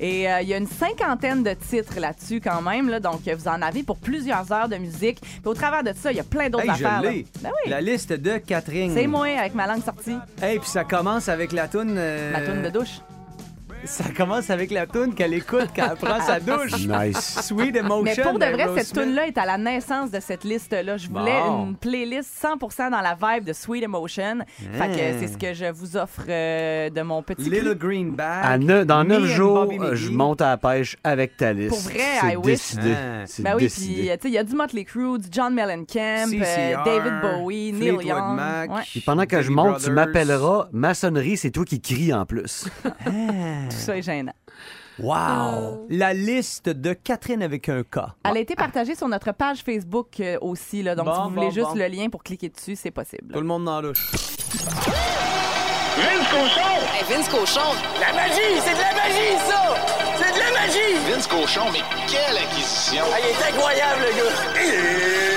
Et 0.00 0.30
euh, 0.30 0.40
il 0.42 0.48
y 0.48 0.54
a 0.54 0.58
une 0.58 0.68
cinquantaine 0.68 1.42
de 1.42 1.52
titres 1.54 1.98
là-dessus 1.98 2.40
quand 2.40 2.62
même, 2.62 2.88
là, 2.88 3.00
donc 3.00 3.22
vous 3.28 3.48
en 3.48 3.60
avez 3.60 3.82
pour 3.82 3.96
plusieurs 3.98 4.52
heures 4.52 4.68
de 4.68 4.76
musique. 4.76 5.20
Puis 5.20 5.40
au 5.44 5.54
travers 5.54 5.82
de 5.82 5.90
ça, 5.92 6.12
il 6.12 6.16
y 6.18 6.20
a 6.20 6.24
plein 6.24 6.48
d'autres 6.48 6.62
Hey, 6.66 6.70
affaires. 6.70 7.02
je. 7.02 7.08
Ben 7.42 7.50
oui, 7.64 7.70
La 7.70 7.80
liste 7.80 8.12
de 8.12 8.38
Catherine. 8.38 8.92
c'est 8.94 9.08
moi 9.08 9.26
avec 9.36 9.56
ma 9.56 9.66
langue 9.66 9.82
sortie, 9.84 10.16
Hey, 10.40 10.60
puis 10.60 10.68
ça 10.68 10.84
commence 10.84 11.28
avec 11.28 11.50
la 11.50 11.66
toune. 11.66 11.96
euh, 11.98 12.30
ma 12.30 12.40
toune 12.42 12.62
de 12.62 12.68
douche. 12.70 13.00
Ça 13.84 14.04
commence 14.14 14.50
avec 14.50 14.70
la 14.70 14.86
toune 14.86 15.14
qu'elle 15.14 15.32
écoute 15.32 15.68
quand 15.74 15.88
elle 15.90 15.96
prend 15.96 16.20
sa 16.20 16.40
douche. 16.40 16.86
Nice. 16.86 17.40
Sweet 17.42 17.74
Emotion. 17.76 18.02
Mais 18.04 18.16
pour 18.16 18.38
de 18.38 18.44
vrai, 18.44 18.68
cette 18.82 18.92
tune-là 18.92 19.26
est 19.28 19.38
à 19.38 19.46
la 19.46 19.56
naissance 19.56 20.10
de 20.10 20.20
cette 20.20 20.44
liste-là. 20.44 20.96
Je 20.96 21.08
voulais 21.08 21.40
Bon. 21.40 21.68
une 21.68 21.76
playlist 21.76 22.30
100% 22.42 22.90
dans 22.90 23.00
la 23.00 23.14
vibe 23.20 23.44
de 23.44 23.52
Sweet 23.52 23.84
Emotion. 23.84 24.38
Fait 24.72 24.88
que 24.88 25.20
c'est 25.20 25.28
ce 25.28 25.38
que 25.38 25.54
je 25.54 25.66
vous 25.72 25.96
offre 25.96 26.22
euh, 26.28 26.90
de 26.90 27.00
mon 27.02 27.22
petit 27.22 27.48
Little 27.48 27.76
cri. 27.78 27.88
Green 27.88 28.10
Bag. 28.10 28.44
À 28.44 28.58
ne- 28.58 28.84
dans 28.84 29.04
Me 29.04 29.08
neuf 29.10 29.22
and 29.22 29.26
jours, 29.26 29.54
Bobby 29.66 29.78
euh, 29.78 29.94
je 29.94 30.06
McGee. 30.08 30.16
monte 30.16 30.42
à 30.42 30.48
la 30.50 30.56
pêche 30.58 30.96
avec 31.04 31.36
ta 31.36 31.52
liste. 31.52 31.70
Pour 31.70 31.78
vrai, 31.80 32.00
c'est 32.20 32.32
I 32.32 32.36
wish. 32.36 32.44
décidé. 32.46 32.94
Ah. 32.94 33.22
C'est 33.26 33.42
Ben 33.42 33.54
oui, 33.54 33.62
décidé. 33.62 33.94
puis 33.94 34.10
euh, 34.10 34.14
tu 34.16 34.22
sais, 34.22 34.28
il 34.28 34.34
y 34.34 34.38
a 34.38 34.44
du 34.44 34.54
Motley 34.54 34.84
Crue, 34.84 35.18
du 35.18 35.28
John 35.30 35.54
Mellencamp, 35.54 36.26
euh, 36.26 36.26
CCR, 36.26 36.82
David 36.84 37.12
Bowie, 37.22 37.72
Neil 37.72 37.88
Fleetwood 37.94 38.04
Young. 38.06 38.36
Mac. 38.36 38.70
Ouais, 38.70 38.82
Puis 38.90 39.00
pendant 39.00 39.24
que 39.24 39.40
je 39.40 39.50
monte, 39.50 39.78
tu 39.78 39.90
Brothers. 39.90 39.92
m'appelleras 39.94 40.68
maçonnerie, 40.72 41.36
c'est 41.36 41.50
toi 41.52 41.64
qui 41.64 41.80
cries 41.80 42.12
en 42.12 42.26
plus. 42.26 42.66
Tout 43.68 43.76
ça 43.76 43.96
est 43.96 44.02
gênant. 44.02 44.32
Wow! 44.98 45.86
La 45.90 46.12
liste 46.12 46.68
de 46.68 46.92
Catherine 46.92 47.42
avec 47.42 47.68
un 47.68 47.82
K. 47.84 47.98
Elle 48.24 48.36
a 48.36 48.40
été 48.40 48.56
partagée 48.56 48.96
sur 48.96 49.06
notre 49.06 49.30
page 49.32 49.62
Facebook 49.62 50.18
euh, 50.18 50.38
aussi, 50.40 50.82
là, 50.82 50.96
donc 50.96 51.06
Bon, 51.06 51.14
si 51.14 51.20
vous 51.22 51.28
voulez 51.30 51.46
bon, 51.46 51.52
juste 51.52 51.68
bon. 51.68 51.74
le 51.78 51.86
lien 51.86 52.08
pour 52.10 52.22
cliquer 52.24 52.48
dessus, 52.48 52.74
c'est 52.74 52.90
possible. 52.90 53.32
Tout 53.32 53.40
le 53.40 53.46
monde 53.46 53.64
dans 53.64 53.80
la 53.80 53.88
douche. 53.88 54.10
Vince 57.08 57.28
Cochon. 57.28 57.60
La 58.00 58.12
magie! 58.12 58.60
C'est 58.64 58.74
de 58.74 58.80
la 58.80 58.94
magie, 58.94 59.38
ça! 59.48 59.74
C'est 60.18 60.32
de 60.34 60.38
la 60.38 60.50
magie! 60.52 61.12
Vince 61.12 61.26
Cochon, 61.26 61.70
mais 61.72 61.80
quelle 62.06 62.36
acquisition! 62.36 63.04
Ah, 63.12 63.18
il 63.20 63.26
est 63.30 63.56
incroyable, 63.56 64.00
le 64.02 64.16
gars! 64.16 65.27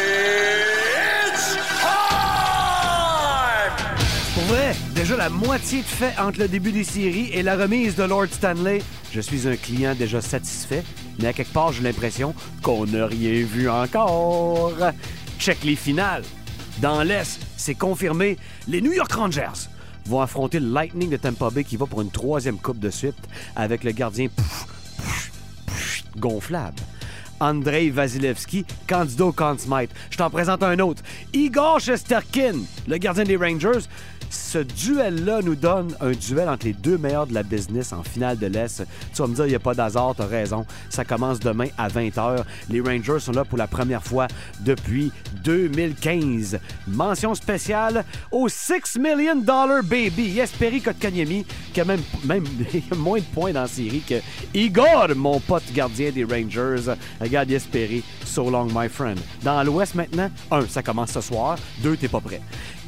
Déjà 4.96 5.18
la 5.18 5.30
moitié 5.30 5.80
de 5.80 5.86
fait 5.86 6.14
entre 6.20 6.40
le 6.40 6.48
début 6.48 6.72
des 6.72 6.84
séries 6.84 7.30
et 7.34 7.44
la 7.44 7.56
remise 7.56 7.96
de 7.96 8.04
Lord 8.04 8.28
Stanley. 8.32 8.82
Je 9.12 9.22
suis 9.22 9.48
un 9.48 9.56
client 9.56 9.96
déjà 9.96 10.22
satisfait, 10.22 10.84
mais 11.20 11.28
à 11.28 11.34
quelque 11.34 11.54
part, 11.54 11.72
j'ai 11.72 11.84
l'impression 11.84 12.34
qu'on 12.62 12.86
n'a 12.86 13.08
rien 13.08 13.44
vu 13.46 13.70
encore. 13.70 14.74
Check 15.40 15.64
les 15.64 15.76
finales. 15.76 16.24
Dans 16.82 17.04
l'Est, 17.04 17.40
c'est 17.58 17.76
confirmé, 17.76 18.38
les 18.68 18.82
New 18.82 18.92
York 18.92 19.12
Rangers 19.12 19.70
vont 20.06 20.22
affronter 20.22 20.60
le 20.60 20.72
Lightning 20.72 21.10
de 21.10 21.18
Tampa 21.18 21.50
Bay 21.50 21.64
qui 21.64 21.78
va 21.78 21.86
pour 21.86 22.02
une 22.02 22.12
troisième 22.12 22.58
coupe 22.58 22.80
de 22.80 22.90
suite 22.90 23.16
avec 23.56 23.84
le 23.84 23.92
gardien 23.92 24.28
gonflable. 26.18 26.78
Andrei 27.42 27.90
Vasilevski, 27.90 28.66
candidat 28.88 29.26
au 29.26 29.32
Conn. 29.32 29.58
Je 30.12 30.18
t'en 30.18 30.30
présente 30.30 30.62
un 30.62 30.78
autre. 30.80 31.02
Igor 31.34 31.80
Shesterkin, 31.80 32.60
le 32.88 32.98
gardien 32.98 33.24
des 33.24 33.36
Rangers. 33.36 33.88
Ce 34.32 34.60
duel-là 34.60 35.42
nous 35.44 35.56
donne 35.56 35.94
un 36.00 36.12
duel 36.12 36.48
entre 36.48 36.66
les 36.66 36.74
deux 36.74 36.98
meilleurs 36.98 37.28
de 37.28 37.34
la 37.34 37.44
business 37.44 37.92
en 37.92 38.02
finale 38.02 38.38
de 38.38 38.48
l'Est. 38.48 38.82
Tu 39.14 39.22
vas 39.22 39.28
me 39.28 39.36
dire, 39.36 39.46
il 39.46 39.50
n'y 39.50 39.56
a 39.56 39.60
pas 39.60 39.74
d'hasard, 39.74 40.16
tu 40.16 40.22
as 40.22 40.26
raison. 40.26 40.66
Ça 40.90 41.04
commence 41.04 41.42
demain 41.42 41.68
à 41.78 41.90
20h. 41.90 42.44
Les 42.70 42.80
Rangers 42.80 43.20
sont 43.20 43.34
là 43.34 43.44
pour 43.44 43.58
la 43.58 43.68
première 43.68 44.02
fois 44.02 44.28
depuis 44.62 45.12
2015. 45.44 46.60
Mention 46.88 47.36
spéciale 47.36 48.06
au 48.32 48.48
6 48.48 49.00
million 49.00 49.36
dollar 49.36 49.84
baby, 49.84 50.34
Jesperi 50.34 50.82
Kotkaniemi, 50.82 51.46
qui 51.74 51.82
a 51.82 51.86
même, 51.86 52.02
moins 52.98 53.20
de 53.20 53.26
points 53.34 53.52
dans 53.52 53.64
la 53.64 53.68
série 53.68 54.02
que 54.08 54.16
Igor, 54.54 55.10
mon 55.14 55.42
pote 55.42 55.74
gardien 55.74 56.12
des 56.12 56.24
Rangers. 56.24 56.94
Regarde 57.20 57.50
Jesperi, 57.50 58.02
so 58.26 58.50
long 58.50 58.70
my 58.74 58.88
friend. 58.88 59.20
Dans 59.44 59.62
l'Ouest 59.64 59.96
maintenant, 59.96 60.30
un, 60.52 60.66
ça 60.68 60.82
commence 60.82 61.12
ce 61.12 61.22
soir. 61.22 61.58
Deux, 61.84 61.98
t'es 61.98 62.08
pas 62.08 62.22
prêt. 62.22 62.42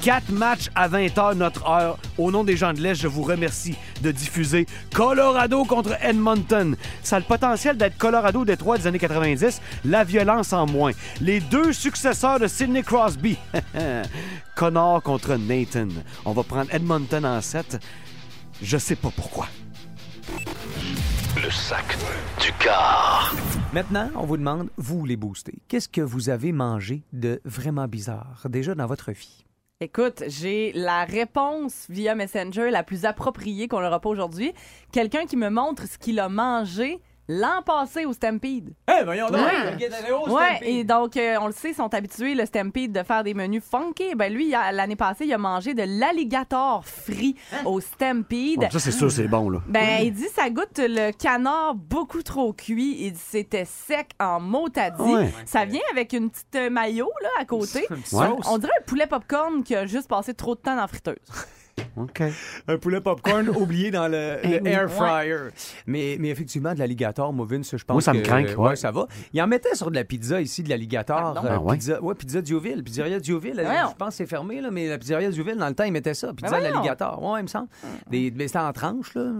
Quatre 0.04 0.34
matchs 0.34 0.70
à 0.76 0.90
20h 0.90 1.36
notre 1.36 1.66
heure. 1.66 1.98
Au 2.18 2.30
nom 2.30 2.44
des 2.44 2.58
gens 2.58 2.74
de 2.74 2.82
l'Est, 2.82 2.96
je 2.96 3.08
vous 3.08 3.22
remercie 3.22 3.78
de 4.02 4.12
diffuser 4.12 4.66
Colorado 4.94 5.64
contre 5.64 5.96
Edmonton. 6.04 6.76
Ça 7.04 7.16
a 7.16 7.20
le 7.20 7.26
potentiel 7.26 7.78
d'être 7.78 7.98
Colorado 7.98 8.44
Détroit 8.44 8.78
des 8.78 8.86
années 8.86 9.00
90, 9.00 9.62
la 9.86 10.04
violence 10.04 10.52
en 10.52 10.66
moins. 10.66 10.92
Les 11.22 11.40
deux 11.40 11.72
successeurs 11.72 12.38
de 12.38 12.48
Sidney 12.48 12.84
Crosby. 12.84 13.38
Connor 14.58 15.02
contre 15.02 15.38
Nathan. 15.38 15.88
On 16.26 16.34
va 16.34 16.44
prendre 16.44 16.74
Edmonton 16.74 17.24
en 17.24 17.40
7. 17.40 17.80
Je 18.62 18.78
sais 18.78 18.98
pas 18.98 19.12
pourquoi. 19.16 19.48
Le 21.42 21.50
sac 21.50 21.98
du 22.42 22.52
car. 22.60 23.34
Maintenant, 23.72 24.10
on 24.16 24.26
vous 24.26 24.36
demande, 24.36 24.68
vous 24.76 25.06
les 25.06 25.16
boostés, 25.16 25.62
qu'est-ce 25.70 25.88
que 25.88 26.02
vous 26.02 26.30
avez 26.30 26.52
mangé 26.52 27.04
de 27.14 27.40
vraiment 27.46 27.88
bizarre 27.88 28.46
déjà 28.50 28.76
dans 28.76 28.86
votre 28.86 29.14
vie? 29.14 29.46
Écoute, 29.82 30.24
j'ai 30.28 30.72
la 30.74 31.04
réponse 31.04 31.88
via 31.90 32.16
Messenger 32.16 32.70
la 32.70 32.84
plus 32.84 33.06
appropriée 33.06 33.68
qu'on 33.68 33.82
n'aura 33.82 34.00
pas 34.00 34.10
aujourd'hui. 34.10 34.54
Quelqu'un 34.92 35.26
qui 35.26 35.36
me 35.36 35.50
montre 35.50 35.88
ce 35.88 35.98
qu'il 35.98 36.20
a 36.20 36.30
mangé 36.30 37.02
l'an 37.28 37.62
passé 37.66 38.06
au 38.06 38.14
Stampede. 38.14 38.74
Eh, 38.90 39.04
voyons 39.04 39.28
donc! 39.28 39.36
D'aller 39.36 40.12
au 40.12 40.30
Ouais, 40.30 40.60
et 40.62 40.84
donc, 40.84 41.18
euh, 41.18 41.38
on 41.42 41.48
le 41.48 41.54
sait, 41.54 41.72
ils 41.72 41.76
sont 41.76 41.94
habitués, 41.94 42.36
le 42.36 42.46
Stampede, 42.46 42.92
de 42.92 43.04
faire 43.04 43.24
des 43.24 43.34
menus 43.34 43.64
funky. 43.64 44.16
Ben 44.16 44.32
lui, 44.34 44.50
l'année 44.50 44.96
passée, 44.96 45.26
il 45.26 45.34
a 45.34 45.38
mangé 45.38 45.74
de 45.74 45.84
l'alligator 45.86 46.86
frit 46.86 47.36
au 47.66 47.80
Stampede. 47.80 48.60
Bon, 48.60 48.70
ça, 48.70 48.80
c'est 48.80 48.92
sûr, 48.92 49.12
c'est 49.12 49.28
bon, 49.28 49.50
là. 49.50 49.60
Ben, 49.68 50.02
il 50.04 50.14
dit 50.14 50.28
ça 50.34 50.50
goûte 50.50 50.80
le 50.80 51.12
canard 51.12 51.76
beaucoup 51.76 52.24
trop 52.24 52.54
cuit. 52.54 52.98
Il 53.00 53.14
dit 53.14 53.22
c'était 53.24 53.66
sec 53.66 54.12
en 54.20 54.40
mot 54.40 54.68
à 54.76 54.90
dit. 54.90 55.02
Ouais. 55.02 55.34
Ça 55.46 55.66
vient 55.66 55.82
avec 55.92 56.14
une 56.14 56.30
petite 56.30 56.56
euh, 56.56 56.70
maillot 56.70 57.12
là 57.22 57.30
à 57.40 57.46
côté. 57.46 57.86
Ouais. 57.90 57.98
sauce. 58.06 58.48
On 58.50 58.58
dirait 58.58 58.74
un 58.80 58.84
poulet 58.84 59.08
popcorn 59.08 59.64
qui 59.64 59.76
a 59.76 59.86
juste 59.86 60.08
passé 60.08 60.34
trop 60.34 60.56
de 60.56 60.60
temps 60.62 60.76
dans 60.76 60.82
la 60.82 60.88
friteuse. 60.88 61.16
Un 62.68 62.78
poulet 62.78 63.02
popcorn 63.02 63.50
oublié 63.56 63.92
dans 63.92 64.08
le, 64.08 64.38
le 64.44 64.56
Eh 64.56 64.60
oui. 64.62 64.70
air 64.70 64.90
fryer. 64.92 65.38
Mais, 65.86 66.18
mais 66.20 66.30
effectivement, 66.30 66.74
de 66.74 66.80
l'alligator, 66.80 67.32
moi, 67.34 67.46
Vince, 67.50 67.76
je 67.78 67.84
pense 67.84 67.94
Moi, 67.96 68.02
ça 68.02 68.14
me 68.14 68.22
craint, 68.22 68.46
ouais. 68.56 68.76
ça 68.76 68.92
va. 68.92 69.08
Il 69.32 69.42
en 69.42 69.48
mettait 69.48 69.76
sur 69.76 69.90
de 69.92 69.96
la 69.96 70.04
pizza 70.04 70.42
ici, 70.42 70.64
de 70.64 70.70
l'alligator. 70.70 71.34
Pardon? 71.34 71.46
euh, 71.46 71.50
Ah 71.52 71.60
ouais? 71.62 71.74
pizza, 71.76 72.02
ouais, 72.02 72.16
pizza 72.16 72.42
Dioville. 72.42 72.84
Pizzeria 72.84 73.20
Dioville, 73.20 73.60
euh, 73.60 73.64
je 73.90 73.96
pense 73.96 74.10
que 74.10 74.14
c'est 74.16 74.26
fermé, 74.26 74.60
là, 74.62 74.72
mais 74.72 74.88
la 74.88 74.98
pizzeria 74.98 75.30
Dioville, 75.30 75.58
dans 75.58 75.68
le 75.70 75.76
temps, 75.76 75.84
ils 75.84 75.92
mettaient 75.94 76.14
ça. 76.14 76.34
Pizza 76.34 76.58
de 76.58 76.64
l'alligator. 76.64 77.22
Ouais, 77.22 77.40
il 77.42 77.44
me 77.44 77.48
semble. 77.48 77.68
Des, 78.10 78.32
mais 78.36 78.48
c'était 78.48 78.60
en 78.60 78.74
tranches, 78.74 79.14
là. 79.16 79.34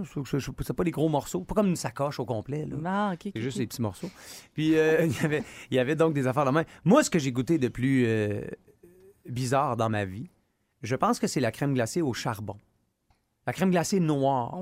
C'est 0.60 0.72
pas 0.76 0.84
des 0.84 0.90
gros 0.90 1.08
morceaux. 1.08 1.40
Pas 1.40 1.54
comme 1.54 1.68
une 1.68 1.76
sacoche 1.76 2.20
au 2.20 2.24
complet, 2.24 2.66
là. 2.66 2.76
Ah, 2.84 3.10
ok. 3.14 3.20
ok, 3.26 3.32
C'est 3.34 3.42
juste 3.42 3.58
des 3.58 3.66
petits 3.66 3.82
morceaux. 3.82 4.10
Puis 4.54 4.76
euh, 4.78 5.04
il 5.06 5.12
y 5.12 5.24
avait- 5.24 5.42
il 5.70 5.76
y 5.76 5.80
avait 5.80 5.96
donc 5.96 6.14
des 6.14 6.26
affaires 6.26 6.44
de 6.44 6.50
main. 6.50 6.64
Moi, 6.84 7.02
ce 7.02 7.10
que 7.10 7.18
j'ai 7.18 7.32
goûté 7.32 7.58
de 7.58 7.68
plus 7.68 8.04
euh, 8.06 8.40
bizarre 9.28 9.76
dans 9.76 9.88
ma 9.88 10.04
vie, 10.04 10.28
je 10.84 10.96
pense 10.96 11.18
que 11.18 11.26
c'est 11.26 11.40
la 11.40 11.50
crème 11.50 11.74
glacée 11.74 12.02
au 12.02 12.12
charbon. 12.12 12.56
La 13.46 13.52
crème 13.52 13.70
glacée 13.70 14.00
noire. 14.00 14.56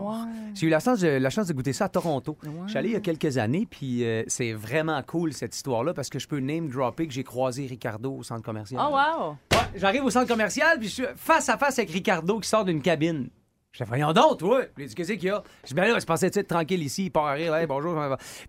J'ai 0.55 0.67
eu 0.67 0.71
la 0.71 0.81
chance, 0.81 1.01
de, 1.01 1.07
la 1.07 1.31
chance 1.31 1.47
de 1.47 1.53
goûter 1.53 1.73
ça 1.73 1.85
à 1.85 1.89
Toronto. 1.89 2.37
Ouais. 2.43 2.51
Je 2.65 2.71
suis 2.71 2.79
allé 2.79 2.89
il 2.89 2.93
y 2.93 2.97
a 2.97 3.01
quelques 3.01 3.39
années, 3.39 3.67
puis 3.71 4.05
euh, 4.05 4.25
c'est 4.27 4.53
vraiment 4.53 5.01
cool 5.03 5.33
cette 5.33 5.55
histoire-là 5.55 5.95
parce 5.95 6.09
que 6.09 6.19
je 6.19 6.27
peux 6.27 6.39
name 6.39 6.69
dropper 6.69 7.07
que 7.07 7.13
j'ai 7.13 7.23
croisé 7.23 7.67
Ricardo 7.67 8.13
au 8.13 8.23
centre 8.25 8.43
commercial. 8.43 8.83
Oh, 8.85 8.93
wow. 8.93 9.37
Ouais, 9.53 9.59
J'arrive 9.77 10.05
au 10.05 10.11
centre 10.11 10.27
commercial, 10.27 10.79
puis 10.81 10.89
je 10.89 10.95
suis 10.95 11.05
face 11.15 11.49
à 11.49 11.57
face 11.57 11.79
avec 11.79 11.91
Ricardo 11.91 12.41
qui 12.41 12.49
sort 12.49 12.65
d'une 12.65 12.83
cabine. 12.83 13.29
Je 13.73 13.79
fais, 13.79 13.85
voyons 13.87 14.13
donc, 14.13 14.39
toi. 14.39 14.63
Puis 14.75 14.85
il 14.85 14.89
dit, 14.89 14.95
qu'est-ce 14.95 15.13
qu'il 15.13 15.25
y 15.25 15.31
a? 15.31 15.43
Je 15.63 15.69
dis, 15.69 15.75
ben 15.75 15.91
là, 15.91 15.99
je 15.99 16.05
pensais 16.05 16.27
être 16.27 16.47
tranquille 16.47 16.83
ici, 16.83 17.07
il 17.07 17.11
part 17.11 17.25
à 17.25 17.33
rire, 17.33 17.55
Hey, 17.55 17.67
bonjour. 17.67 17.99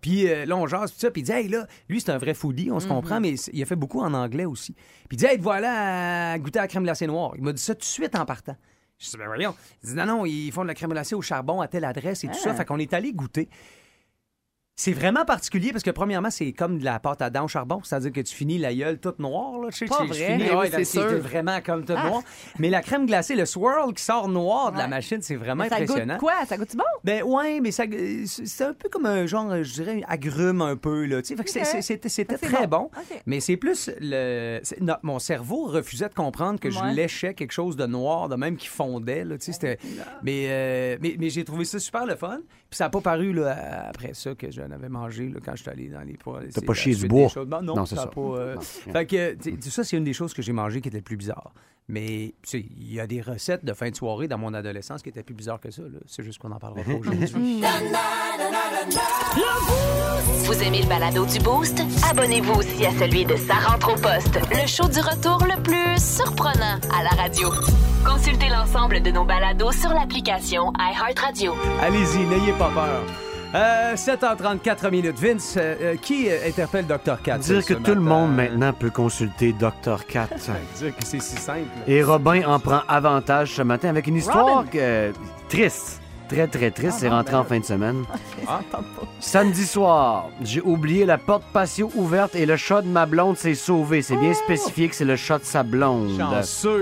Puis 0.02 0.28
euh, 0.30 0.46
là, 0.46 0.58
on 0.58 0.68
jase, 0.68 0.92
puis 0.92 1.00
ça. 1.00 1.12
Puis 1.12 1.22
il 1.22 1.26
dit, 1.26 1.32
hey, 1.32 1.48
là, 1.48 1.66
lui, 1.88 2.02
c'est 2.02 2.12
un 2.12 2.18
vrai 2.18 2.34
foodie, 2.34 2.70
on 2.72 2.82
se 2.82 2.88
comprend, 2.88 3.22
mais 3.22 3.36
il 3.54 3.62
a 3.62 3.66
fait 3.66 3.78
beaucoup 3.78 4.02
en 4.02 4.14
anglais 4.14 4.44
aussi. 4.44 4.74
Puis 4.74 5.14
il 5.14 5.18
dit, 5.18 5.26
hey, 5.26 5.38
te 5.38 5.44
voilà 5.44 6.34
à 6.34 6.40
goûter 6.40 6.60
à 6.60 6.64
la 6.64 6.68
crème 6.68 6.84
glacée 6.84 7.08
noire. 7.08 7.32
Il 7.38 7.44
m'a 7.44 7.54
dit 7.54 7.62
ça 7.62 7.74
tout 7.74 7.80
de 7.80 7.86
suite 7.86 8.16
en 8.18 8.26
partant. 8.26 8.58
Je 9.00 9.10
dis, 9.10 9.18
ben 9.18 9.28
voyons. 9.28 9.56
Il 9.84 9.90
dit, 9.90 9.96
non, 9.96 10.06
non, 10.06 10.26
ils 10.26 10.52
font 10.52 10.64
de 10.64 10.68
la 10.68 10.74
crème 10.74 10.92
glacée 10.92 11.16
au 11.16 11.22
charbon 11.22 11.62
à 11.62 11.70
telle 11.70 11.86
adresse 11.86 12.26
et 12.26 12.28
tout 12.28 12.34
ça. 12.40 12.54
Fait 12.54 12.66
qu'on 12.66 12.80
est 12.80 12.94
allé 12.94 13.14
goûter. 13.14 13.48
C'est 14.76 14.92
vraiment 14.92 15.24
particulier 15.24 15.72
parce 15.72 15.84
que, 15.84 15.92
premièrement, 15.92 16.32
c'est 16.32 16.52
comme 16.52 16.80
de 16.80 16.84
la 16.84 17.00
pâte 17.00 17.22
à 17.22 17.30
dents 17.30 17.46
au 17.46 17.48
charbon. 17.48 17.80
C'est-à-dire 17.84 18.12
que 18.12 18.22
tu 18.22 18.34
finis 18.34 18.58
la 18.58 18.74
gueule 18.74 18.98
toute 18.98 19.20
noire. 19.20 19.60
Là. 19.60 19.70
Tu 19.70 19.78
sais, 19.78 19.86
Pas 19.86 19.98
tu- 20.02 20.08
vrai. 20.08 20.38
finis, 20.40 20.50
ouais, 20.50 20.72
c'est 20.72 20.84
c'est 20.84 21.00
sûr. 21.00 21.20
vraiment 21.20 21.60
comme 21.64 21.82
toute 21.86 21.96
noire. 21.96 22.24
Mais 22.58 22.72
la 22.72 22.82
crème 22.82 23.06
glacée, 23.06 23.36
le 23.36 23.46
swirl 23.46 23.94
qui 23.94 24.04
sort 24.04 24.28
noir 24.28 24.72
de 24.72 24.78
la 24.80 24.86
Ouais. 24.86 24.90
machine, 24.90 25.20
c'est 25.22 25.36
vraiment 25.36 25.64
Mais 25.66 25.70
ça 25.70 25.76
impressionnant. 25.76 26.16
goûte 26.16 26.22
quoi? 26.22 26.46
Ça 26.48 26.58
goûte 26.58 26.76
bon? 26.76 26.84
Ben 27.04 27.22
ouais, 27.22 27.60
mais 27.60 27.70
ça, 27.70 27.84
euh, 27.84 28.24
c'est 28.26 28.64
un 28.64 28.74
peu 28.74 28.90
comme 28.90 29.06
un 29.06 29.28
genre, 29.28 29.64
je 29.64 29.74
dirais, 29.74 30.02
agrume 30.08 30.64
un 30.64 30.76
peu. 30.76 31.06
Là, 31.06 31.22
tu 31.22 31.28
sais. 31.28 31.36
Fait 31.36 31.44
que 31.44 31.52
c'est- 31.52 31.62
Ok. 31.62 31.68
c'est- 31.68 31.82
c'était 31.84 32.10
c'était 32.10 32.38
C'est 32.42 32.48
très 32.52 32.66
bon. 32.66 32.90
bon. 32.96 33.00
Ok. 33.00 33.22
Mais 33.28 33.42
c'est 33.42 33.58
plus 33.58 33.92
le. 34.02 34.60
c'est- 34.64 34.82
non, 34.82 34.96
mon 35.04 35.20
cerveau 35.20 35.66
refusait 35.68 36.10
de 36.10 36.16
comprendre 36.16 36.60
que 36.60 36.72
je 36.72 36.84
léchais 36.96 37.36
quelque 37.36 37.52
chose 37.52 37.76
de 37.76 37.86
noir, 37.86 38.28
de 38.28 38.36
même 38.36 38.58
qui 38.58 38.68
fondait. 38.70 39.24
Là, 39.24 39.38
tu 39.38 39.46
sais, 39.46 39.54
c'était- 39.54 39.78
mais 40.24 40.48
euh, 40.50 40.98
mais, 41.00 41.16
mais 41.20 41.30
j'ai 41.30 41.44
trouvé 41.44 41.64
ça 41.64 41.78
super 41.78 42.08
le 42.08 42.16
fun. 42.16 42.40
Puis 42.74 42.78
ça 42.80 42.86
n'a 42.86 42.90
pas 42.90 43.02
paru 43.02 43.34
là, 43.34 43.90
après 43.90 44.16
ça 44.16 44.34
que 44.34 44.50
j'en 44.50 44.72
avais 44.72 44.90
mangé 44.90 45.30
là, 45.30 45.40
quand 45.46 45.56
je 45.56 45.62
suis 45.62 45.70
allé 45.70 45.90
dans 45.90 46.02
les 46.02 46.18
poids. 46.18 46.40
T'as 46.52 46.62
pas 46.62 46.74
chié 46.74 46.96
du 46.96 47.08
bois? 47.08 47.28
Non, 47.36 47.62
non, 47.62 47.76
Non, 47.76 47.86
c'est 47.86 47.94
ça 47.96 48.08
pas, 48.08 48.20
euh, 48.20 48.60
Fait 48.60 49.06
que, 49.06 49.36
tu 49.36 49.62
sais, 49.62 49.70
ça, 49.70 49.84
c'est 49.84 49.96
une 49.96 50.04
des 50.04 50.14
choses 50.14 50.34
que 50.34 50.42
j'ai 50.42 50.54
mangé 50.54 50.82
qui 50.82 50.88
était 50.88 50.98
le 50.98 51.04
plus 51.04 51.16
bizarre. 51.16 51.54
Mais 51.89 52.34
tu 52.43 52.50
sais, 52.50 52.65
il 52.78 52.93
y 52.93 53.00
a 53.00 53.08
des 53.08 53.22
recettes 53.22 53.65
de 53.65 53.74
fin 53.74 53.89
de 53.89 53.96
soirée 53.96 54.28
dans 54.28 54.38
mon 54.38 54.54
adolescence 54.54 55.02
qui 55.04 55.10
étaient 55.10 55.24
plus 55.24 55.36
bizarres 55.36 55.60
que 55.60 55.69
ça. 55.72 55.82
là. 55.82 56.00
C'est 56.08 56.24
juste 56.24 56.39
qu'on 56.39 56.50
n'en 56.50 56.60
parlera 56.60 56.84
pas 56.84 56.93
aujourd'hui. 56.93 57.62
Vous 60.46 60.62
aimez 60.63 60.82
le 60.82 60.88
balado 60.88 61.26
du 61.26 61.39
Boost? 61.39 61.82
Abonnez-vous 62.10 62.54
aussi 62.54 62.86
à 62.86 62.91
celui 62.91 63.26
de 63.26 63.36
Sa 63.36 63.56
rentre 63.56 63.93
au 63.93 63.96
poste, 63.96 64.39
le 64.52 64.67
show 64.67 64.88
du 64.88 65.00
retour 65.00 65.39
le 65.46 65.62
plus 65.62 66.02
surprenant 66.02 66.80
à 66.98 67.04
la 67.04 67.10
radio. 67.22 67.50
Consultez 68.06 68.50
l'ensemble 68.50 69.02
de 69.02 69.12
nos 69.12 69.26
balados 69.26 69.72
sur 69.72 69.89
l'application 69.89 70.72
iHeartRadio. 70.80 71.54
Allez-y, 71.82 72.26
n'ayez 72.26 72.54
pas 72.54 72.69
peur. 72.69 73.04
Euh, 73.56 73.96
7h34 73.96 74.89
minutes. 74.89 75.20
Vince, 75.20 75.56
euh, 75.58 75.76
euh, 75.82 75.96
qui 75.96 76.28
euh, 76.28 76.48
interpelle 76.48 76.88
Dr. 76.88 77.22
Kat? 77.22 77.38
Dire 77.38 77.63
que 77.63 77.76
tout 77.76 77.94
le 77.94 78.02
monde 78.02 78.36
maintenant 78.36 78.74
peut 78.74 78.89
consulter 78.89 79.54
Dr. 79.54 80.06
Cat. 80.08 80.28
Dire 80.78 80.96
que 80.96 81.06
c'est 81.06 81.22
si 81.22 81.36
simple. 81.36 81.68
Et 81.88 82.02
Robin 82.02 82.42
en 82.48 82.60
prend 82.60 82.82
avantage 82.88 83.54
ce 83.54 83.62
matin 83.62 83.89
avec 83.89 84.08
une 84.08 84.16
histoire 84.16 84.66
triste. 85.50 86.02
Très, 86.30 86.48
très 86.48 86.72
triste. 86.72 86.96
Ah 86.96 87.00
C'est 87.00 87.10
rentré 87.10 87.34
ben 87.34 87.39
en 87.39 87.44
fin 87.44 87.60
de 87.60 87.66
semaine. 87.66 88.04
Ah. 88.46 88.60
Samedi 89.22 89.66
soir, 89.66 90.28
j'ai 90.42 90.60
oublié 90.60 91.06
la 91.06 91.18
porte 91.18 91.44
patio 91.54 91.89
ouverte 91.96 92.36
et 92.36 92.46
le 92.46 92.58
chat 92.58 92.82
de 92.82 92.88
ma 92.89 93.06
blonde 93.06 93.38
s'est 93.38 93.56
sauvé. 93.56 94.02
C'est 94.02 94.18
bien 94.18 94.34
spécifié 94.34 94.89
que 94.89 94.96
c'est 94.96 95.06
le 95.06 95.16
chat 95.16 95.39
de 95.39 95.46
sa 95.46 95.63
blonde. 95.63 96.18
Chanceux. 96.18 96.82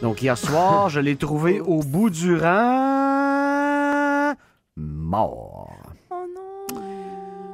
Donc 0.00 0.22
hier 0.22 0.38
soir, 0.38 0.88
je 0.88 1.00
l'ai 1.00 1.16
trouvé 1.16 1.60
au 1.66 1.80
bout 1.80 2.08
du 2.08 2.36
rang. 2.36 4.34
mort. 4.76 5.53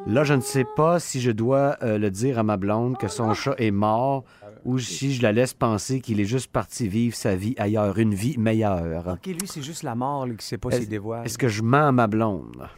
Là, 0.06 0.24
je 0.24 0.34
ne 0.34 0.40
sais 0.40 0.64
pas 0.76 0.98
si 0.98 1.20
je 1.20 1.30
dois 1.30 1.76
euh, 1.82 1.98
le 1.98 2.10
dire 2.10 2.38
à 2.38 2.42
ma 2.42 2.56
blonde 2.56 2.96
que 2.98 3.08
son 3.08 3.34
chat 3.34 3.54
est 3.58 3.70
mort 3.70 4.24
ou 4.64 4.78
si 4.78 5.14
je 5.14 5.22
la 5.22 5.32
laisse 5.32 5.54
penser 5.54 6.00
qu'il 6.00 6.20
est 6.20 6.24
juste 6.24 6.50
parti 6.50 6.88
vivre 6.88 7.14
sa 7.14 7.36
vie 7.36 7.54
ailleurs, 7.58 7.98
une 7.98 8.14
vie 8.14 8.36
meilleure. 8.38 9.06
OK, 9.08 9.26
lui, 9.26 9.46
c'est 9.46 9.62
juste 9.62 9.82
la 9.82 9.94
mort 9.94 10.26
là, 10.26 10.34
qui 10.34 10.44
sait 10.44 10.58
pas 10.58 10.70
Est-ce- 10.70 10.80
s'il 10.80 10.88
dévoile. 10.88 11.24
Est-ce 11.26 11.38
que 11.38 11.48
je 11.48 11.62
mens 11.62 11.88
à 11.88 11.92
ma 11.92 12.06
blonde 12.06 12.68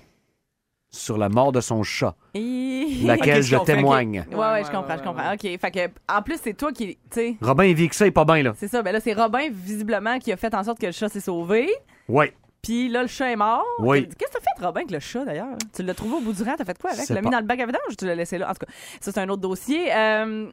sur 0.90 1.16
la 1.16 1.28
mort 1.30 1.52
de 1.52 1.60
son 1.60 1.82
chat, 1.82 2.14
Et... 2.34 2.86
laquelle 3.04 3.42
je 3.42 3.56
témoigne? 3.56 4.26
Ouais, 4.30 4.36
ouais, 4.36 4.64
je 4.64 4.70
comprends, 4.70 4.96
je 4.98 5.02
comprends. 5.02 5.32
OK. 5.32 5.40
Fait 5.58 5.70
que, 5.70 6.12
en 6.12 6.22
plus, 6.22 6.38
c'est 6.42 6.54
toi 6.54 6.70
qui. 6.70 6.96
Tu 6.96 7.00
sais. 7.10 7.36
Robin, 7.40 7.64
il 7.64 7.74
vit 7.74 7.88
que 7.88 7.94
ça, 7.96 8.04
il 8.04 8.08
est 8.08 8.12
pas 8.12 8.26
bien, 8.26 8.42
là. 8.42 8.52
C'est 8.58 8.68
ça. 8.68 8.82
Ben 8.82 8.92
là, 8.92 9.00
c'est 9.00 9.14
Robin, 9.14 9.48
visiblement, 9.50 10.18
qui 10.18 10.32
a 10.32 10.36
fait 10.36 10.52
en 10.54 10.62
sorte 10.64 10.78
que 10.78 10.86
le 10.86 10.92
chat 10.92 11.08
s'est 11.08 11.20
sauvé. 11.20 11.70
Ouais. 12.08 12.34
Puis 12.62 12.88
là, 12.88 13.02
le 13.02 13.08
chat 13.08 13.30
est 13.32 13.36
mort. 13.36 13.64
Oui. 13.80 14.08
Qu'est-ce 14.16 14.30
que 14.30 14.38
t'as 14.38 14.40
fait, 14.40 14.64
Robin, 14.64 14.80
avec 14.82 14.90
le 14.92 15.00
chat, 15.00 15.24
d'ailleurs? 15.24 15.56
Tu 15.74 15.82
l'as 15.82 15.94
trouvé 15.94 16.14
au 16.16 16.20
bout 16.20 16.32
du 16.32 16.42
rang, 16.44 16.54
t'as 16.56 16.64
fait 16.64 16.78
quoi 16.80 16.90
avec? 16.92 17.06
Tu 17.06 17.12
l'as 17.12 17.20
mis 17.20 17.30
dans 17.30 17.40
le 17.40 17.44
bac 17.46 17.58
à 17.60 17.66
vidange 17.66 17.80
ou 17.90 17.94
tu 17.94 18.06
l'as 18.06 18.14
laissé 18.14 18.38
là? 18.38 18.48
En 18.50 18.52
tout 18.54 18.64
cas, 18.66 18.72
ça, 19.00 19.10
c'est 19.12 19.18
un 19.20 19.28
autre 19.28 19.42
dossier. 19.42 19.92
Euh, 19.92 20.48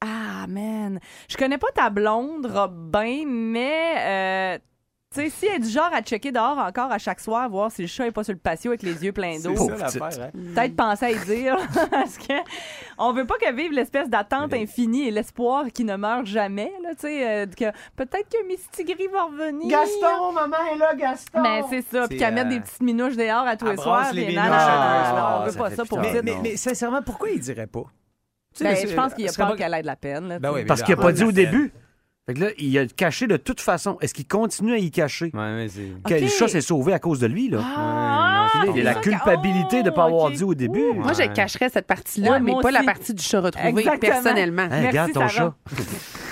Ah, 0.00 0.46
man. 0.48 0.98
Je 1.28 1.36
connais 1.36 1.58
pas 1.58 1.68
ta 1.74 1.90
blonde, 1.90 2.46
Robin, 2.46 3.24
mais. 3.26 3.94
euh, 4.56 4.58
tu 5.14 5.22
sais, 5.22 5.30
si 5.30 5.46
elle 5.46 5.54
est 5.56 5.58
du 5.60 5.70
genre 5.70 5.88
à 5.92 6.02
checker 6.02 6.32
dehors 6.32 6.58
encore 6.58 6.92
à 6.92 6.98
chaque 6.98 7.20
soir, 7.20 7.48
voir 7.48 7.70
si 7.72 7.80
le 7.82 7.88
chat 7.88 8.06
est 8.06 8.10
pas 8.10 8.24
sur 8.24 8.34
le 8.34 8.38
patio 8.38 8.70
avec 8.72 8.82
les 8.82 9.04
yeux 9.04 9.12
pleins 9.12 9.38
d'eau. 9.40 9.54
C'est 9.56 9.76
ça 9.78 10.00
l'affaire, 10.00 10.24
hein? 10.26 10.30
Peut-être 10.54 10.76
penser 10.76 11.04
à 11.06 11.10
y 11.12 11.18
dire, 11.24 11.56
parce 11.90 12.18
que 12.18 12.34
on 12.98 13.14
veut 13.14 13.24
pas 13.24 13.36
que 13.40 13.50
vive 13.54 13.72
l'espèce 13.72 14.10
d'attente 14.10 14.52
infinie 14.52 15.08
et 15.08 15.10
l'espoir 15.10 15.64
qui 15.72 15.84
ne 15.84 15.96
meurt 15.96 16.26
jamais, 16.26 16.70
là, 16.82 16.90
tu 16.90 17.06
sais, 17.06 17.26
euh, 17.26 17.46
que 17.46 17.70
peut-être 17.96 18.28
que 18.28 18.46
Miss 18.46 18.68
Tigri 18.70 19.06
va 19.10 19.24
revenir. 19.24 19.68
Gaston, 19.70 20.32
maman 20.32 20.56
est 20.74 20.76
là, 20.78 20.94
Gaston! 20.94 21.40
Mais 21.42 21.62
c'est 21.70 21.82
ça, 21.90 22.06
puis 22.06 22.18
qu'elle 22.18 22.34
mette 22.34 22.46
euh, 22.46 22.50
des 22.50 22.60
petites 22.60 22.82
minouches 22.82 23.16
dehors 23.16 23.46
à 23.46 23.56
tous 23.56 23.66
les 23.66 23.76
soirs. 23.76 24.12
les 24.12 24.34
non, 24.34 24.42
non, 24.42 24.50
non, 24.50 25.38
on 25.40 25.44
veut 25.44 25.50
Ça 25.52 25.58
pas 25.58 25.70
ça 25.70 25.84
pour. 25.86 26.00
Mais, 26.00 26.20
mais, 26.22 26.34
mais 26.42 26.56
sincèrement, 26.56 27.00
pourquoi 27.02 27.30
il 27.30 27.40
dirait 27.40 27.66
pas? 27.66 27.84
Ben, 28.60 28.76
je 28.76 28.94
pense 28.94 29.14
qu'il 29.14 29.24
a 29.26 29.28
serait 29.28 29.42
peur 29.44 29.52
pas- 29.52 29.56
qu'elle 29.56 29.74
ait 29.74 29.82
de 29.82 29.86
la 29.86 29.96
peine. 29.96 30.28
Là, 30.28 30.38
Ben 30.38 30.52
oui. 30.52 30.64
Parce 30.64 30.82
qu'il 30.82 30.94
n'a 30.96 31.00
pas 31.00 31.12
dit 31.12 31.22
au 31.22 31.26
peine. 31.26 31.34
début. 31.36 31.72
Fait 32.28 32.34
que 32.34 32.40
là, 32.40 32.48
il 32.58 32.76
a 32.78 32.84
caché 32.84 33.26
de 33.26 33.38
toute 33.38 33.58
façon. 33.62 33.96
Est-ce 34.02 34.12
qu'il 34.12 34.26
continue 34.26 34.74
à 34.74 34.76
y 34.76 34.90
cacher? 34.90 35.30
Ouais, 35.32 35.54
mais 35.54 35.68
c'est. 35.68 35.88
Que 36.06 36.14
Ok. 36.16 36.20
le 36.20 36.26
chat 36.26 36.48
s'est 36.48 36.60
sauvé 36.60 36.92
à 36.92 36.98
cause 36.98 37.20
de 37.20 37.26
lui, 37.26 37.48
là. 37.48 37.60
Ah, 37.64 38.48
Il 38.68 38.76
y 38.76 38.80
a 38.82 38.84
la 38.84 38.96
culpabilité 38.96 39.82
de 39.82 39.88
ne 39.88 39.94
pas 39.94 40.02
oh, 40.04 40.08
avoir 40.08 40.24
ok. 40.26 40.32
dit 40.34 40.44
au 40.44 40.54
début. 40.54 40.92
Moi, 40.94 41.14
je 41.14 41.22
cacherais 41.32 41.70
cette 41.70 41.86
partie-là, 41.86 42.32
Ouais, 42.32 42.40
mais 42.40 42.52
moi 42.52 42.60
pas 42.60 42.70
la 42.70 42.80
aussi. 42.80 42.86
partie 42.86 43.14
du 43.14 43.22
chat 43.22 43.40
retrouvé, 43.40 43.68
Exactement. 43.68 44.12
personnellement. 44.12 44.66
Merci, 44.68 44.86
regarde 44.88 45.12
ton 45.12 45.20
Sarah. 45.26 45.30
chat. 45.30 45.54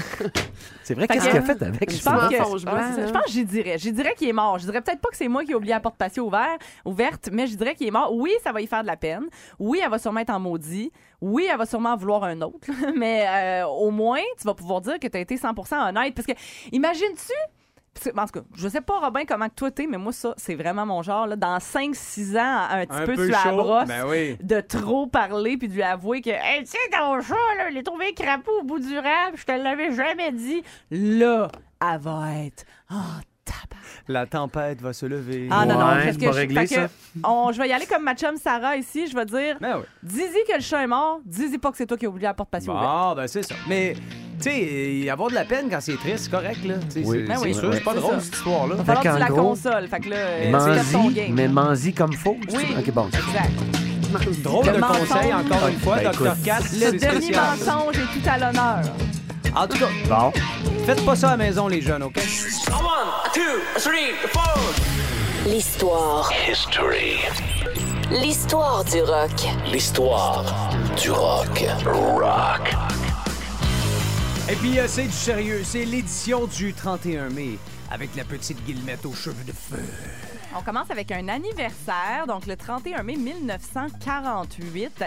c'est 0.82 0.94
vrai, 0.94 1.06
qu'est-ce 1.06 1.24
que- 1.26 1.30
qu'il 1.30 1.38
a 1.38 1.42
fait 1.42 1.62
avec? 1.62 1.90
Je 1.90 1.96
ça? 1.96 2.12
pense 2.12 2.28
que, 2.30 2.66
là. 2.66 3.06
je 3.06 3.12
pense 3.12 3.24
que 3.24 3.30
j'y 3.30 3.44
dirais. 3.44 3.78
J'y 3.78 3.92
dirais 3.92 4.14
qu'il 4.16 4.28
est 4.28 4.32
mort. 4.32 4.58
Je 4.58 4.66
dirais 4.66 4.80
peut-être 4.80 5.00
pas 5.00 5.08
que 5.10 5.16
c'est 5.16 5.28
moi 5.28 5.44
qui 5.44 5.52
ai 5.52 5.54
oublié 5.54 5.72
la 5.74 5.80
porte 5.80 5.96
patio 5.96 6.24
ouvert, 6.26 6.56
ouverte, 6.84 7.28
mais 7.32 7.46
je 7.46 7.56
dirais 7.56 7.74
qu'il 7.74 7.86
est 7.86 7.90
mort. 7.92 8.12
Oui, 8.14 8.32
ça 8.42 8.52
va 8.52 8.60
y 8.60 8.66
faire 8.66 8.82
de 8.82 8.86
la 8.86 8.96
peine. 8.96 9.24
Oui, 9.58 9.80
elle 9.82 9.90
va 9.90 9.98
sûrement 9.98 10.20
être 10.20 10.30
en 10.30 10.40
maudit. 10.40 10.92
Oui, 11.20 11.48
elle 11.50 11.58
va 11.58 11.66
sûrement 11.66 11.90
en 11.90 11.96
vouloir 11.96 12.24
un 12.24 12.40
autre. 12.42 12.68
mais 12.96 13.26
euh, 13.28 13.66
au 13.66 13.90
moins, 13.90 14.20
tu 14.38 14.44
vas 14.46 14.54
pouvoir 14.54 14.80
dire 14.80 14.98
que 14.98 15.06
tu 15.06 15.16
as 15.16 15.20
été 15.20 15.36
100% 15.36 15.88
honnête. 15.88 16.14
Parce 16.14 16.26
que, 16.26 16.32
imagines-tu 16.72 17.32
en 18.16 18.26
tout 18.26 18.40
cas, 18.40 18.46
je 18.54 18.68
sais 18.68 18.80
pas, 18.80 18.98
Robin, 19.00 19.24
comment 19.26 19.48
que 19.48 19.54
toi 19.54 19.70
t'es, 19.70 19.86
mais 19.86 19.98
moi, 19.98 20.12
ça, 20.12 20.34
c'est 20.36 20.54
vraiment 20.54 20.86
mon 20.86 21.02
genre. 21.02 21.26
Là. 21.26 21.36
Dans 21.36 21.58
5-6 21.58 22.38
ans, 22.38 22.66
un 22.70 22.86
petit 22.86 22.96
Un 22.96 23.06
peu, 23.06 23.14
peu 23.14 23.26
sur 23.30 23.44
la 23.44 23.52
brosse, 23.52 23.88
Ben 23.88 24.06
oui. 24.06 24.36
de 24.42 24.60
trop 24.60 25.06
parler 25.06 25.56
puis 25.56 25.68
de 25.68 25.74
lui 25.74 25.82
avouer 25.82 26.20
que, 26.20 26.30
hey, 26.30 26.64
tu 26.64 26.70
sais, 26.72 26.78
ton 26.92 27.20
chat, 27.20 27.34
là, 27.58 27.70
il 27.70 27.76
est 27.76 27.82
trouvé 27.82 28.12
crapaud 28.14 28.60
au 28.60 28.64
bout 28.64 28.78
du 28.78 28.96
rap, 28.98 29.32
je 29.34 29.44
te 29.44 29.52
l'avais 29.52 29.92
jamais 29.92 30.32
dit. 30.32 30.62
Là, 30.90 31.48
elle 31.80 31.98
va 32.00 32.34
être. 32.44 32.64
Oh. 32.90 32.96
La 34.08 34.24
tempête 34.26 34.80
va 34.80 34.92
se 34.92 35.04
lever. 35.06 35.48
Ah 35.50 35.66
non, 35.66 35.74
non, 35.74 35.80
Ouais, 35.86 35.92
parce 35.94 36.04
c'est 36.12 36.16
que 36.20 36.24
pas 36.26 36.32
je, 36.32 36.36
réglé, 36.36 36.66
fait 36.66 36.74
que 36.76 36.80
on- 37.24 37.50
je 37.52 37.60
vais 37.60 37.68
y 37.68 37.72
aller 37.72 37.86
comme 37.86 38.04
ma 38.04 38.14
chum 38.14 38.36
Sarah 38.36 38.76
ici. 38.76 39.08
Je 39.08 39.16
vais 39.16 39.24
dire, 39.24 39.56
Ben 39.60 39.78
oui. 39.78 39.84
dis-y 40.02 40.44
que 40.48 40.54
le 40.56 40.60
chat 40.62 40.82
est 40.84 40.86
mort, 40.86 41.18
dis-y 41.24 41.58
pas 41.58 41.70
que 41.72 41.76
c'est 41.76 41.86
toi 41.86 41.96
qui 41.96 42.06
as 42.06 42.08
oublié 42.08 42.28
la 42.28 42.34
porte 42.34 42.50
patio 42.50 42.72
ouverte. 42.72 42.86
Bon, 42.86 43.14
ben 43.16 43.26
c'est 43.26 43.42
ça. 43.42 43.56
Mais, 43.68 43.94
tu 44.40 44.50
sais, 44.50 45.10
avoir 45.10 45.28
de 45.30 45.34
la 45.34 45.44
peine 45.44 45.68
quand 45.68 45.80
c'est 45.80 45.96
triste, 45.96 46.24
c'est 46.24 46.30
correct, 46.30 46.64
là. 46.64 46.74
Tu 46.88 47.02
sais, 47.02 47.08
Oui. 47.08 47.18
c'est 47.20 47.26
Ben 47.32 47.38
oui, 47.42 47.52
c'est 47.54 47.60
sûr, 47.60 47.74
c'est 47.74 47.80
pas 47.80 47.94
c'est 47.94 48.00
drôle, 48.00 48.14
ça. 48.14 48.20
cette 48.20 48.34
histoire-là. 48.36 48.74
Il 48.74 48.78
va 48.78 48.84
falloir 48.84 49.04
que 49.04 49.08
tu 49.14 49.18
la 49.18 49.26
qu'en 49.28 49.34
gros, 49.34 49.48
consoles. 49.48 49.88
Fait 49.88 50.00
que 50.00 50.08
là, 50.10 50.16
euh, 50.16 50.38
tu 50.38 50.44
fais 50.84 50.92
ton 50.92 50.98
Manzi, 51.02 51.14
game. 51.14 51.34
mais 51.34 51.48
Manzi 51.48 51.92
comme 51.92 52.12
faux? 52.12 52.36
Oui, 52.52 52.64
OK, 52.78 52.90
bon. 52.92 53.06
exact. 53.08 54.42
Drôle 54.42 54.66
Le 54.66 54.72
de 54.72 54.78
mensonge. 54.78 55.08
conseil, 55.08 55.34
encore 55.34 55.68
une 55.68 55.78
fois, 55.80 55.96
Ben, 55.96 56.10
Dr. 56.12 56.26
écoute. 56.26 56.42
Cat. 56.44 56.58
Le 56.60 56.64
c'est 56.68 56.92
dernier 56.92 57.20
spécial. 57.22 57.44
mensonge 57.58 57.96
est 57.96 58.20
tout 58.20 58.28
à 58.30 58.38
l'honneur. 58.38 58.82
En 59.56 59.66
tout 59.66 59.78
cas, 59.78 59.88
Bon. 60.08 60.32
faites 60.84 61.04
pas 61.04 61.16
ça 61.16 61.28
à 61.28 61.30
la 61.32 61.36
maison, 61.38 61.66
les 61.68 61.80
jeunes, 61.80 62.02
OK? 62.02 62.16
L'histoire. 65.46 66.30
History. 66.50 67.16
L'histoire 68.10 68.84
du 68.84 69.00
rock. 69.02 69.30
L'histoire 69.72 70.44
du 71.00 71.10
rock. 71.10 71.64
Rock. 71.86 72.74
Et 74.48 74.54
puis, 74.56 74.78
euh, 74.78 74.84
c'est 74.86 75.04
du 75.04 75.12
sérieux. 75.12 75.62
C'est 75.64 75.84
l'édition 75.84 76.46
du 76.46 76.72
31 76.74 77.30
mai 77.30 77.58
avec 77.90 78.14
la 78.16 78.24
petite 78.24 78.62
guillemette 78.64 79.04
aux 79.06 79.14
cheveux 79.14 79.44
de 79.44 79.52
feu. 79.52 79.82
On 80.58 80.62
commence 80.62 80.90
avec 80.90 81.12
un 81.12 81.28
anniversaire, 81.28 82.26
donc 82.26 82.46
le 82.46 82.56
31 82.56 83.02
mai 83.02 83.16
1948. 83.16 85.04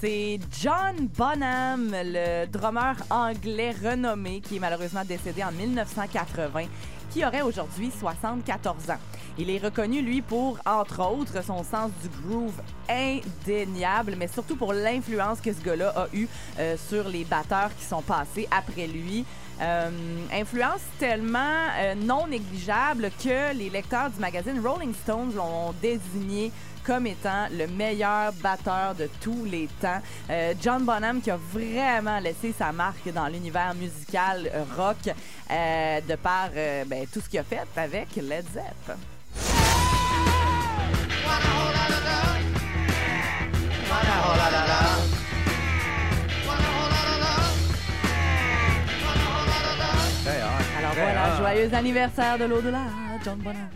C'est 0.00 0.38
John 0.62 1.08
Bonham, 1.16 1.90
le 1.92 2.46
drummer 2.46 2.94
anglais 3.10 3.72
renommé 3.72 4.40
qui 4.40 4.56
est 4.56 4.60
malheureusement 4.60 5.04
décédé 5.04 5.42
en 5.42 5.50
1980, 5.50 6.66
qui 7.10 7.24
aurait 7.24 7.42
aujourd'hui 7.42 7.90
74 7.98 8.90
ans. 8.90 8.98
Il 9.38 9.50
est 9.50 9.58
reconnu, 9.58 10.02
lui, 10.02 10.22
pour, 10.22 10.60
entre 10.64 11.00
autres, 11.04 11.42
son 11.42 11.64
sens 11.64 11.90
du 12.00 12.08
groove 12.22 12.54
indéniable, 12.88 14.14
mais 14.16 14.28
surtout 14.28 14.54
pour 14.54 14.72
l'influence 14.72 15.40
que 15.40 15.52
ce 15.52 15.60
gars-là 15.60 15.92
a 15.96 16.06
eue 16.12 16.28
euh, 16.60 16.76
sur 16.88 17.08
les 17.08 17.24
batteurs 17.24 17.74
qui 17.76 17.84
sont 17.84 18.02
passés 18.02 18.46
après 18.52 18.86
lui. 18.86 19.24
Euh, 19.60 19.90
influence 20.32 20.80
tellement 20.98 21.38
euh, 21.78 21.94
non 21.94 22.26
négligeable 22.26 23.10
que 23.22 23.54
les 23.54 23.70
lecteurs 23.70 24.10
du 24.10 24.18
magazine 24.18 24.60
Rolling 24.64 24.92
Stones 24.94 25.32
l'ont 25.36 25.72
désigné 25.80 26.50
comme 26.84 27.06
étant 27.06 27.46
le 27.52 27.66
meilleur 27.68 28.32
batteur 28.42 28.94
de 28.94 29.08
tous 29.20 29.44
les 29.44 29.68
temps. 29.80 30.02
Euh, 30.28 30.54
John 30.60 30.84
Bonham 30.84 31.20
qui 31.20 31.30
a 31.30 31.38
vraiment 31.52 32.18
laissé 32.18 32.52
sa 32.56 32.72
marque 32.72 33.10
dans 33.12 33.28
l'univers 33.28 33.74
musical 33.74 34.50
rock 34.76 35.14
de 35.48 36.16
par 36.16 36.50
ben, 36.86 37.06
tout 37.12 37.20
ce 37.20 37.28
qu'il 37.28 37.38
a 37.38 37.44
fait 37.44 37.60
avec 37.76 38.16
Led 38.16 38.44
Zepp. 38.52 38.98
Voilà, 50.94 51.36
joyeux 51.36 51.74
anniversaire 51.74 52.38
de 52.38 52.44
l'au-delà, 52.44 52.82
John 53.24 53.38
Bonham. 53.38 53.68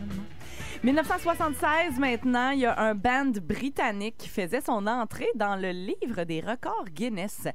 1976, 0.84 1.98
maintenant, 1.98 2.50
il 2.50 2.60
y 2.60 2.66
a 2.66 2.78
un 2.78 2.94
band 2.94 3.32
britannique 3.42 4.14
qui 4.16 4.28
faisait 4.28 4.60
son 4.60 4.86
entrée 4.86 5.28
dans 5.34 5.56
le 5.56 5.70
livre 5.70 6.22
des 6.22 6.40
records 6.40 6.84
Guinness. 6.94 7.48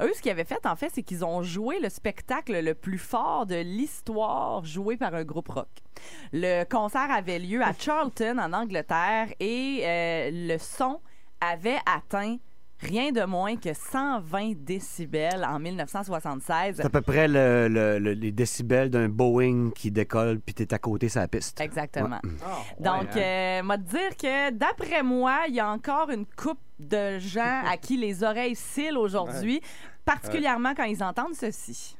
Eux, 0.00 0.12
ce 0.14 0.22
qu'ils 0.22 0.30
avaient 0.30 0.44
fait, 0.44 0.64
en 0.64 0.76
fait, 0.76 0.90
c'est 0.94 1.02
qu'ils 1.02 1.24
ont 1.24 1.42
joué 1.42 1.80
le 1.80 1.88
spectacle 1.88 2.60
le 2.60 2.74
plus 2.74 2.98
fort 2.98 3.46
de 3.46 3.56
l'histoire 3.56 4.64
joué 4.64 4.96
par 4.96 5.12
un 5.14 5.24
groupe 5.24 5.48
rock. 5.48 5.68
Le 6.32 6.62
concert 6.64 7.10
avait 7.10 7.40
lieu 7.40 7.62
à 7.62 7.72
Charlton, 7.76 8.38
en 8.38 8.52
Angleterre, 8.52 9.26
et 9.40 9.80
euh, 9.82 10.30
le 10.32 10.58
son 10.58 11.00
avait 11.40 11.80
atteint 11.84 12.36
rien 12.80 13.10
de 13.12 13.22
moins 13.24 13.56
que 13.56 13.72
120 13.74 14.52
décibels 14.56 15.44
en 15.44 15.58
1976. 15.58 16.76
C'est 16.76 16.84
à 16.86 16.88
peu 16.90 17.00
près 17.00 17.26
le- 17.28 17.68
le- 17.68 17.98
le- 17.98 18.12
les 18.12 18.32
décibels 18.32 18.88
d'un 18.90 19.08
Boeing 19.08 19.70
qui 19.74 19.90
décolle 19.90 20.40
puis 20.40 20.54
t'es 20.54 20.72
à 20.72 20.78
côté 20.78 21.08
sur 21.08 21.20
la 21.20 21.28
piste. 21.28 21.60
Exactement. 21.60 22.20
Ah, 22.44 22.48
Donc, 22.78 23.16
euh, 23.16 23.62
m'a 23.62 23.78
te 23.78 23.82
dire 23.82 24.16
que 24.16 24.50
d'après 24.52 25.02
moi, 25.02 25.40
il 25.48 25.54
y 25.54 25.60
a 25.60 25.68
encore 25.70 26.10
une 26.10 26.26
coupe 26.26 26.60
de 26.78 27.18
gens 27.18 27.62
à 27.68 27.76
qui 27.76 27.96
les 27.96 28.22
oreilles 28.22 28.54
cillent 28.56 28.96
aujourd'hui, 28.96 29.60
particulièrement 30.04 30.74
quand 30.76 30.84
ils 30.84 31.02
entendent 31.02 31.34
ceci. 31.34 31.96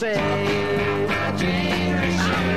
Say. 0.00 0.14
I'm 0.16 1.36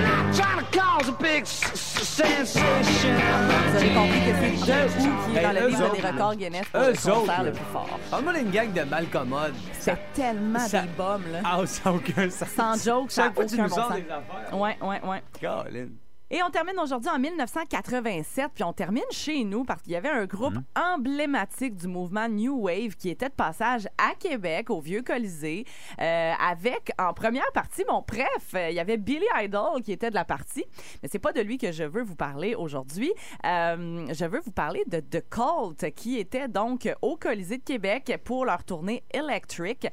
not 0.06 0.34
trying 0.34 0.64
to 0.64 0.80
cause 0.80 1.10
a 1.10 1.12
big 1.22 1.46
sensation. 1.46 2.62
Vous 2.62 3.76
avez 3.76 3.94
compris 3.94 4.22
que 4.22 4.34
c'est 4.40 4.54
qui 4.62 5.38
est 5.38 5.42
dans 5.44 5.52
le 5.52 5.68
livre 5.68 5.92
des 5.94 6.02
records 6.08 6.36
Guinness 6.36 6.66
pour 6.70 6.80
le 6.80 6.94
concert 6.94 7.44
le 7.44 7.52
plus 7.52 7.66
fort. 7.66 8.00
D'une 8.34 8.50
gang 8.50 8.72
de 8.72 8.84
malcommodes. 8.84 9.56
C'est 9.78 10.00
tellement 10.14 10.66
des 10.66 10.88
bombes, 10.98 11.28
là. 11.34 11.42
Ah, 11.44 11.60
ça 11.66 11.90
n'a 11.90 11.96
aucun 11.98 12.30
sens. 12.30 12.48
Sans 12.48 12.82
joke, 12.82 13.12
ça 13.12 13.24
n'a 13.24 13.28
Chaque 13.28 13.36
fois 13.36 13.44
que 13.44 13.50
tu 13.50 13.56
aucun 13.56 13.64
nous 13.64 13.70
bon 13.70 13.76
sors 13.76 13.88
sens. 13.90 13.96
des 13.98 14.10
affaires. 14.10 14.58
Ouais, 14.58 14.78
ouais, 14.82 15.02
ouais. 15.04 15.24
Colin. 15.42 15.88
Et 16.36 16.42
on 16.42 16.50
termine 16.50 16.80
aujourd'hui 16.80 17.12
en 17.12 17.20
1987, 17.20 18.54
puis 18.56 18.64
on 18.64 18.74
termine 18.74 19.04
chez 19.12 19.44
nous 19.44 19.64
parce 19.64 19.84
qu'il 19.84 19.92
y 19.92 19.96
avait 19.96 20.10
un 20.10 20.26
groupe 20.26 20.56
emblématique 20.76 21.76
du 21.76 21.88
mouvement 21.88 22.28
New 22.28 22.60
Wave 22.60 22.96
qui 22.96 23.12
était 23.12 23.30
de 23.30 23.36
passage 23.36 23.88
à 24.00 24.16
Québec, 24.16 24.72
au 24.72 24.82
Vieux 24.82 25.04
Colisée, 25.04 25.64
euh, 26.02 26.34
avec 26.40 26.92
en 26.98 27.14
première 27.14 27.52
partie, 27.54 27.84
mon 27.88 28.02
bref, 28.02 28.56
euh, 28.56 28.72
il 28.72 28.76
y 28.76 28.80
avait 28.80 28.98
Billy 28.98 29.28
Idol 29.40 29.84
qui 29.84 29.92
était 29.92 30.10
de 30.10 30.16
la 30.16 30.26
partie, 30.26 30.66
mais 31.04 31.10
c'est 31.12 31.20
pas 31.20 31.34
de 31.34 31.42
lui 31.42 31.60
que 31.60 31.72
je 31.72 31.84
veux 31.84 32.02
vous 32.02 32.16
parler 32.16 32.56
aujourd'hui. 32.56 33.14
Euh, 33.46 34.08
je 34.12 34.26
veux 34.26 34.40
vous 34.40 34.52
parler 34.52 34.84
de 34.88 35.02
The 35.02 35.24
Cult 35.30 35.94
qui 35.94 36.18
était 36.18 36.48
donc 36.48 36.92
au 37.04 37.16
Colisée 37.16 37.60
de 37.60 37.64
Québec 37.64 38.20
pour 38.24 38.46
leur 38.46 38.64
tournée 38.64 39.04
Electric. 39.12 39.88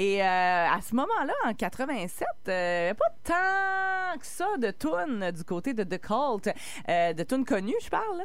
Et 0.00 0.22
euh, 0.22 0.24
à 0.24 0.80
ce 0.80 0.94
moment-là, 0.94 1.34
en 1.44 1.52
87, 1.52 2.26
euh, 2.48 2.94
pas 2.94 3.04
tant 3.22 4.18
que 4.18 4.24
ça 4.24 4.46
de 4.56 4.70
tunes 4.70 5.30
du 5.30 5.44
côté 5.44 5.74
de 5.74 5.84
The 5.84 6.00
Cult, 6.00 6.56
euh, 6.88 7.12
de 7.12 7.22
tunes 7.22 7.44
connues, 7.44 7.74
je 7.84 7.90
parle. 7.90 8.24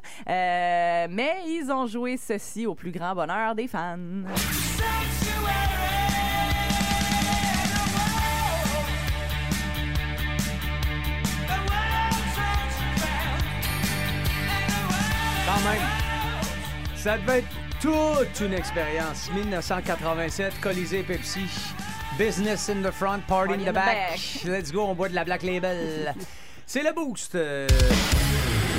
mais 1.12 1.44
ils 1.48 1.70
ont 1.74 1.86
joué 1.86 2.16
ceci 2.16 2.66
au 2.66 2.76
plus 2.76 2.92
grand 2.92 3.14
bonheur 3.14 3.56
des 3.56 3.68
fans. 3.68 3.98
Quand. 15.46 16.96
Ça 16.96 17.18
devait 17.18 17.40
être 17.40 17.65
toute 17.86 18.40
une 18.42 18.54
expérience. 18.54 19.30
1987, 19.34 20.60
Colisée 20.60 21.04
Pepsi. 21.04 21.46
Business 22.18 22.70
in 22.70 22.82
the 22.82 22.92
front, 22.92 23.20
party 23.28 23.54
in 23.54 23.58
the 23.60 23.74
back. 23.74 24.18
Let's 24.46 24.72
go, 24.72 24.86
on 24.86 24.96
boit 24.96 25.10
de 25.10 25.16
la 25.16 25.24
Black 25.24 25.44
Label. 25.44 26.16
C'est 26.66 26.82
le 26.82 26.94
boost. 26.94 27.36
Euh, 27.36 27.68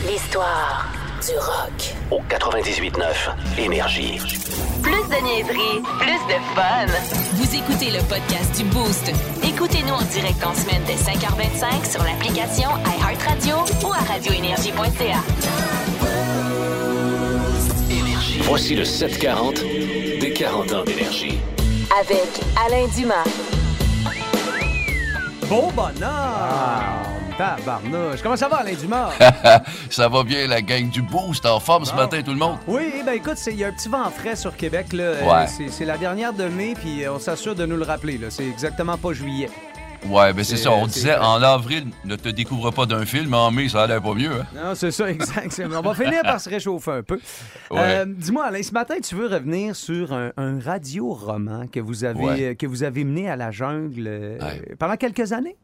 L'histoire 0.09 0.87
du 1.25 1.37
rock. 1.39 1.95
Au 2.11 2.21
98.9 2.29 3.59
Énergie. 3.59 4.19
Plus 4.83 4.93
de 4.93 5.23
niaiserie, 5.23 5.83
plus 6.01 6.27
de 6.27 6.41
fun. 6.55 6.87
Vous 7.35 7.55
écoutez 7.55 7.91
le 7.91 8.03
podcast 8.09 8.57
du 8.57 8.65
Boost. 8.65 9.13
Écoutez-nous 9.45 9.95
en 9.95 10.03
direct 10.03 10.45
en 10.45 10.55
semaine 10.55 10.83
dès 10.87 10.95
5h25 10.95 11.91
sur 11.91 12.03
l'application 12.03 12.71
iHeartRadio 12.99 13.57
ou 13.85 13.93
à 13.93 13.99
radioénergie.ca. 14.13 15.76
Voici 18.47 18.75
le 18.75 18.85
740 18.85 19.61
des 20.21 20.33
40 20.33 20.73
ans 20.73 20.85
d'énergie. 20.85 21.39
Avec 22.01 22.27
Alain 22.67 22.87
Dumas. 22.97 23.25
Beau 25.49 25.71
bonheur! 25.75 26.83
Tabarnouche. 27.39 28.23
Comment 28.23 28.37
ça 28.37 28.49
va, 28.49 28.59
Alain 28.59 28.73
Dumas? 28.75 29.11
ça 29.91 30.09
va 30.09 30.23
bien, 30.25 30.47
la 30.47 30.63
gang 30.63 30.89
du 30.89 31.03
Boost 31.03 31.45
en 31.45 31.61
forme 31.61 31.85
ce 31.85 31.95
matin, 31.95 32.23
tout 32.23 32.33
le 32.33 32.39
monde? 32.39 32.57
Oui, 32.67 33.03
ben 33.05 33.13
écoute, 33.13 33.37
c'est- 33.37 33.53
il 33.53 33.59
y 33.59 33.65
a 33.65 33.69
un 33.69 33.73
petit 33.73 33.89
vent 33.89 34.11
frais 34.11 34.37
sur 34.37 34.57
Québec. 34.57 34.93
Là. 34.93 35.03
Euh, 35.05 35.23
Ouais. 35.25 35.47
c'est- 35.71 35.85
la 35.85 35.99
dernière 35.99 36.33
de 36.33 36.45
mai, 36.45 36.75
puis 36.81 37.07
on 37.09 37.19
s'assure 37.19 37.55
de 37.55 37.67
nous 37.67 37.77
le 37.77 37.85
rappeler. 37.85 38.17
là. 38.19 38.29
C'est 38.31 38.47
exactement 38.49 38.97
pas 38.97 39.13
juillet. 39.13 39.51
Ouais, 40.09 40.33
ben 40.33 40.45
c'est 40.45 40.57
ça. 40.57 40.71
On 40.73 40.85
euh, 40.85 40.87
disait 40.89 41.17
en 41.17 41.43
avril, 41.43 41.87
ne 42.05 42.17
te 42.17 42.29
découvre 42.29 42.71
pas 42.71 42.87
d'un 42.87 43.05
film, 43.05 43.35
en 43.35 43.51
mai, 43.51 43.69
ça 43.69 43.83
allait 43.85 44.01
pas 44.01 44.15
mieux. 44.15 44.33
Hein? 44.41 44.47
Non, 44.55 44.75
c'est 44.75 44.91
ça, 44.91 45.11
exact. 45.11 45.61
On 45.65 45.81
va 45.81 45.95
finir 45.95 46.23
par 46.23 46.41
se 46.41 46.49
réchauffer 46.49 46.91
un 46.93 47.03
peu. 47.03 47.19
Ouais. 47.71 47.79
Euh, 47.81 48.05
Dis-moi, 48.07 48.45
Alain, 48.45 48.63
ce 48.63 48.73
matin, 48.73 48.95
tu 49.03 49.15
veux 49.15 49.27
revenir 49.27 49.75
sur 49.75 50.13
un, 50.13 50.33
un 50.37 50.61
radio-roman 50.61 51.67
que 51.67 51.81
vous 51.81 52.05
avez 52.05 52.25
Ouais. 52.25 52.43
euh, 52.43 52.55
que 52.55 52.67
vous 52.67 52.83
avez 52.83 53.05
mené 53.05 53.29
à 53.29 53.37
la 53.37 53.51
jungle 53.51 54.05
euh, 54.07 54.39
Ouais. 54.39 54.75
pendant 54.79 54.97
quelques 54.97 55.33
années? 55.33 55.57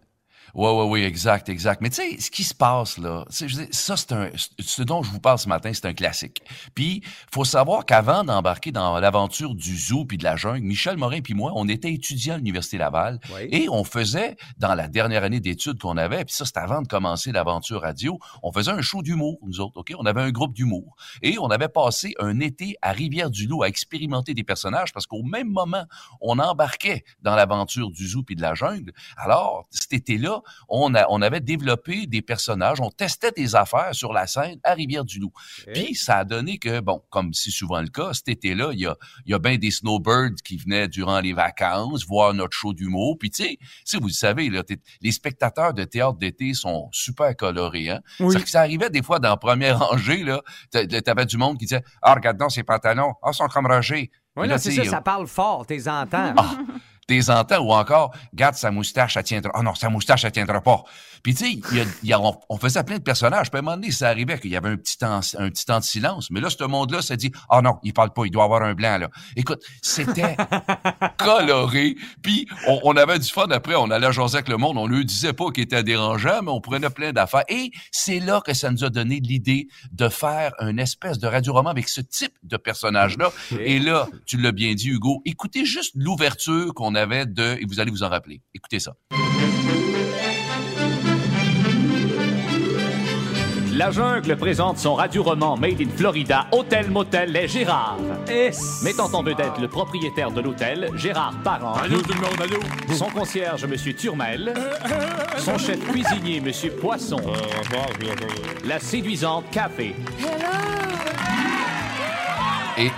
Ouais, 0.55 0.71
ouais, 0.71 0.85
oui, 0.85 1.03
exact, 1.03 1.49
exact. 1.49 1.81
Mais 1.81 1.91
tu 1.91 1.97
sais, 1.97 2.21
ce 2.21 2.31
qui 2.31 2.45
se 2.45 2.55
passe 2.55 2.99
là, 2.99 3.25
je 3.31 3.45
veux 3.47 3.65
dire, 3.65 3.69
ça, 3.71 3.97
c'est 3.97 4.13
un, 4.13 4.31
ce 4.59 4.83
dont 4.83 5.03
je 5.03 5.11
vous 5.11 5.21
parle 5.21 5.39
ce 5.39 5.49
matin, 5.49 5.71
c'est 5.73 5.87
un 5.87 5.95
classique. 5.95 6.43
Puis, 6.75 7.03
faut 7.33 7.45
savoir 7.45 7.87
qu'avant 7.87 8.23
d'embarquer 8.25 8.73
dans 8.73 8.99
l'aventure 9.01 9.55
du 9.55 9.77
zoo 9.79 10.05
puis 10.05 10.19
de 10.19 10.25
la 10.25 10.37
jungle, 10.37 10.61
Michel 10.63 10.97
Morin 10.97 11.21
puis 11.21 11.35
moi, 11.35 11.53
on 11.55 11.69
était 11.69 11.93
étudiants 11.93 12.35
à 12.35 12.39
l'Université 12.39 12.79
Laval 12.79 13.19
Oui. 13.35 13.49
et 13.51 13.69
on 13.69 13.85
faisait, 13.85 14.37
dans 14.59 14.75
la 14.75 14.89
dernière 14.89 15.25
année 15.25 15.41
d'études 15.41 15.79
qu'on 15.79 15.97
avait, 15.97 16.25
puis 16.25 16.35
ça, 16.35 16.45
c'était 16.45 16.61
avant 16.61 16.83
de 16.83 16.89
commencer 16.89 17.33
l'aventure 17.33 17.81
radio, 17.81 18.19
on 18.43 18.53
faisait 18.53 18.71
un 18.73 18.83
show 18.83 19.03
d'humour, 19.03 19.39
nous 19.47 19.61
autres, 19.61 19.79
OK? 19.79 19.93
On 19.99 20.05
avait 20.05 20.23
un 20.23 20.31
groupe 20.31 20.55
d'humour. 20.55 20.97
Et 21.23 21.39
on 21.39 21.49
avait 21.49 21.69
passé 21.69 22.15
un 22.19 22.41
été 22.41 22.77
à 22.83 22.93
Rivière-du-Loup 22.93 23.63
à 23.63 23.69
expérimenter 23.69 24.35
des 24.35 24.45
personnages 24.45 24.93
parce 24.93 25.07
qu'au 25.07 25.23
même 25.23 25.49
moment, 25.49 25.85
on 26.21 26.39
embarquait 26.39 27.05
dans 27.23 27.35
l'aventure 27.35 27.91
du 27.91 28.07
zoo 28.07 28.23
puis 28.23 28.37
de 28.37 28.43
la 28.43 28.55
jungle. 28.55 28.93
Alors, 29.17 29.67
cet 29.71 29.93
été-là, 29.93 30.42
on, 30.69 30.95
a, 30.95 31.07
on 31.09 31.23
avait 31.23 31.41
développé 31.41 32.07
des 32.07 32.23
personnages, 32.23 32.81
on 32.81 32.91
testait 32.91 33.33
des 33.33 33.55
affaires 33.55 33.95
sur 33.95 34.13
la 34.13 34.27
scène 34.27 34.59
à 34.65 34.75
Rivière-du-Loup. 34.75 35.33
Puis 35.73 35.95
ça 35.95 36.19
a 36.19 36.25
donné 36.25 36.59
que, 36.59 36.81
bon, 36.81 37.03
comme 37.11 37.33
c'est 37.35 37.51
souvent 37.51 37.81
le 37.81 37.89
cas, 37.89 38.13
cet 38.13 38.29
été-là, 38.29 38.71
il 38.73 38.81
y 38.81 38.87
a, 38.87 38.97
y 39.27 39.35
a 39.35 39.39
bien 39.39 39.57
des 39.59 39.71
snowbirds 39.71 40.37
qui 40.45 40.57
venaient 40.57 40.89
durant 40.89 41.21
les 41.21 41.33
vacances 41.33 42.07
voir 42.07 42.35
notre 42.35 42.57
show 42.57 42.73
d'humour. 42.75 43.17
Puis 43.19 43.31
tu 43.31 43.59
sais, 43.85 43.99
vous 43.99 44.07
le 44.09 44.13
savez, 44.13 44.49
là, 44.51 44.63
les 45.01 45.13
spectateurs 45.13 45.75
de 45.75 45.85
théâtre 45.85 46.19
d'été 46.19 46.55
sont 46.55 46.89
super 46.93 47.37
colorés. 47.37 47.91
Hein? 47.91 48.01
Oui. 48.21 48.33
Ça, 48.39 48.47
ça 48.47 48.61
arrivait 48.61 48.91
des 48.91 49.03
fois 49.03 49.19
dans 49.19 49.31
la 49.31 49.37
première 49.37 49.79
rangée, 49.89 50.23
là, 50.25 50.43
t'a- 50.71 50.87
t'avais 50.87 51.27
du 51.27 51.37
monde 51.37 51.59
qui 51.59 51.67
disait 51.67 51.83
«Ah, 52.03 52.15
regarde 52.15 52.37
donc 52.39 52.53
ses 52.53 52.63
pantalons, 52.63 53.15
ah, 53.23 53.31
ils 53.33 53.37
sont 53.37 53.47
comme 53.49 53.67
Roger.» 53.67 54.11
Oui, 54.37 54.47
c'est 54.57 54.71
ça, 54.71 54.85
ça 54.85 55.01
parle 55.03 55.27
fort, 55.27 55.67
t'es 55.67 55.87
entends. 55.89 56.33
ah, 56.39 56.57
des 57.09 57.31
entends 57.31 57.59
ou 57.61 57.73
encore, 57.73 58.13
garde 58.35 58.55
sa 58.55 58.71
moustache, 58.71 59.17
elle 59.17 59.25
tiendra. 59.25 59.53
Ah 59.55 59.63
non, 59.63 59.75
sa 59.75 59.89
moustache, 59.91 60.25
elle 60.25 60.33
tiendra 60.33 60.61
pas. 60.61 60.83
Puis 61.23 61.35
tu 61.35 61.45
sais, 61.45 61.53
il 61.71 61.77
y 61.77 61.81
a- 61.81 61.85
il 62.03 62.09
y 62.09 62.13
a- 62.13 62.21
on, 62.21 62.37
on 62.49 62.59
faisait 62.59 62.83
plein 62.83 62.99
de 62.99 63.03
personnages. 63.03 63.49
Puis 63.51 63.57
à 63.57 63.61
un 63.61 63.63
moment 63.63 63.77
donné, 63.77 63.93
ça 63.93 64.09
arrivait 64.09 64.39
qu'il 64.41 64.51
y 64.51 64.57
avait 64.57 64.71
un 64.71 64.77
petit 64.77 64.99
temps, 64.99 65.21
un 65.39 65.51
petit 65.51 65.65
temps 65.65 65.79
de 65.79 65.85
silence. 65.85 66.31
Mais 66.31 66.41
là, 66.41 66.49
ce 66.51 66.65
monde-là 66.65 67.01
s'est 67.03 67.17
dit, 67.17 67.31
ah 67.49 67.61
non, 67.63 67.79
il 67.85 67.93
parle 67.93 68.13
pas, 68.13 68.25
il 68.25 68.31
doit 68.31 68.43
avoir 68.45 68.63
un 68.63 68.75
blanc 68.75 68.99
là. 68.99 69.09
Écoute, 69.37 69.63
c'était 69.83 70.37
coloré. 71.19 71.97
Puis 72.23 72.47
on, 72.67 72.81
on 72.85 72.97
avait 72.97 73.19
du 73.19 73.29
fun 73.29 73.47
après. 73.51 73.75
On 73.75 73.91
allait 73.91 74.13
jaser 74.13 74.37
avec 74.39 74.49
le 74.49 74.57
monde. 74.57 74.79
On 74.79 74.87
lui 74.87 75.05
disait 75.05 75.33
pas 75.33 75.51
qu'il 75.51 75.65
était 75.65 75.83
dérangeant, 75.83 76.43
mais 76.43 76.51
on 76.51 76.61
prenait 76.61 76.91
plein 76.91 77.13
d'affaires. 77.13 77.45
Et 77.49 77.71
c'est 77.91 78.21
là 78.21 78.41
que 78.45 78.55
ça 78.55 78.71
nous 78.71 78.85
a 78.85 78.91
donné 78.91 79.21
l'idée 79.21 79.69
de 79.93 80.09
faire 80.09 80.53
une 80.61 80.79
espèce 80.79 81.19
de 81.19 81.27
radio-roman 81.27 81.71
avec 81.71 81.89
ce 81.89 82.01
type 82.01 82.33
de 82.43 82.57
personnage-là. 82.57 83.31
Et 83.61 83.79
là, 83.79 84.09
tu 84.27 84.37
l'as 84.39 84.53
bien 84.53 84.75
dit, 84.75 84.89
Hugo, 84.89 85.23
écoutez 85.25 85.65
juste 85.65 85.93
l'ouverture 85.95 86.75
qu'on 86.75 86.92
avait 86.95 87.27
de, 87.27 87.57
et 87.61 87.65
vous 87.67 87.81
allez 87.81 87.91
vous 87.91 88.03
en 88.03 88.09
rappeler. 88.09 88.41
Écoutez 88.55 88.79
ça. 88.79 88.95
La 93.75 93.91
jungle 93.91 94.37
présente 94.37 94.77
son 94.77 94.95
radio-roman 94.95 95.57
Made 95.57 95.81
in 95.81 95.89
Florida, 95.97 96.47
Hôtel 96.53 96.91
Motel 96.91 97.33
Les 97.33 97.49
Gérard. 97.49 97.97
Mettant 98.85 99.11
en 99.15 99.23
vedette 99.23 99.59
le 99.61 99.67
propriétaire 99.67 100.31
de 100.31 100.43
l'hôtel, 100.43 100.91
Gérard 100.95 101.35
Parent. 101.43 101.73
Allô, 101.73 102.03
tout 102.03 102.13
le 102.13 102.21
monde, 102.21 102.41
allô? 102.41 102.61
Son 102.95 103.07
concierge, 103.07 103.65
Monsieur 103.65 103.95
Turmel. 103.95 104.53
Son 105.39 105.57
chef 105.57 105.81
cuisinier, 105.91 106.41
Monsieur 106.41 106.71
Poisson. 106.71 107.21
La 108.65 108.79
séduisante 108.79 109.51
Café. 109.51 109.97
Et, 112.77 112.91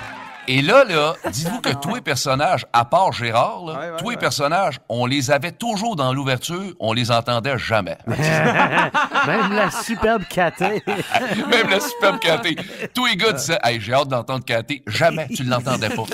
et 0.48 0.62
là, 0.62 0.84
là, 0.84 1.14
dites-vous 1.30 1.60
que 1.60 1.70
tous 1.82 1.94
les 1.94 2.00
personnages, 2.00 2.66
à 2.72 2.84
part 2.84 3.12
Gérard, 3.12 3.64
là, 3.64 3.96
tous 3.98 4.10
les 4.10 4.16
personnages, 4.16 4.80
on 4.88 5.06
les 5.06 5.30
avait 5.30 5.52
toujours 5.52 5.96
dans 5.96 6.12
l'ouverture, 6.12 6.72
on 6.80 6.92
les 6.92 7.10
entendait 7.10 7.58
jamais. 7.58 7.96
Même 8.06 9.52
la 9.52 9.70
superbe 9.70 10.24
Cathy. 10.28 10.64
Même 10.86 11.70
la 11.70 11.80
superbe 11.80 12.18
Cathy. 12.20 12.56
Tous 12.94 13.06
les 13.06 13.16
gars 13.16 13.32
disaient, 13.32 13.58
hey, 13.62 13.80
j'ai 13.80 13.94
hâte 13.94 14.08
d'entendre 14.08 14.44
Cathy. 14.44 14.82
Jamais 14.86 15.28
tu 15.28 15.44
l'entendais 15.44 15.90
pas. 15.90 16.04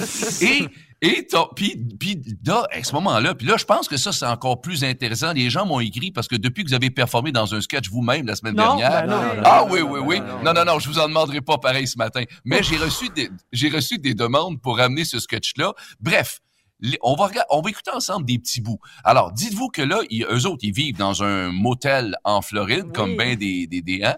Et, 0.40 0.68
et 1.02 1.26
t'as- 1.28 1.48
puis, 1.56 1.76
puis 1.98 2.20
là, 2.46 2.66
à 2.72 2.82
ce 2.84 2.92
moment-là, 2.94 3.34
puis 3.34 3.46
là, 3.46 3.56
je 3.58 3.64
pense 3.64 3.88
que 3.88 3.96
ça, 3.96 4.12
c'est 4.12 4.26
encore 4.26 4.60
plus 4.60 4.84
intéressant. 4.84 5.32
Les 5.32 5.48
gens 5.50 5.64
m'ont 5.66 5.80
écrit 5.80 6.10
parce 6.12 6.28
que 6.28 6.36
depuis 6.36 6.62
que 6.64 6.68
vous 6.68 6.74
avez 6.74 6.90
performé 6.90 7.32
dans 7.32 7.54
un 7.54 7.60
sketch 7.60 7.88
vous-même 7.90 8.26
la 8.26 8.36
semaine 8.36 8.54
Non, 8.54 8.76
dernière. 8.76 9.06
ben 9.06 9.10
non, 9.10 9.22
non, 9.22 9.42
ah 9.44 9.64
non, 9.66 9.72
oui, 9.72 9.80
non, 9.80 9.90
oui, 9.92 9.98
non, 10.00 10.06
oui. 10.06 10.20
non, 10.20 10.42
Non, 10.44 10.52
non, 10.52 10.64
non, 10.74 10.78
je 10.78 10.88
vous 10.88 10.98
en 10.98 11.08
demanderai 11.08 11.40
pas 11.40 11.58
pareil 11.58 11.86
ce 11.86 11.96
matin. 11.98 12.22
Mais 12.44 12.62
j'ai 12.62 12.76
reçu 12.76 13.08
des, 13.08 13.30
j'ai 13.52 13.70
reçu 13.70 13.98
des 13.98 14.14
demandes 14.14 14.60
pour 14.60 14.78
amener 14.80 15.04
ce 15.04 15.18
sketch-là. 15.18 15.72
Bref. 16.00 16.40
Les- 16.80 16.98
On 17.02 17.14
va, 17.14 17.26
regarder, 17.26 17.46
on 17.50 17.60
va 17.60 17.70
écouter 17.70 17.90
ensemble 17.92 18.26
des 18.26 18.38
petits 18.38 18.60
bouts. 18.60 18.78
Alors, 19.04 19.32
dites-vous 19.32 19.68
que 19.68 19.82
là, 19.82 20.00
ils- 20.10 20.24
eux 20.24 20.46
autres, 20.46 20.60
ils 20.62 20.72
vivent 20.72 20.96
dans 20.96 21.22
un 21.22 21.50
motel 21.52 22.16
en 22.24 22.42
Floride, 22.42 22.92
comme 22.92 23.16
ben 23.16 23.36
des, 23.36 23.66
des, 23.66 23.82
des, 23.82 24.02
hein, 24.02 24.16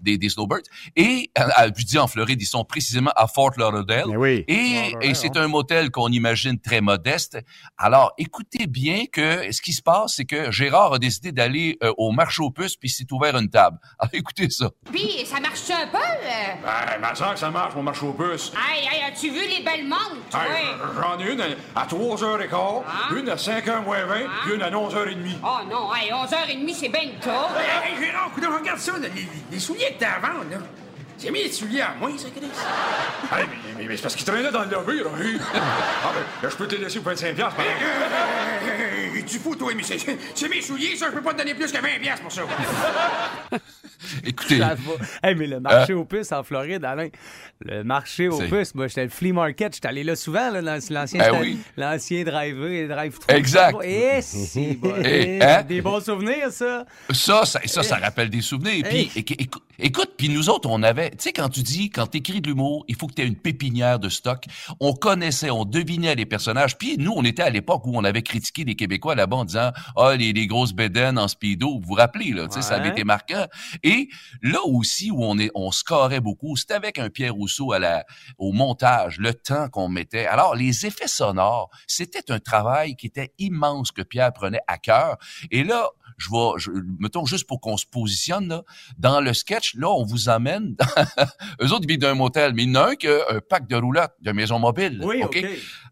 des, 0.00 0.18
des 0.18 0.28
snowbirds. 0.28 0.62
Et, 0.96 1.30
euh, 1.38 1.42
euh, 1.60 1.70
je 1.76 1.84
dis 1.84 1.98
en 1.98 2.06
Floride, 2.08 2.40
ils 2.40 2.46
sont 2.46 2.64
précisément 2.64 3.12
à 3.16 3.26
Fort 3.26 3.52
Lauderdale. 3.56 4.16
oui. 4.16 4.44
Et, 4.48 4.92
et 5.02 5.14
c'est 5.14 5.36
un 5.36 5.48
motel 5.48 5.90
qu'on 5.90 6.08
imagine 6.08 6.58
très 6.58 6.80
modeste. 6.80 7.38
Alors, 7.78 8.12
écoutez 8.18 8.66
bien 8.66 9.04
que 9.10 9.50
ce 9.52 9.60
qui 9.62 9.72
se 9.72 9.82
passe, 9.82 10.14
c'est 10.16 10.24
que 10.24 10.50
Gérard 10.50 10.94
a 10.94 10.98
décidé 10.98 11.32
d'aller 11.32 11.76
euh, 11.82 11.92
au 11.98 12.10
marché 12.12 12.42
aux 12.42 12.50
puces, 12.50 12.76
puis 12.76 12.88
s'est 12.88 13.06
ouvert 13.12 13.36
une 13.36 13.48
table. 13.50 13.78
Alors, 13.98 14.10
écoutez 14.14 14.50
ça. 14.50 14.70
Puis, 14.92 15.24
ça 15.26 15.40
marche 15.40 15.70
un 15.70 15.86
peu? 15.88 15.96
euh? 15.98 16.54
Ben, 16.62 17.00
ma 17.00 17.14
soeur, 17.14 17.34
que 17.34 17.40
ça 17.40 17.50
marche, 17.50 17.74
mon 17.74 17.82
marché 17.82 18.06
aux 18.06 18.12
puces. 18.12 18.52
Hey, 18.54 18.84
hey, 18.86 19.02
as-tu 19.10 19.30
vu 19.30 19.40
les 19.48 19.62
belles 19.64 19.86
montres, 19.86 20.28
toi? 20.30 20.40
Hey, 20.46 20.66
J'en 21.00 21.18
ai 21.18 21.32
une 21.32 21.40
à 21.74 21.86
3h15, 22.12 22.82
une 23.16 23.28
à 23.30 23.36
5h 23.36 23.82
moins 23.84 24.04
20, 24.04 24.14
puis 24.44 24.54
une 24.54 24.62
à 24.62 24.70
11h30. 24.70 25.16
Oh 25.42 25.48
non, 25.70 25.94
hey, 25.94 26.10
11h30, 26.10 26.74
c'est 26.74 26.88
bien 26.88 27.10
tôt. 27.20 27.30
Hey, 27.30 27.92
hey, 27.94 28.04
Gérard, 28.04 28.30
regarde 28.60 28.78
ça, 28.78 28.92
là, 28.92 29.08
les, 29.14 29.28
les 29.50 29.58
souliers 29.58 29.94
que 29.94 30.00
t'as 30.00 30.12
à 30.16 30.18
vendre, 30.20 30.50
là. 30.50 30.58
C'est 31.16 31.30
mis 31.30 31.44
les 31.44 31.52
souliers 31.52 31.80
à 31.80 31.94
moi, 31.98 32.10
ça, 32.18 32.28
Chris? 32.34 32.46
Hey, 33.32 33.46
mais, 33.48 33.56
mais- 33.78 33.84
mais 33.88 33.96
c'est 33.96 34.02
parce 34.02 34.14
qu'il 34.16 34.26
traînait 34.26 34.50
dans 34.50 34.62
le 34.64 34.70
lobby, 34.70 34.98
là. 34.98 35.10
Hey. 35.24 35.38
Ah, 35.54 36.12
ben, 36.42 36.50
je 36.50 36.56
peux 36.56 36.66
te 36.68 36.74
laisser 36.74 37.00
pour 37.00 37.12
25$, 37.12 37.34
piastres, 37.34 37.54
par 37.56 37.64
exemple. 37.64 39.24
Tu 39.26 39.38
fous, 39.38 39.54
toi, 39.56 39.72
mais 39.74 39.82
c'est 39.82 40.48
mes 40.48 40.60
souliers, 40.60 40.96
ça, 40.96 41.06
je 41.06 41.12
peux 41.12 41.22
pas 41.22 41.32
te 41.32 41.38
donner 41.38 41.54
plus 41.54 41.72
que 41.72 41.78
20$ 41.78 42.00
piastres 42.00 42.22
pour 42.22 42.32
ça. 42.32 42.42
Écoutez. 44.24 44.60
Hey, 45.22 45.34
mais 45.34 45.46
le 45.46 45.60
marché 45.60 45.92
Hein? 45.92 45.96
aux 45.96 46.04
puces 46.04 46.32
en 46.32 46.42
Floride, 46.42 46.84
Alain, 46.84 47.08
le 47.64 47.82
marché 47.84 48.28
aux 48.28 48.38
puces, 48.38 48.74
moi, 48.74 48.86
j'étais 48.88 49.04
le 49.04 49.08
flea 49.10 49.32
market, 49.32 49.74
j'étais 49.74 49.88
allé 49.88 50.04
là 50.04 50.16
souvent, 50.16 50.50
là, 50.50 50.62
dans 50.62 50.78
l'ancien 50.90 51.20
sta- 51.20 51.40
oui. 51.40 51.58
l'ancien 51.76 52.22
driver, 52.24 52.88
drive 52.88 53.18
Exact. 53.28 53.76
Et 53.84 54.20
si, 54.22 54.74
bon, 54.74 54.92
Eh, 55.04 55.38
hein? 55.42 55.62
Des 55.62 55.80
bons 55.80 56.00
souvenirs, 56.04 56.50
ça. 56.50 56.84
Ça, 57.10 57.44
ça, 57.44 57.60
ça, 57.64 57.82
ça 57.82 57.96
rappelle 57.96 58.30
des 58.30 58.40
souvenirs. 58.42 58.84
Puis, 58.88 59.10
éc- 59.16 59.48
Écoute, 59.78 60.12
puis 60.16 60.28
nous 60.28 60.48
autres, 60.50 60.68
on 60.70 60.82
avait, 60.82 61.10
tu 61.10 61.16
sais, 61.20 61.32
quand 61.32 61.48
tu 61.48 61.62
dis, 61.62 61.90
quand 61.90 62.06
t'écris 62.06 62.40
de 62.40 62.48
l'humour, 62.48 62.84
il 62.88 62.94
faut 62.94 63.06
que 63.06 63.14
tu 63.14 63.22
aies 63.22 63.26
une 63.26 63.36
pépinière 63.36 63.98
de 63.98 64.08
stock. 64.08 64.44
On 64.80 64.92
connaissait, 64.92 65.50
on 65.50 65.64
devinait 65.64 66.14
les 66.14 66.26
personnages. 66.26 66.78
Puis 66.78 66.96
nous, 66.98 67.12
on 67.14 67.24
était 67.24 67.42
à 67.42 67.50
l'époque 67.50 67.86
où 67.86 67.92
on 67.94 68.04
avait 68.04 68.22
critiqué 68.22 68.64
les 68.64 68.76
Québécois 68.76 69.14
là-bas 69.14 69.36
en 69.36 69.44
disant, 69.44 69.72
ah, 69.96 70.14
les, 70.14 70.32
les 70.32 70.46
grosses 70.46 70.72
bédaines 70.72 71.18
en 71.18 71.28
speedo, 71.28 71.80
vous 71.80 71.88
vous 71.88 71.94
rappelez, 71.94 72.30
là, 72.32 72.46
tu 72.46 72.54
sais, 72.54 72.62
ça 72.62 72.76
avait 72.76 72.90
été 72.90 73.04
marquant. 73.04 73.46
Et 73.82 74.08
là 74.42 74.60
aussi 74.64 75.10
où 75.10 75.24
on 75.24 75.38
est, 75.38 75.50
on 75.54 75.70
scorait 75.70 76.20
beaucoup, 76.20 76.56
c'était 76.56 76.74
avec 76.74 76.98
un 76.98 77.10
Pierre 77.10 77.34
Rousseau 77.34 77.72
à 77.72 77.78
la, 77.78 78.04
au 78.38 78.52
montage, 78.52 79.18
le 79.18 79.34
temps 79.34 79.68
qu'on 79.68 79.88
mettait. 79.88 80.26
Alors, 80.26 80.54
les 80.54 80.86
effets 80.86 81.08
sonores, 81.08 81.70
c'était 81.86 82.30
un 82.30 82.38
travail 82.38 82.96
qui 82.96 83.06
était 83.06 83.32
immense 83.38 83.90
que 83.92 84.02
Pierre 84.02 84.32
prenait 84.32 84.60
à 84.66 84.78
cœur. 84.78 85.16
Et 85.50 85.64
là, 85.64 85.90
je 86.16 86.30
vais, 86.30 86.58
je, 86.58 86.70
mettons 86.98 87.26
juste 87.26 87.46
pour 87.46 87.60
qu'on 87.60 87.76
se 87.76 87.86
positionne, 87.86 88.48
là, 88.48 88.62
dans 88.98 89.20
le 89.20 89.32
sketch, 89.34 89.63
là, 89.74 89.88
on 89.88 90.04
vous 90.04 90.28
amène, 90.28 90.76
eux 91.62 91.72
autres, 91.72 91.82
ils 91.82 91.88
vivent 91.88 91.98
d'un 91.98 92.14
motel, 92.14 92.52
mais 92.54 92.64
il 92.64 92.72
y 92.72 92.76
en 92.76 92.82
a 92.82 92.90
un 92.90 92.94
qui 92.94 93.08
a 93.08 93.18
un 93.30 93.40
pack 93.40 93.66
de 93.66 93.76
roulottes 93.76 94.14
de 94.20 94.32
maison 94.32 94.58
mobile. 94.58 95.00
Oui, 95.02 95.22
OK. 95.22 95.44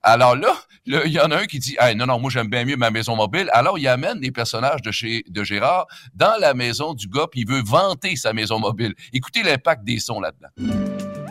Alors 0.03 0.35
là, 0.37 0.53
là, 0.87 1.03
il 1.05 1.13
y 1.13 1.21
en 1.21 1.31
a 1.31 1.37
un 1.39 1.47
qui 1.47 1.59
dit, 1.59 1.77
hey, 1.79 1.95
non, 1.95 2.07
non, 2.07 2.19
moi, 2.19 2.31
j'aime 2.31 2.49
bien 2.49 2.65
mieux 2.65 2.77
ma 2.77 2.91
maison 2.91 3.15
mobile. 3.15 3.49
Alors, 3.53 3.79
il 3.79 3.87
amène 3.87 4.21
les 4.21 4.33
personnages 4.33 4.83
de 4.83 4.91
chez, 4.91 5.25
de 5.29 5.45
Gérard 5.45 5.87
dans 6.15 6.39
la 6.41 6.55
maison 6.55 6.95
du 6.95 7.09
gars, 7.09 7.27
puis 7.31 7.43
il 7.43 7.49
veut 7.49 7.63
vanter 7.65 8.17
sa 8.17 8.33
maison 8.33 8.59
mobile. 8.59 8.95
Écoutez 9.13 9.43
l'impact 9.43 9.85
des 9.85 9.99
sons 9.99 10.21
là-dedans. 10.21 11.22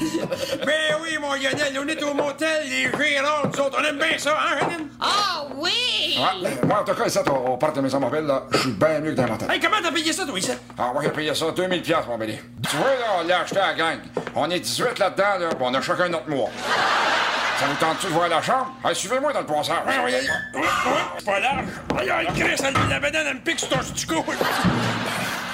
Ben 0.66 0.96
oui, 1.02 1.18
mon 1.20 1.34
Lionel, 1.34 1.78
on 1.78 1.86
est 1.88 2.02
au 2.02 2.14
motel, 2.14 2.66
les 2.68 2.90
Gérards, 2.90 3.46
nous 3.52 3.60
autres, 3.60 3.78
on 3.80 3.84
aime 3.84 3.98
bien 3.98 4.16
ça, 4.18 4.36
hein, 4.40 4.56
Hélène? 4.66 4.88
Ah 5.00 5.44
oui! 5.56 6.16
Ouais, 6.18 6.50
moi, 6.66 6.80
en 6.80 6.84
tout 6.84 6.94
cas, 6.94 7.06
ici, 7.06 7.18
au, 7.26 7.50
au 7.52 7.56
parc 7.56 7.76
de 7.76 7.80
maison 7.82 8.00
mobile, 8.00 8.20
là, 8.22 8.44
je 8.50 8.58
suis 8.58 8.70
bien 8.72 9.00
mieux 9.00 9.10
que 9.12 9.16
dans 9.16 9.26
l'hôtel. 9.26 9.50
Hey, 9.50 9.60
comment 9.60 9.76
t'as 9.82 9.92
payé 9.92 10.12
ça, 10.12 10.24
toi, 10.24 10.38
ici? 10.38 10.52
Ah, 10.78 10.90
moi, 10.92 11.02
j'ai 11.02 11.10
payé 11.10 11.34
ça 11.34 11.50
2000 11.50 11.82
piastres, 11.82 12.08
mon 12.08 12.18
bébé. 12.18 12.40
Tu 12.68 12.76
vois, 12.76 12.86
là, 12.88 13.06
on 13.22 13.26
l'a 13.26 13.40
acheté 13.40 13.58
à 13.58 13.68
la 13.68 13.74
gang. 13.74 13.98
On 14.34 14.50
est 14.50 14.60
18 14.60 14.98
là-dedans, 14.98 15.38
là, 15.38 15.48
puis 15.48 15.58
on 15.60 15.74
a 15.74 15.80
chacun 15.82 16.08
notre 16.08 16.28
mois. 16.28 16.48
Ça 17.58 17.66
vous 17.66 17.74
tente-tu 17.76 18.06
de 18.06 18.12
voir 18.12 18.28
la 18.28 18.40
chambre? 18.40 18.72
Hey, 18.84 18.94
suivez-moi 18.94 19.32
dans 19.34 19.40
le 19.40 19.46
passage. 19.46 19.76
Ouais, 19.86 19.98
ouais, 19.98 20.04
ouais, 20.04 20.60
ouais, 20.60 20.66
c'est 21.18 21.24
pas 21.26 21.40
large. 21.40 21.64
Aïe, 21.98 22.10
aïe, 22.10 22.26
Chris, 22.34 22.62
la 22.88 23.00
banane, 23.00 23.26
elle 23.28 23.34
me 23.34 23.40
pique 23.40 23.58
sur 23.60 23.68
ton 23.68 23.82
stico. 23.82 24.24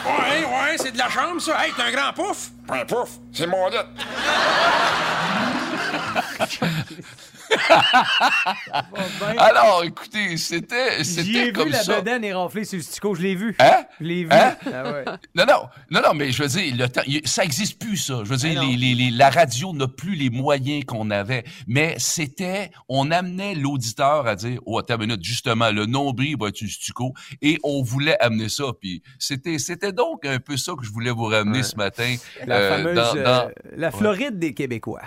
Ouais, 0.07 0.45
ouais, 0.45 0.77
c'est 0.79 0.93
de 0.93 0.99
la 0.99 1.09
chambre, 1.09 1.41
ça. 1.41 1.65
Hey, 1.65 1.73
t'as 1.77 1.85
un 1.87 1.93
grand 1.93 2.13
pouf? 2.13 2.51
Pas 2.67 2.77
un 2.77 2.85
pouf, 2.85 3.11
c'est 3.33 3.47
mon 3.47 3.69
lit. 3.69 3.77
Alors, 9.39 9.83
écoutez, 9.85 10.37
c'était, 10.37 10.97
J'y 10.97 11.01
ai 11.01 11.05
c'était 11.05 11.45
vu 11.47 11.53
comme 11.53 11.69
la 11.69 11.83
ça. 11.83 11.97
bedaine 12.01 12.25
est 12.25 12.33
renflée 12.33 12.65
sur 12.65 12.77
le 12.79 12.83
stico, 12.83 13.15
je 13.15 13.23
l'ai 13.23 13.35
vu. 13.35 13.55
Hein? 13.59 13.85
Je 14.01 14.05
l'ai 14.05 14.25
vu. 14.25 14.31
Hein? 14.33 14.57
Ah 14.67 14.93
ouais. 14.93 15.05
Non, 15.35 15.45
non, 15.47 15.63
non, 15.91 16.01
non, 16.07 16.15
mais 16.15 16.33
je 16.33 16.43
veux 16.43 16.49
dire, 16.49 16.75
le 16.77 16.89
temps, 16.89 17.03
ça 17.25 17.45
existe 17.45 17.81
plus, 17.81 17.97
ça. 17.97 18.21
Je 18.25 18.29
veux 18.31 18.37
dire, 18.37 18.63
les, 18.63 18.77
les- 18.77 18.95
les- 18.95 19.11
la 19.11 19.31
radio 19.31 19.73
n'a 19.73 19.89
plus 19.89 20.15
les 20.15 20.31
moyens 20.31 20.85
qu'on 20.85 21.11
avait. 21.11 21.45
Mais 21.67 21.95
c'était, 21.99 22.71
on 22.89 23.11
amenait 23.11 23.55
l'auditeur 23.55 24.27
à 24.27 24.35
dire, 24.37 24.61
oh, 24.67 24.79
attends 24.79 24.95
une 24.97 25.07
minute, 25.07 25.25
justement, 25.25 25.71
le 25.71 25.87
nombril 25.87 26.37
va 26.39 26.49
être 26.49 26.57
du 26.57 26.69
stucco. 26.71 27.13
Et 27.43 27.59
on 27.63 27.83
voulait 27.83 28.19
amener 28.21 28.49
ça. 28.49 28.65
Puis 28.81 29.03
c'était, 29.19 29.59
c'était 29.59 29.93
donc 29.93 30.25
un 30.27 30.39
peu 30.39 30.57
ça 30.57 30.73
que 30.79 30.85
je 30.85 30.91
voulais 30.91 31.11
vous 31.11 31.25
ramener 31.27 31.63
ce 31.63 31.77
matin. 31.77 32.17
La 32.47 32.57
euh, 32.57 32.77
fameuse. 32.77 32.97
dans- 32.97 33.17
euh, 33.17 33.49
la 33.77 33.91
Floride 33.91 34.39
des 34.39 34.55
Québécois. 34.55 35.03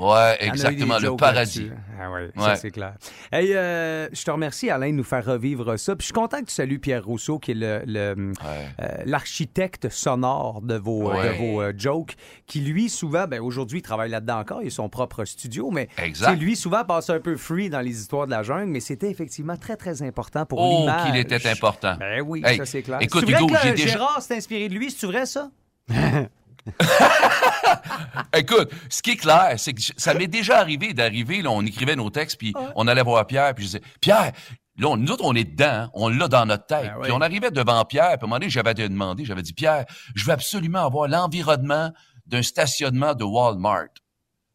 Ouais, 0.00 0.36
exactement, 0.40 0.98
le 0.98 1.14
paradis. 1.16 1.70
Ah 2.00 2.10
ouais, 2.10 2.22
Ouais. 2.22 2.30
ça 2.44 2.56
c'est 2.56 2.70
clair. 2.70 2.94
Hey, 3.30 3.52
euh, 3.54 4.08
je 4.12 4.24
te 4.24 4.30
remercie 4.30 4.70
Alain 4.70 4.88
de 4.90 4.94
nous 4.96 5.04
faire 5.04 5.24
revivre 5.24 5.78
ça. 5.78 5.94
Puis 5.94 6.04
je 6.04 6.06
suis 6.06 6.12
content 6.14 6.40
que 6.40 6.46
tu 6.46 6.54
salues 6.54 6.78
Pierre 6.78 7.04
Rousseau 7.04 7.38
qui 7.38 7.50
est 7.50 7.54
le, 7.54 7.82
le, 7.86 8.32
euh, 8.80 8.88
l'architecte 9.04 9.90
sonore 9.90 10.62
de 10.62 10.76
vos, 10.76 11.10
Ouais. 11.12 11.28
de 11.28 11.34
vos 11.36 11.60
euh, 11.62 11.72
jokes, 11.76 12.14
qui 12.46 12.60
lui 12.60 12.88
souvent, 12.88 13.26
ben 13.26 13.40
aujourd'hui 13.40 13.80
il 13.80 13.82
travaille 13.82 14.10
là-dedans 14.10 14.38
encore, 14.40 14.62
il 14.62 14.68
a 14.68 14.70
son 14.70 14.88
propre 14.88 15.24
studio, 15.26 15.70
mais 15.70 15.88
Exact. 15.98 16.36
lui 16.36 16.56
souvent 16.56 16.84
passe 16.84 17.10
un 17.10 17.20
peu 17.20 17.36
free 17.36 17.68
dans 17.68 17.80
les 17.80 18.00
histoires 18.00 18.24
de 18.26 18.30
la 18.30 18.42
jungle, 18.42 18.66
mais 18.70 18.80
c'était 18.80 19.10
effectivement 19.10 19.56
très 19.58 19.76
très 19.76 20.02
important 20.02 20.46
pour 20.46 20.60
Oh, 20.60 20.78
l'image. 20.80 21.06
qu'il 21.10 21.16
était 21.20 21.46
important. 21.48 21.96
Ben 21.98 22.22
oui, 22.26 22.42
Hey, 22.44 22.56
ça 22.56 22.64
c'est 22.66 22.82
clair. 22.82 22.98
écoute, 23.02 23.28
Hugo, 23.28 23.46
que 23.48 23.54
j'ai 23.62 23.72
déjà- 23.72 23.86
Gérard 23.88 24.22
s'est 24.22 24.36
inspiré 24.36 24.68
de 24.70 24.74
lui, 24.74 24.90
c'est 24.90 25.06
vrai 25.06 25.26
ça? 25.26 25.50
Écoute, 28.36 28.70
ce 28.88 29.02
qui 29.02 29.10
est 29.12 29.16
clair, 29.16 29.54
c'est 29.56 29.72
que 29.72 29.80
ça 29.96 30.14
m'est 30.14 30.26
déjà 30.26 30.58
arrivé 30.58 30.92
d'arriver, 30.92 31.42
là, 31.42 31.50
on 31.50 31.64
écrivait 31.64 31.96
nos 31.96 32.10
textes, 32.10 32.38
puis 32.38 32.52
on 32.76 32.86
allait 32.86 33.02
voir 33.02 33.26
Pierre, 33.26 33.54
puis 33.54 33.64
je 33.64 33.68
disais, 33.70 33.82
Pierre, 34.00 34.32
là, 34.78 34.88
on- 34.88 34.96
nous 34.96 35.10
autres, 35.10 35.24
on 35.24 35.34
est 35.34 35.44
dedans, 35.44 35.66
hein, 35.66 35.90
on 35.94 36.08
l'a 36.08 36.28
dans 36.28 36.46
notre 36.46 36.66
tête. 36.66 36.92
Ben 36.96 37.02
Puis 37.02 37.12
on 37.12 37.20
arrivait 37.20 37.50
devant 37.50 37.84
Pierre, 37.84 38.10
puis 38.10 38.18
à 38.22 38.24
un 38.24 38.26
moment 38.28 38.38
donné, 38.38 38.50
j'avais 38.50 38.74
demandé, 38.74 39.24
j'avais 39.24 39.42
dit, 39.42 39.52
Pierre, 39.52 39.84
je 40.14 40.24
veux 40.24 40.32
absolument 40.32 40.84
avoir 40.86 41.08
l'environnement 41.08 41.92
d'un 42.26 42.42
stationnement 42.42 43.14
de 43.14 43.24
Walmart. 43.24 43.88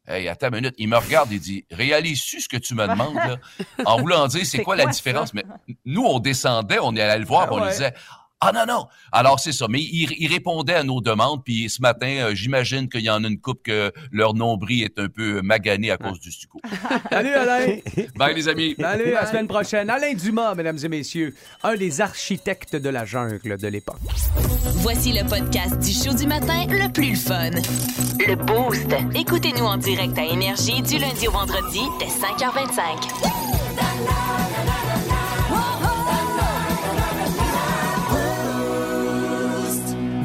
Hey, 0.07 0.27
attends 0.29 0.49
une 0.49 0.55
minute. 0.57 0.75
Il 0.77 0.87
me 0.87 0.97
regarde 0.97 1.31
et 1.31 1.39
dit, 1.39 1.65
réalises-tu 1.71 2.39
ce 2.39 2.47
que 2.47 2.57
tu 2.57 2.75
me 2.75 2.87
demandes, 2.87 3.15
là? 3.15 3.37
En 3.85 3.97
voulant 3.99 4.27
dire, 4.27 4.45
c'est 4.45 4.59
quoi, 4.63 4.75
la 4.75 4.85
différence? 4.85 5.29
ça? 5.29 5.33
Mais 5.33 5.43
nous, 5.83 6.03
on 6.05 6.19
descendait, 6.19 6.77
on 6.79 6.89
allait 6.89 7.17
le 7.17 7.25
voir, 7.25 7.43
Ah 7.43 7.47
puis 7.47 7.55
on 7.55 7.57
lui 7.57 7.65
ouais. 7.65 7.71
disait, 7.71 7.93
ah 8.41 8.51
non, 8.51 8.65
non. 8.67 8.87
Alors, 9.11 9.39
c'est 9.39 9.53
ça. 9.53 9.65
Mais 9.69 9.81
il, 9.81 10.13
il 10.17 10.31
répondait 10.31 10.75
à 10.75 10.83
nos 10.83 11.01
demandes. 11.01 11.43
Puis 11.43 11.69
ce 11.69 11.81
matin, 11.81 12.07
euh, 12.07 12.35
j'imagine 12.35 12.89
qu'il 12.89 13.01
y 13.01 13.09
en 13.09 13.23
a 13.23 13.27
une 13.27 13.39
couple 13.39 13.61
que 13.63 13.91
leur 14.11 14.33
nombril 14.33 14.83
est 14.83 14.99
un 14.99 15.07
peu 15.07 15.41
magané 15.41 15.91
à 15.91 15.97
cause 15.97 16.19
du 16.19 16.31
stucco. 16.31 16.59
Salut 17.09 17.33
Alain! 17.33 17.77
Bye, 18.15 18.35
les 18.35 18.47
amis. 18.47 18.75
Salut, 18.79 19.15
à 19.15 19.21
la 19.21 19.27
semaine 19.27 19.47
prochaine. 19.47 19.89
Alain 19.89 20.13
Dumas, 20.13 20.53
mesdames 20.53 20.77
et 20.83 20.89
messieurs, 20.89 21.33
un 21.63 21.75
des 21.75 22.01
architectes 22.01 22.75
de 22.75 22.89
la 22.89 23.05
jungle 23.05 23.57
de 23.57 23.67
l'époque. 23.67 23.99
Voici 24.75 25.13
le 25.13 25.27
podcast 25.27 25.79
du 25.79 25.91
show 25.91 26.13
du 26.13 26.27
matin 26.27 26.65
le 26.67 26.91
plus 26.91 27.11
le 27.11 27.15
fun. 27.15 27.51
Le 28.27 28.35
Boost. 28.35 28.87
Écoutez-nous 29.15 29.65
en 29.65 29.77
direct 29.77 30.17
à 30.17 30.25
Énergie 30.25 30.81
du 30.81 30.97
lundi 30.97 31.27
au 31.27 31.31
vendredi 31.31 31.81
dès 31.99 32.07
5h25. 32.07 34.74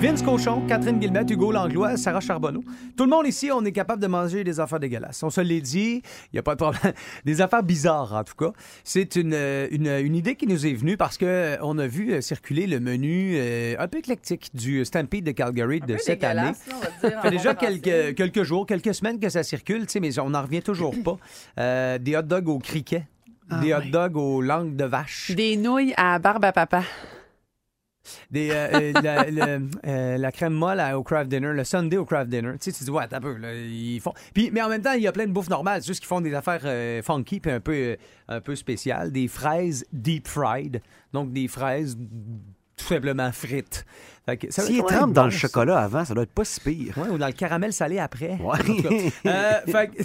Vince 0.00 0.22
Cochon, 0.22 0.62
Catherine 0.66 0.98
Guillemette, 0.98 1.30
Hugo 1.30 1.52
Langlois, 1.52 1.98
Sarah 1.98 2.20
Charbonneau. 2.20 2.64
Tout 2.96 3.04
le 3.04 3.10
monde 3.10 3.26
ici, 3.26 3.50
on 3.52 3.62
est 3.66 3.72
capable 3.72 4.00
de 4.00 4.06
manger 4.06 4.44
des 4.44 4.58
affaires 4.58 4.80
dégueulasses. 4.80 5.22
On 5.22 5.28
se 5.28 5.42
l'est 5.42 5.60
dit, 5.60 6.00
il 6.02 6.30
n'y 6.32 6.38
a 6.38 6.42
pas 6.42 6.54
de 6.54 6.60
problème. 6.60 6.94
Des 7.26 7.42
affaires 7.42 7.62
bizarres, 7.62 8.14
en 8.14 8.24
tout 8.24 8.34
cas. 8.34 8.52
C'est 8.82 9.16
une, 9.16 9.34
euh, 9.34 9.68
une, 9.70 9.88
une 9.88 10.16
idée 10.16 10.36
qui 10.36 10.46
nous 10.46 10.66
est 10.66 10.72
venue 10.72 10.96
parce 10.96 11.18
que 11.18 11.26
euh, 11.26 11.56
on 11.60 11.76
a 11.76 11.86
vu 11.86 12.12
euh, 12.14 12.22
circuler 12.22 12.66
le 12.66 12.80
menu 12.80 13.34
euh, 13.36 13.74
un 13.78 13.88
peu 13.88 13.98
éclectique 13.98 14.48
du 14.54 14.82
Stampede 14.86 15.24
de 15.24 15.32
Calgary 15.32 15.80
de 15.80 15.94
peu 15.94 15.98
cette 15.98 16.24
année. 16.24 16.52
dégueulasse, 16.52 16.66
là, 16.66 16.74
on 16.76 16.80
va 16.80 16.86
dire, 17.10 17.18
Ça 17.18 17.22
fait 17.22 17.30
déjà 17.30 17.54
quelques, 17.54 18.14
quelques 18.16 18.42
jours, 18.42 18.64
quelques 18.66 18.94
semaines 18.94 19.20
que 19.20 19.28
ça 19.28 19.42
circule, 19.42 19.82
tu 19.82 19.92
sais, 19.92 20.00
mais 20.00 20.18
on 20.18 20.30
n'en 20.30 20.42
revient 20.42 20.62
toujours 20.62 20.94
pas. 21.04 21.18
Euh, 21.58 21.98
des 21.98 22.16
hot 22.16 22.22
dogs 22.22 22.48
au 22.48 22.58
criquet. 22.58 23.04
des 23.60 23.74
hot 23.74 23.82
dogs 23.92 24.16
aux 24.16 24.40
langues 24.40 24.76
de 24.76 24.84
vache. 24.84 25.30
Des 25.32 25.58
nouilles 25.58 25.92
à 25.98 26.18
barbe 26.18 26.46
à 26.46 26.52
papa. 26.52 26.84
Euh, 28.34 28.92
euh, 29.04 29.60
euh, 29.86 30.18
la 30.18 30.32
crème 30.32 30.54
molle 30.54 30.82
au 30.94 31.02
craft 31.02 31.28
dinner, 31.30 31.52
le 31.52 31.64
Sunday 31.64 31.96
au 31.96 32.04
craft 32.04 32.30
dinner. 32.30 32.52
Tu 32.60 32.70
sais, 32.70 32.78
tu 32.78 32.84
dis, 32.84 32.90
ouais, 32.90 33.04
un 33.10 33.20
peu, 33.20 33.36
ils 33.66 34.00
font. 34.00 34.12
Puis, 34.34 34.50
mais 34.52 34.62
en 34.62 34.68
même 34.68 34.82
temps, 34.82 34.92
il 34.92 35.02
y 35.02 35.06
a 35.06 35.12
plein 35.12 35.26
de 35.26 35.32
bouffe 35.32 35.48
normale. 35.50 35.82
Juste 35.82 36.00
qu'ils 36.00 36.08
font 36.08 36.20
des 36.20 36.34
affaires 36.34 37.04
funky 37.04 37.40
puis 37.40 37.50
un 37.50 37.60
peu, 37.60 37.96
un 38.28 38.40
peu 38.40 38.56
spéciales. 38.56 39.12
Des 39.12 39.28
fraises 39.28 39.84
deep 39.92 40.28
fried. 40.28 40.82
Donc, 41.12 41.32
des 41.32 41.48
fraises 41.48 41.96
tout 42.80 42.86
simplement 42.86 43.30
frites. 43.32 43.84
Fait 44.26 44.36
que 44.36 44.52
ça 44.52 44.62
doit 44.62 44.70
S'il 44.70 44.80
être 44.80 44.86
trempe 44.86 45.12
dans 45.12 45.24
le 45.24 45.30
chocolat 45.30 45.78
avant, 45.78 46.04
ça 46.04 46.12
doit 46.14 46.24
être 46.24 46.32
pas 46.32 46.44
si 46.44 46.60
pire. 46.60 46.98
Ouais, 46.98 47.08
ou 47.08 47.18
dans 47.18 47.26
le 47.26 47.32
caramel 47.32 47.72
salé 47.72 47.98
après. 47.98 48.38
Ouais. 48.40 48.58
Euh, 49.26 49.60
fait 49.66 49.88
que, 49.88 50.02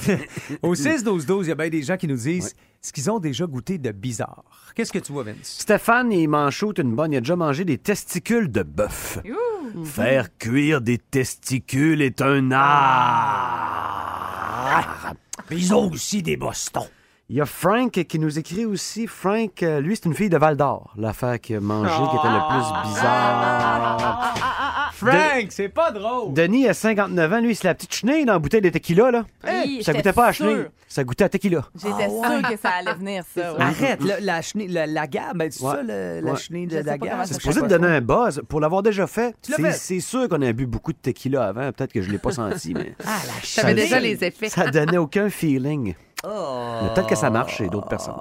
au 0.62 0.74
6-12-12, 0.76 1.44
il 1.44 1.48
y 1.50 1.52
a 1.52 1.56
bien 1.56 1.70
des 1.70 1.82
gens 1.82 1.98
qui 1.98 2.08
nous 2.08 2.16
disent 2.16 2.56
ce 2.82 2.94
qu'ils 2.94 3.10
ont 3.12 3.20
déjà 3.20 3.46
goûté 3.46 3.78
de 3.78 3.92
bizarre. 3.92 4.44
Qu'est-ce 4.76 4.92
que 4.92 5.00
tu 5.00 5.12
vois, 5.12 5.24
Vince? 5.24 5.36
Stéphane, 5.42 6.12
il 6.12 6.28
m'enchoute 6.28 6.80
une 6.80 6.96
bonne. 6.96 7.14
Il 7.14 7.18
a 7.18 7.22
déjà 7.22 7.36
mangé 7.36 7.66
des 7.66 7.78
testicules 7.78 8.52
de 8.52 8.64
bœuf. 8.64 9.20
Faire 9.84 10.30
cuire 10.38 10.82
des 10.82 10.98
testicules 10.98 12.02
est 12.02 12.22
un 12.22 12.52
art. 12.52 13.86
Mais 15.50 15.58
ils 15.58 15.74
ont 15.74 15.92
aussi 15.92 16.22
des 16.24 16.38
bostons. 16.38 16.88
Il 17.28 17.36
y 17.38 17.42
a 17.42 17.46
Frank 17.48 17.92
qui 17.92 18.20
nous 18.20 18.38
écrit 18.38 18.66
aussi. 18.66 19.08
Frank, 19.08 19.64
euh, 19.64 19.80
lui, 19.82 19.96
c'est 19.96 20.06
une 20.06 20.14
fille 20.14 20.30
de 20.30 20.38
Val 20.38 20.56
d'Or. 20.58 20.94
L'affaire 20.96 21.40
qu'il 21.42 21.56
a 21.56 21.60
mangée 21.60 21.90
qui 21.90 22.16
était 22.18 22.28
le 22.28 22.48
plus 22.50 22.90
bizarre. 22.94 24.36
Frank, 24.94 25.48
c'est 25.50 25.70
pas 25.70 25.90
drôle. 25.92 26.34
Denis, 26.34 26.68
à 26.68 26.76
59 26.76 27.34
ans, 27.34 27.40
lui, 27.42 27.56
c'est 27.56 27.68
la 27.68 27.74
petite 27.74 27.96
chenille 27.96 28.26
dans 28.26 28.34
la 28.34 28.40
bouteille 28.40 28.62
de 28.62 28.70
tequila, 28.70 29.10
là. 29.10 29.26
Oui, 29.44 29.82
ça 29.84 29.92
j'étais 29.92 29.94
goûtait 30.04 30.14
pas 30.14 30.28
à 30.28 30.32
chenille. 30.34 30.68
Ça 30.88 31.04
goûtait 31.04 31.24
à 31.24 31.30
tequila. 31.30 31.66
J'étais 31.76 32.10
sûre 32.10 32.50
que 32.50 32.58
ça 32.58 32.70
allait 32.80 32.94
venir, 32.94 33.24
ça. 33.36 33.54
ouais. 33.56 33.62
Arrête, 33.62 34.04
la, 34.04 34.20
la, 34.20 34.42
chenille- 34.44 34.68
la, 34.68 34.86
la 34.86 35.08
gamme, 35.08 35.38
ben, 35.40 35.52
c'est 35.52 35.64
Ouais. 35.64 35.72
ça, 35.72 35.82
le- 35.82 36.22
la 36.22 36.32
Ouais. 36.32 36.38
chenille 36.38 36.68
de 36.68 36.78
la 36.78 36.98
gamme? 37.00 37.22
C'est 37.26 37.34
ça 37.34 37.40
supposé 37.40 37.62
te 37.62 37.66
donner 37.66 37.88
un 37.88 38.02
buzz. 38.02 38.42
Pour 38.48 38.60
l'avoir 38.62 38.84
déjà 38.84 39.08
fait, 39.08 39.36
c'est 39.74 40.00
sûr 40.00 40.30
qu'on 40.30 40.42
a 40.44 40.54
bu 40.54 40.68
beaucoup 40.68 40.94
de 40.94 40.98
tequila 41.00 41.48
avant. 41.48 41.72
Peut-être 41.72 41.92
que 41.92 42.04
je 42.04 42.12
l'ai 42.12 42.20
pas 42.20 42.32
senti, 42.32 42.76
mais 42.76 42.96
Ah, 43.04 43.18
la 43.26 43.34
J'avais 43.44 43.74
déjà 43.74 44.00
les 44.00 44.24
effets. 44.24 44.48
ça 44.50 44.68
donnait 44.70 44.98
aucun 44.98 45.30
feeling. 45.30 45.96
Oh. 46.24 46.94
Peut-être 46.94 47.08
que 47.08 47.16
ça 47.16 47.30
marche 47.30 47.58
chez 47.58 47.68
d'autres 47.68 47.88
personnes. 47.88 48.16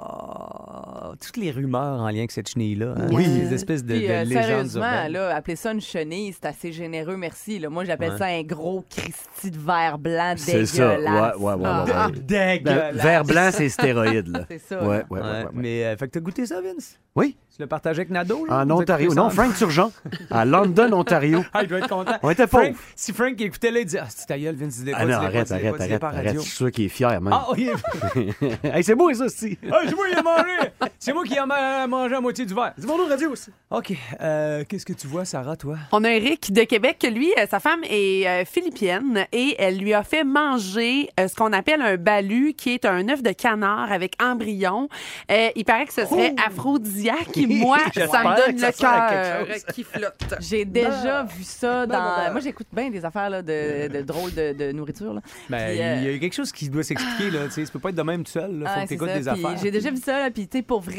Toutes 1.21 1.37
les 1.37 1.51
rumeurs 1.51 1.99
en 2.01 2.09
lien 2.09 2.19
avec 2.19 2.31
cette 2.31 2.49
chenille-là. 2.49 2.95
hein? 2.97 3.07
Oui. 3.11 3.25
Des 3.27 3.53
espèces 3.53 3.83
de, 3.83 3.93
Puis, 3.95 4.07
de 4.07 4.11
euh, 4.11 4.23
légendes 4.23 4.43
sérieusement, 4.43 4.81
urbaines. 4.85 5.11
là, 5.13 5.35
appeler 5.35 5.55
ça 5.55 5.71
une 5.71 5.81
chenille, 5.81 6.33
c'est 6.33 6.47
assez 6.47 6.71
généreux, 6.71 7.17
merci. 7.17 7.59
Là. 7.59 7.69
Moi, 7.69 7.85
j'appelle 7.85 8.11
Ouais. 8.13 8.17
ça 8.17 8.25
un 8.25 8.43
gros 8.43 8.83
Christy 8.89 9.51
de 9.51 9.57
verre 9.59 9.97
blanc 9.97 10.33
C'est 10.37 10.65
ça. 10.65 10.89
Ouais, 10.97 11.05
ouais, 11.05 11.33
ouais. 11.37 11.53
ouais, 11.55 11.61
Ah. 11.93 12.07
ouais. 12.09 12.19
Dégueulasse. 12.19 12.95
Vert 12.95 13.23
blanc, 13.23 13.49
c'est 13.51 13.69
stéroïde, 13.69 14.27
là. 14.27 14.45
C'est 14.49 14.59
ça. 14.59 14.81
Ouais, 14.81 15.03
ouais, 15.09 15.19
Ouais, 15.19 15.21
ouais. 15.21 15.45
Mais, 15.53 15.85
euh, 15.85 15.97
fait 15.97 16.07
que 16.07 16.11
t'as 16.13 16.19
goûté 16.19 16.45
ça, 16.45 16.61
Vince? 16.61 16.99
Oui. 17.15 17.37
Tu 17.55 17.61
l'as 17.61 17.67
partagé 17.67 17.99
avec 18.01 18.09
Nado? 18.09 18.45
là? 18.45 18.53
En 18.53 18.65
Vous 18.65 18.71
avez 18.73 18.81
Ontario. 18.81 19.09
ça 19.11 19.15
Non, 19.15 19.29
Frank 19.29 19.55
Turgeon. 19.55 19.89
À 20.29 20.43
London, 20.43 20.91
Ontario. 20.91 21.41
Ah, 21.53 21.61
il 21.63 21.69
doit 21.69 21.77
être 21.79 21.87
content. 21.87 22.11
On 22.21 22.29
était 22.29 22.47
Frank- 22.47 22.67
pauvres. 22.67 22.79
Si 22.97 23.13
Frank 23.13 23.39
écoutait 23.39 23.71
là, 23.71 23.79
il 23.79 23.85
disait 23.85 23.99
Ah, 24.01 24.07
c'est 24.09 24.25
ta 24.25 24.37
gueule, 24.37 24.55
Vince, 24.55 24.75
dis-le 24.79 24.91
pas, 24.91 24.97
Ah 24.99 25.05
non, 25.05 25.07
dis-le 25.07 25.19
pas, 25.19 25.25
arrête, 25.27 25.47
dis-le 25.47 25.55
arrête, 25.59 25.71
pas, 25.71 25.77
dis-le 25.77 25.83
arrête, 25.91 26.01
pas 26.01 26.07
à 26.07 26.09
arrête. 26.09 26.25
radio. 26.27 26.41
Je 26.41 26.45
suis 26.45 26.55
sûr 26.57 26.71
qu'il 26.71 26.85
est 26.85 26.89
fier, 26.89 27.21
même. 27.21 27.31
Ah, 27.33 27.47
oui. 27.53 27.69
hey, 28.63 28.83
c'est 28.83 28.95
beau, 28.95 29.13
ça, 29.13 29.25
aussi. 29.25 29.57
Ah, 29.71 29.79
ai 29.85 30.21
mangé. 30.21 30.71
C'est 31.05 31.13
moi 31.13 31.23
qui 31.23 31.33
ai 31.35 31.45
ma- 31.45 31.85
mangé 31.87 32.13
la 32.15 32.21
moitié 32.21 32.45
du 32.45 32.53
verre. 32.55 32.73
Dis 32.77 32.87
bonjour 32.87 33.07
radio 33.07 33.29
aussi. 33.31 33.51
OK. 33.69 33.93
Euh, 34.21 34.63
Qu'est-ce 34.67 34.85
que 34.85 34.93
tu 34.93 35.05
vois, 35.05 35.23
Sarah, 35.23 35.55
toi? 35.55 35.77
On 35.91 36.03
a 36.03 36.09
Eric 36.09 36.51
de 36.51 36.63
Québec, 36.63 36.97
que 36.99 37.07
lui, 37.07 37.31
euh, 37.37 37.45
sa 37.49 37.59
femme 37.59 37.81
est 37.87 38.27
euh, 38.27 38.43
philippienne 38.45 39.25
et 39.31 39.55
elle 39.59 39.77
lui 39.77 39.93
a 39.93 40.03
fait 40.03 40.23
manger 40.23 41.09
euh, 41.19 41.27
ce 41.27 41.35
qu'on 41.35 41.53
appelle 41.53 41.81
un 41.83 41.97
balu, 41.97 42.53
qui 42.53 42.71
est 42.73 42.85
un 42.85 43.07
œuf 43.09 43.21
de 43.21 43.31
canard 43.31 43.91
avec 43.91 44.15
embryon. 44.19 44.89
Euh, 45.31 45.49
il 45.55 45.63
paraît 45.63 45.85
que 45.85 45.93
ce 45.93 46.05
serait 46.05 46.33
aphrodisiaque 46.43 47.37
et 47.37 47.45
moi, 47.47 47.77
ça 47.93 48.23
me 48.23 48.47
donne 48.47 48.57
le 48.57 48.65
à 48.65 48.71
cœur 48.71 49.47
qui 49.73 49.83
flotte. 49.83 50.35
J'ai 50.39 50.65
déjà 50.65 51.19
Ah. 51.19 51.23
vu 51.37 51.43
ça 51.43 51.85
dans. 51.85 52.31
Moi, 52.31 52.39
j'écoute 52.41 52.67
bien 52.73 52.89
des 52.89 53.05
affaires 53.05 53.29
là, 53.29 53.41
de, 53.43 53.87
de 53.89 54.01
drôles 54.01 54.33
de, 54.33 54.53
de 54.53 54.71
nourriture. 54.71 55.13
Là. 55.13 55.21
Ben, 55.49 55.67
Puis, 55.67 55.75
il 56.07 56.11
y 56.11 56.15
a 56.15 56.19
quelque 56.19 56.33
chose 56.35 56.51
qui 56.51 56.67
doit 56.69 56.81
s'expliquer, 56.83 57.29
là. 57.29 57.45
Tu 57.45 57.51
sais, 57.51 57.65
ça 57.65 57.71
peut 57.71 57.79
pas 57.79 57.89
être 57.89 57.95
de 57.95 58.01
même 58.01 58.23
tout 58.23 58.31
seul, 58.31 58.59
là. 58.59 58.69
Faut 58.73 58.79
Ouais, 58.79 58.87
que 58.87 58.97
ça. 58.97 59.13
des 59.13 59.19
Puis 59.21 59.29
affaires. 59.45 59.59
J'ai 59.61 59.71
déjà 59.71 59.91
vu 59.91 59.97
ça, 59.97 60.19
là, 60.19 60.31
puis 60.31 60.47
tu 60.47 60.57
sais, 60.57 60.63
pour 60.63 60.81
vrai, 60.81 60.94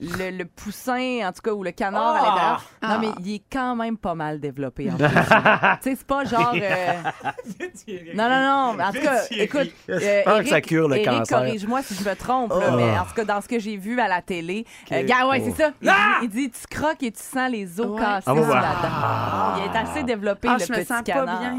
le, 0.00 0.30
le 0.30 0.44
poussin, 0.44 1.26
en 1.26 1.32
tout 1.32 1.40
cas, 1.42 1.50
ou 1.50 1.64
le 1.64 1.72
canard 1.72 2.14
Ah! 2.14 2.18
à 2.20 2.22
l'intérieur, 2.22 2.62
non, 2.82 2.88
Ah! 2.88 2.98
mais 3.00 3.08
il 3.24 3.34
est 3.34 3.42
quand 3.52 3.74
même 3.74 3.96
pas 3.98 4.14
mal 4.14 4.38
développé. 4.38 4.88
en 4.92 4.96
plus. 4.96 5.06
tu 5.08 5.12
sais, 5.12 5.96
c'est 5.96 6.06
pas 6.06 6.24
genre... 6.24 6.54
euh, 6.54 6.92
Non, 8.14 8.28
non, 8.28 8.40
non, 8.40 8.74
mais 8.74 8.84
en 8.84 8.92
tout 8.92 9.00
cas, 9.00 9.22
écoute, 9.32 9.72
euh, 9.90 9.98
J'espère 9.98 10.38
que 10.38 10.44
ça 10.44 10.50
Eric, 10.58 10.66
cure 10.66 10.88
le 10.88 10.96
Eric, 10.98 11.08
cancer. 11.18 11.38
corrige-moi 11.38 11.82
si 11.82 11.94
je 11.94 12.08
me 12.08 12.14
trompe, 12.14 12.50
là, 12.52 12.66
Ah. 12.68 12.76
mais 12.76 12.96
en 12.98 13.04
tout 13.06 13.14
cas, 13.14 13.24
dans 13.24 13.40
ce 13.40 13.48
que 13.48 13.58
j'ai 13.58 13.76
vu 13.76 13.98
à 14.00 14.06
la 14.06 14.22
télé, 14.22 14.64
Ok. 14.86 14.92
euh, 14.92 15.02
gars, 15.04 15.26
ouais, 15.26 15.42
Oh. 15.44 15.50
c'est 15.56 15.62
ça. 15.64 15.70
Il, 15.82 15.88
dit, 15.88 15.94
il 16.22 16.28
dit, 16.28 16.50
tu 16.50 16.66
croques 16.76 17.02
et 17.02 17.10
tu 17.10 17.20
sens 17.22 17.50
les 17.50 17.80
os 17.80 17.98
cassés 17.98 18.22
Ah, 18.26 18.34
ouais. 18.34 18.40
la 18.40 19.56
dent. 19.58 19.64
Il 19.66 19.72
est 19.72 19.76
assez 19.76 20.02
développé, 20.04 20.46
Ah, 20.48 20.58
le 20.60 20.64
je 20.64 20.70
me 20.72 20.76
petit 20.78 20.86
sens 20.86 20.98
pas 20.98 21.12
canard. 21.12 21.40
bien. 21.40 21.58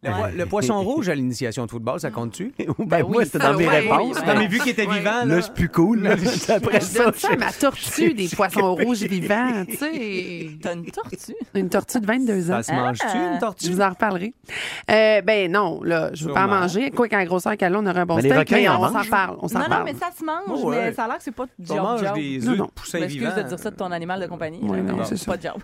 Le, 0.00 0.10
poi- 0.12 0.30
le 0.30 0.46
poisson 0.46 0.80
rouge 0.80 1.08
à 1.08 1.14
l'initiation 1.16 1.66
de 1.66 1.70
football, 1.72 1.98
ça 1.98 2.12
compte-tu? 2.12 2.54
Ben, 2.78 3.04
moi, 3.04 3.24
c'était 3.24 3.38
dans 3.40 3.54
mes 3.54 3.66
réponses. 3.68 4.16
Non, 4.24 4.34
mais 4.38 4.46
vu 4.46 4.60
qu'il 4.60 4.70
était 4.70 4.86
vivant, 4.86 5.24
Là, 5.24 5.42
c'est 5.42 5.52
plus 5.52 5.68
cool. 5.68 6.02
là. 6.04 6.12
Après 6.48 6.78
Je 6.80 6.84
ça, 6.86 7.04
donne 7.06 7.14
ça 7.14 7.28
à 7.32 7.36
ma 7.36 7.50
tortue 7.52 8.14
des 8.14 8.28
poissons 8.36 8.76
rouges 8.76 9.02
vivants, 9.02 9.64
tu 9.68 9.76
sais. 9.76 10.50
T'as 10.62 10.74
une 10.74 10.86
tortue? 10.86 11.34
Une 11.54 11.68
tortue 11.68 11.98
de 12.00 12.06
22 12.06 12.50
ans. 12.52 12.62
Ça 12.62 12.62
se 12.62 12.72
mange-tu, 12.72 13.06
une 13.16 13.38
tortue? 13.40 13.66
Je 13.66 13.72
vous 13.72 13.80
en 13.80 13.88
reparlerai. 13.90 14.34
Euh, 14.88 15.20
ben 15.22 15.50
non, 15.50 15.80
là, 15.82 16.10
je 16.14 16.26
veux 16.26 16.32
pas 16.32 16.44
en 16.44 16.48
manger. 16.48 16.92
Quoi 16.92 17.08
qu'en 17.08 17.24
grosseur 17.24 17.56
qu'elle 17.56 17.74
a, 17.74 17.78
on 17.80 17.84
aurait 17.86 17.98
un 18.00 18.06
bon 18.06 18.16
Mais 18.16 18.22
steak, 18.22 18.38
requins 18.38 18.56
mais 18.56 18.68
en 18.68 18.80
on 18.80 18.92
s'en 19.02 19.10
parle. 19.10 19.36
On 19.40 19.48
s'en 19.48 19.58
Non, 19.58 19.64
non, 19.64 19.68
parle. 19.70 19.84
mais 19.84 19.94
ça 19.94 20.10
se 20.16 20.24
mange, 20.24 20.60
Oh, 20.62 20.68
ouais. 20.70 20.76
mais 20.76 20.92
ça 20.92 21.04
a 21.04 21.08
l'air 21.08 21.18
que 21.18 21.24
c'est 21.24 21.32
pas 21.34 21.46
On 21.58 21.64
job 21.64 21.76
mange 21.78 22.00
job. 22.04 22.14
des 22.14 22.38
Non, 22.38 22.52
œufs 22.52 22.58
non. 22.58 22.64
de 22.66 22.70
poussin 22.70 23.00
vivant. 23.04 23.36
de 23.36 23.42
dire 23.42 23.58
ça 23.58 23.70
de 23.72 23.76
ton 23.76 23.90
animal 23.90 24.20
de 24.20 24.26
compagnie. 24.26 24.60
Oui, 24.62 24.80
non, 24.80 24.98
c'est. 25.04 25.26
Pas 25.26 25.36
de 25.36 25.42
job. 25.42 25.60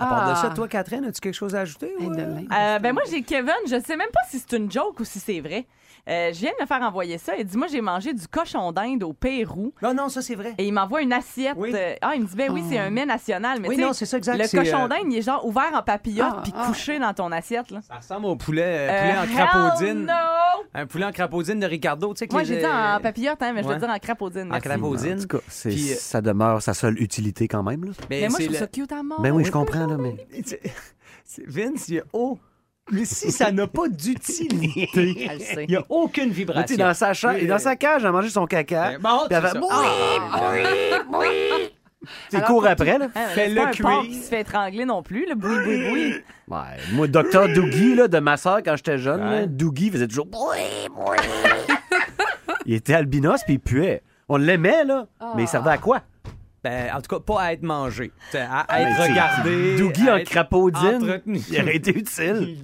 À 0.00 0.06
part 0.06 0.26
de 0.26 0.32
Ah. 0.32 0.36
ça, 0.36 0.50
toi, 0.50 0.66
Catherine, 0.66 1.04
as-tu 1.04 1.20
quelque 1.20 1.34
chose 1.34 1.54
à 1.54 1.60
ajouter? 1.60 1.92
ou, 2.00 2.10
euh? 2.10 2.40
Euh, 2.52 2.78
ben 2.78 2.92
moi, 2.92 3.02
j'ai 3.10 3.22
Kevin. 3.22 3.52
Je 3.66 3.80
sais 3.80 3.96
même 3.96 4.08
pas 4.12 4.20
si 4.28 4.38
c'est 4.38 4.56
une 4.56 4.70
joke 4.72 4.98
ou 5.00 5.04
si 5.04 5.20
c'est 5.20 5.40
vrai. 5.40 5.66
Euh, 6.10 6.32
je 6.32 6.40
viens 6.40 6.50
de 6.58 6.62
me 6.62 6.66
faire 6.66 6.82
envoyer 6.82 7.18
ça. 7.18 7.36
Il 7.36 7.44
dit 7.44 7.56
Moi, 7.56 7.68
j'ai 7.68 7.80
mangé 7.80 8.12
du 8.12 8.26
cochon 8.26 8.72
d'Inde 8.72 9.02
au 9.04 9.12
Pérou. 9.12 9.72
Non, 9.82 9.94
non, 9.94 10.08
ça, 10.08 10.22
c'est 10.22 10.34
vrai. 10.34 10.54
Et 10.58 10.66
il 10.66 10.72
m'envoie 10.72 11.02
une 11.02 11.12
assiette. 11.12 11.54
Oui. 11.56 11.70
euh, 11.74 11.94
ah, 12.02 12.12
il 12.16 12.22
me 12.22 12.26
dit 12.26 12.34
Ben 12.34 12.50
oui, 12.52 12.62
c'est 12.68 12.78
un 12.78 12.90
mets 12.90 13.06
national. 13.06 13.58
Mais 13.60 13.68
Oui, 13.68 13.76
tu 13.76 13.80
sais, 13.82 13.86
non, 13.86 13.92
c'est 13.92 14.06
ça, 14.06 14.16
exact. 14.16 14.36
Le 14.38 14.58
cochon 14.58 14.84
euh, 14.84 14.88
d'Inde, 14.88 15.12
il 15.12 15.18
est 15.18 15.22
genre 15.22 15.44
ouvert 15.46 15.70
en 15.72 15.82
papillote 15.82 16.26
Ah, 16.36 16.40
puis 16.42 16.52
ah. 16.56 16.66
couché 16.66 16.98
dans 16.98 17.14
ton 17.14 17.30
assiette. 17.30 17.70
Là. 17.70 17.80
Ça 17.82 17.94
ressemble 17.96 18.26
au 18.26 18.36
poulet, 18.36 18.62
euh, 18.64 18.90
Euh, 18.90 19.00
poulet 19.00 19.18
en 19.18 19.22
hell 19.22 19.46
crapaudine. 19.48 20.06
no! 20.06 20.12
Un 20.74 20.86
poulet 20.86 21.04
en 21.04 21.12
crapaudine 21.12 21.60
de 21.60 21.66
Ricardo, 21.66 22.12
tu 22.14 22.18
sais. 22.18 22.26
que 22.28 22.32
Moi, 22.32 22.42
j'ai 22.44 22.58
dit 22.58 22.66
en 22.66 22.98
papillote, 23.00 23.40
hein, 23.42 23.52
mais 23.54 23.62
je 23.62 23.68
veux 23.68 23.76
dire 23.76 23.88
en 23.90 23.98
crapaudine. 23.98 24.52
En 24.52 24.58
crapaudine. 24.60 25.18
En 25.18 25.22
tout 25.22 25.28
cas, 25.38 25.44
c'est- 25.48 25.68
Puis, 25.70 25.92
euh, 25.92 25.96
ça 25.96 26.20
demeure 26.20 26.60
sa 26.62 26.74
seule 26.74 27.00
utilité 27.00 27.46
quand 27.48 27.62
même. 27.62 27.84
Là. 27.84 27.92
Mais 28.10 28.28
moi, 28.28 28.38
je 28.40 28.44
trouve 28.46 28.52
le- 28.54 28.58
ça 28.58 28.66
cute 28.66 28.92
à 28.92 29.02
mort. 29.02 29.20
Ben 29.20 29.30
oui, 29.32 29.44
je 29.44 29.50
comprends. 29.52 29.86
Là, 29.86 29.96
mais... 29.96 30.16
Vince, 31.46 31.88
il 31.88 31.94
y 31.94 31.98
a. 32.00 32.02
Mais 32.92 33.04
si 33.04 33.30
ça 33.30 33.52
n'a 33.52 33.66
pas 33.66 33.88
d'utilité, 33.88 34.88
il 35.60 35.66
n'y 35.68 35.76
a 35.76 35.84
aucune 35.88 36.24
Tu 36.24 36.30
sais, 36.30 36.34
vibration. 36.36 36.76
dans 36.76 36.94
sa, 36.94 37.12
cha- 37.14 37.32
Oui, 37.34 37.46
dans 37.46 37.58
sa 37.58 37.76
cage, 37.76 38.02
elle 38.02 38.08
a 38.08 38.12
mangé 38.12 38.28
son 38.30 38.46
caca. 38.46 38.92
Ben, 38.92 38.98
bon, 39.00 39.08
Puis 39.28 39.36
elle 39.36 39.42
c'est 39.42 39.48
fait 39.48 39.54
ça. 42.40 42.46
pour 42.46 42.66
après, 42.66 42.98
là. 42.98 43.08
Fais-le 43.34 43.54
c'est 43.54 43.82
pas 43.82 43.90
un 43.90 44.00
cuire. 44.00 44.02
qui 44.02 44.14
se 44.14 44.28
fait 44.28 44.40
étrangler 44.40 44.84
non 44.84 45.02
plus, 45.02 45.26
le 45.28 45.34
boui, 45.34 45.54
boui, 45.64 45.88
boui. 45.90 46.14
Ouais, 46.48 46.58
moi, 46.92 47.06
docteur 47.06 47.48
Doogie, 47.48 47.94
là, 47.94 48.08
de 48.08 48.18
ma 48.18 48.36
soeur, 48.36 48.58
quand 48.64 48.74
j'étais 48.76 48.98
jeune, 48.98 49.20
Ouais. 49.22 49.40
là, 49.40 49.46
Doogie 49.46 49.90
faisait 49.90 50.08
toujours 50.08 50.26
boui, 50.26 50.56
boui. 50.94 51.16
Il 52.66 52.74
était 52.74 52.94
albinos, 52.94 53.42
puis 53.44 53.54
il 53.54 53.60
puait. 53.60 54.02
On 54.28 54.36
l'aimait, 54.36 54.84
là, 54.84 55.06
mais 55.34 55.42
il 55.44 55.48
servait 55.48 55.70
à 55.70 55.78
quoi? 55.78 56.02
Ben, 56.62 56.94
en 56.94 57.00
tout 57.00 57.08
cas, 57.16 57.20
pas 57.20 57.40
à 57.40 57.52
être 57.54 57.62
mangé. 57.62 58.12
À, 58.34 58.60
à 58.60 58.78
Mais 58.84 58.90
être 58.90 59.02
regardé. 59.10 59.76
Doogie 59.78 60.08
à 60.10 60.16
en 60.16 60.24
crapaudine, 60.24 61.22
il 61.26 61.60
aurait 61.60 61.76
été 61.76 61.96
utile. 61.96 62.58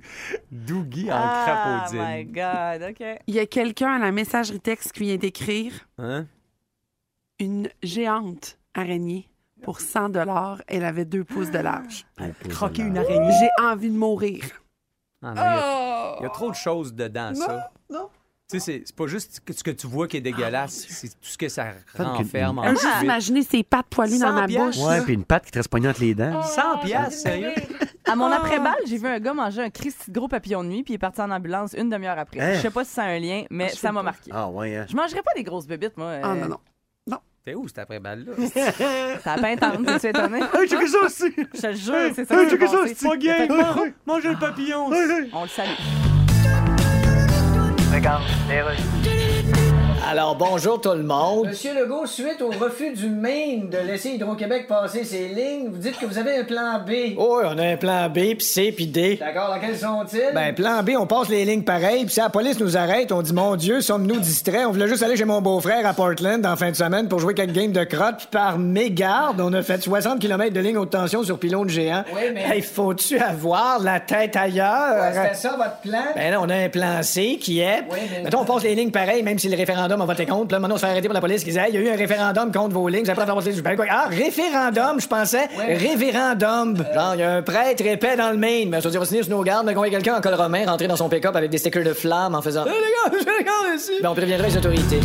Doogie 0.50 1.10
en 1.10 1.16
Oh 1.16 1.44
crapaudine. 1.44 2.02
my 2.06 2.24
God, 2.26 2.90
OK. 2.90 3.20
Il 3.26 3.34
y 3.34 3.38
a 3.38 3.46
quelqu'un 3.46 3.92
à 3.94 3.98
la 3.98 4.12
messagerie 4.12 4.60
texte 4.60 4.92
qui 4.92 5.00
vient 5.04 5.16
d'écrire 5.16 5.72
Hein? 5.98 6.26
une 7.40 7.68
géante 7.82 8.58
araignée 8.74 9.28
pour 9.62 9.80
100 9.80 10.10
dollars. 10.10 10.60
Elle 10.66 10.84
avait 10.84 11.04
deux 11.04 11.24
pouces 11.24 11.50
de 11.50 11.58
large. 11.58 12.04
Croquer 12.50 12.82
une 12.82 12.98
araignée. 12.98 13.30
J'ai 13.40 13.64
envie 13.64 13.90
de 13.90 13.96
mourir. 13.96 14.44
Ah 15.22 15.34
non, 15.34 15.42
il, 15.42 15.44
y 15.44 15.48
a, 15.48 16.16
il 16.20 16.22
y 16.24 16.26
a 16.26 16.30
trop 16.30 16.50
de 16.50 16.54
choses 16.56 16.94
dedans, 16.94 17.34
ça. 17.34 17.70
non. 17.90 18.08
Tu 18.50 18.58
sais, 18.60 18.82
c'est- 18.86 18.96
pas 18.96 19.06
juste 19.06 19.42
ce 19.46 19.62
que 19.62 19.70
tu 19.70 19.86
vois 19.86 20.08
qui 20.08 20.16
est 20.16 20.22
dégueulasse, 20.22 20.86
c'est 20.88 21.08
tout 21.08 21.16
ce 21.20 21.36
que 21.36 21.50
ça 21.50 21.66
renferme 21.94 22.58
Ah, 22.64 22.70
en 22.70 22.70
Juste 22.70 23.02
imaginer 23.02 23.42
ses 23.42 23.62
pattes 23.62 23.88
poilues 23.90 24.18
dans 24.18 24.28
100 24.28 24.32
ma 24.32 24.46
bouche. 24.46 24.78
Ouais, 24.78 25.02
puis 25.02 25.12
une 25.12 25.24
patte 25.26 25.44
qui 25.44 25.50
te 25.50 25.58
reste 25.58 25.68
poignée 25.68 25.90
entre 25.90 26.00
les 26.00 26.14
dents. 26.14 26.42
100 26.42 26.78
piastres, 26.78 27.12
sérieux? 27.12 27.52
À 28.06 28.16
mon 28.16 28.32
après-balle, 28.32 28.78
j'ai 28.86 28.96
vu 28.96 29.06
un 29.06 29.20
gars 29.20 29.34
manger 29.34 29.60
un 29.64 29.68
Christy 29.68 30.10
de 30.10 30.18
gros 30.18 30.28
papillon 30.28 30.64
de 30.64 30.68
nuit, 30.70 30.82
puis 30.82 30.94
il 30.94 30.96
est 30.96 30.98
parti 30.98 31.20
en 31.20 31.30
ambulance 31.30 31.74
une 31.76 31.90
demi-heure 31.90 32.18
après. 32.18 32.40
Hein? 32.40 32.54
Je 32.54 32.60
sais 32.62 32.70
pas 32.70 32.84
si 32.84 32.92
ça 32.92 33.02
a 33.02 33.08
un 33.08 33.18
lien, 33.18 33.44
mais 33.50 33.68
ça 33.68 33.92
m'a 33.92 34.02
marqué. 34.02 34.30
Ah, 34.32 34.48
ouais, 34.48 34.76
hein. 34.76 34.86
Je 34.88 34.96
mangerais 34.96 35.22
pas 35.22 35.32
des 35.36 35.42
grosses 35.42 35.66
bébites, 35.66 35.98
moi. 35.98 36.14
Ah 36.22 36.30
euh, 36.32 36.46
non, 36.48 36.58
non. 37.06 37.18
T'es 37.44 37.54
où 37.54 37.68
cette 37.68 37.80
après-balle-là? 37.80 38.32
Ça 39.24 39.32
a 39.34 39.38
pas 39.38 39.48
intenté, 39.48 39.84
t'es-tu 39.84 40.06
étonné? 40.08 40.40
Hey, 40.54 40.68
checker 40.68 40.86
ça 40.86 40.98
aussi! 41.04 41.32
Je 41.54 41.60
te 41.60 41.66
le 41.66 41.72
jure, 41.74 41.94
c'est 42.14 42.24
ça 42.26 42.42
Hey, 42.42 42.50
checker 42.50 42.66
ça, 42.66 43.08
pas 43.08 43.16
gay! 43.16 43.44
Effectivement, 43.44 43.84
Manger 44.06 44.28
le 44.30 44.38
papillon! 44.38 44.90
On 45.32 45.42
le 45.42 45.48
salue. 45.48 46.17
fréquence 47.88 48.22
des 48.48 48.60
rues. 48.60 48.97
Alors, 50.10 50.36
bonjour 50.36 50.80
tout 50.80 50.92
le 50.92 51.02
monde. 51.02 51.48
Monsieur 51.48 51.74
Legault, 51.74 52.06
suite 52.06 52.40
au 52.40 52.48
refus 52.48 52.94
du 52.94 53.10
Maine 53.10 53.68
de 53.68 53.76
laisser 53.76 54.12
Hydro-Québec 54.12 54.66
passer 54.66 55.04
ses 55.04 55.28
lignes, 55.28 55.68
vous 55.68 55.76
dites 55.76 55.98
que 55.98 56.06
vous 56.06 56.16
avez 56.16 56.38
un 56.38 56.44
plan 56.44 56.78
B. 56.86 57.14
Oh, 57.18 57.42
on 57.44 57.58
a 57.58 57.62
un 57.72 57.76
plan 57.76 58.08
B, 58.08 58.14
puis 58.34 58.40
C, 58.40 58.72
puis 58.72 58.86
D. 58.86 59.16
D'accord, 59.20 59.50
dans 59.54 59.60
quels 59.60 59.76
sont-ils? 59.76 60.32
Ben, 60.34 60.54
plan 60.54 60.82
B, 60.82 60.92
on 60.98 61.06
passe 61.06 61.28
les 61.28 61.44
lignes 61.44 61.62
pareilles, 61.62 62.06
puis 62.06 62.14
si 62.14 62.20
la 62.20 62.30
police 62.30 62.58
nous 62.58 62.74
arrête, 62.78 63.12
on 63.12 63.20
dit 63.20 63.34
Mon 63.34 63.54
Dieu, 63.56 63.82
sommes-nous 63.82 64.18
distraits? 64.20 64.64
On 64.66 64.70
voulait 64.70 64.88
juste 64.88 65.02
aller 65.02 65.14
chez 65.16 65.26
mon 65.26 65.42
beau-frère 65.42 65.86
à 65.86 65.92
Portland 65.92 66.44
en 66.46 66.56
fin 66.56 66.70
de 66.70 66.76
semaine 66.76 67.06
pour 67.08 67.18
jouer 67.18 67.34
quelques 67.34 67.52
games 67.52 67.72
de 67.72 67.84
crotte, 67.84 68.16
puis 68.16 68.28
par 68.30 68.58
mégarde, 68.58 69.42
on 69.42 69.52
a 69.52 69.60
fait 69.62 69.82
60 69.82 70.20
km 70.20 70.54
de 70.54 70.60
ligne 70.60 70.78
haute 70.78 70.88
tension 70.90 71.22
sur 71.22 71.38
pylône 71.38 71.68
géant. 71.68 72.04
Oui, 72.14 72.22
mais- 72.32 72.44
Hey, 72.56 72.62
faut-tu 72.62 73.18
avoir 73.18 73.78
la 73.80 74.00
tête 74.00 74.36
ailleurs? 74.36 74.94
Ouais, 75.02 75.12
C'était 75.12 75.34
ça 75.34 75.50
votre 75.50 75.80
plan? 75.82 76.14
Ben 76.16 76.30
là, 76.30 76.40
on 76.40 76.48
a 76.48 76.54
un 76.56 76.68
plan 76.70 77.02
C 77.02 77.36
qui 77.38 77.60
est. 77.60 77.82
Oui, 77.90 77.98
mais- 78.10 78.22
Mettons, 78.22 78.40
on 78.40 78.44
passe 78.46 78.62
les 78.62 78.74
lignes 78.74 78.90
pareilles, 78.90 79.22
même 79.22 79.38
si 79.38 79.50
le 79.50 79.56
référendum 79.56 79.97
a 80.00 80.06
voté 80.06 80.26
contre. 80.26 80.46
Puis 80.48 80.52
là, 80.52 80.58
maintenant, 80.58 80.74
on 80.76 80.78
se 80.78 80.84
fait 80.84 80.90
arrêter 80.90 81.08
par 81.08 81.14
la 81.14 81.20
police 81.20 81.40
qui 81.40 81.50
disait, 81.50 81.60
Hey, 81.60 81.68
il 81.70 81.74
y 81.74 81.78
a 81.78 81.80
eu 81.80 81.94
un 81.94 81.96
référendum 81.96 82.52
contre 82.52 82.74
vos 82.74 82.88
lignes. 82.88 83.04
Vous 83.04 83.10
avez 83.10 83.26
pas 83.26 83.50
du 83.50 83.62
quoi? 83.62 83.86
Ah, 83.90 84.06
référendum, 84.08 85.00
je 85.00 85.06
pensais. 85.06 85.48
Ouais. 85.58 85.74
Révérendum. 85.76 86.76
Genre, 86.76 87.14
il 87.14 87.20
y 87.20 87.22
a 87.22 87.32
un 87.34 87.42
prêtre 87.42 87.84
épais 87.84 88.16
dans 88.16 88.30
le 88.30 88.36
Maine. 88.36 88.68
Mais 88.70 88.80
je 88.80 88.84
veux 88.84 88.90
dire, 88.90 89.00
on 89.00 89.04
signer 89.04 89.22
sur 89.22 89.36
nos 89.36 89.42
gardes, 89.42 89.66
mais 89.66 89.74
qu'on 89.74 89.80
voit 89.80 89.90
quelqu'un 89.90 90.16
en 90.16 90.20
col 90.20 90.34
romain 90.34 90.64
rentrer 90.66 90.88
dans 90.88 90.96
son 90.96 91.08
pick-up 91.08 91.34
avec 91.36 91.50
des 91.50 91.58
stickers 91.58 91.84
de 91.84 91.92
flamme 91.92 92.34
en 92.34 92.42
faisant. 92.42 92.64
Hey, 92.66 92.72
les 92.72 92.78
gars, 93.12 93.18
je 93.24 93.38
regarde 93.38 93.76
ici. 93.76 93.92
Ben, 94.02 94.10
on 94.10 94.14
préviendra 94.14 94.48
les 94.48 94.56
autorités. 94.56 95.00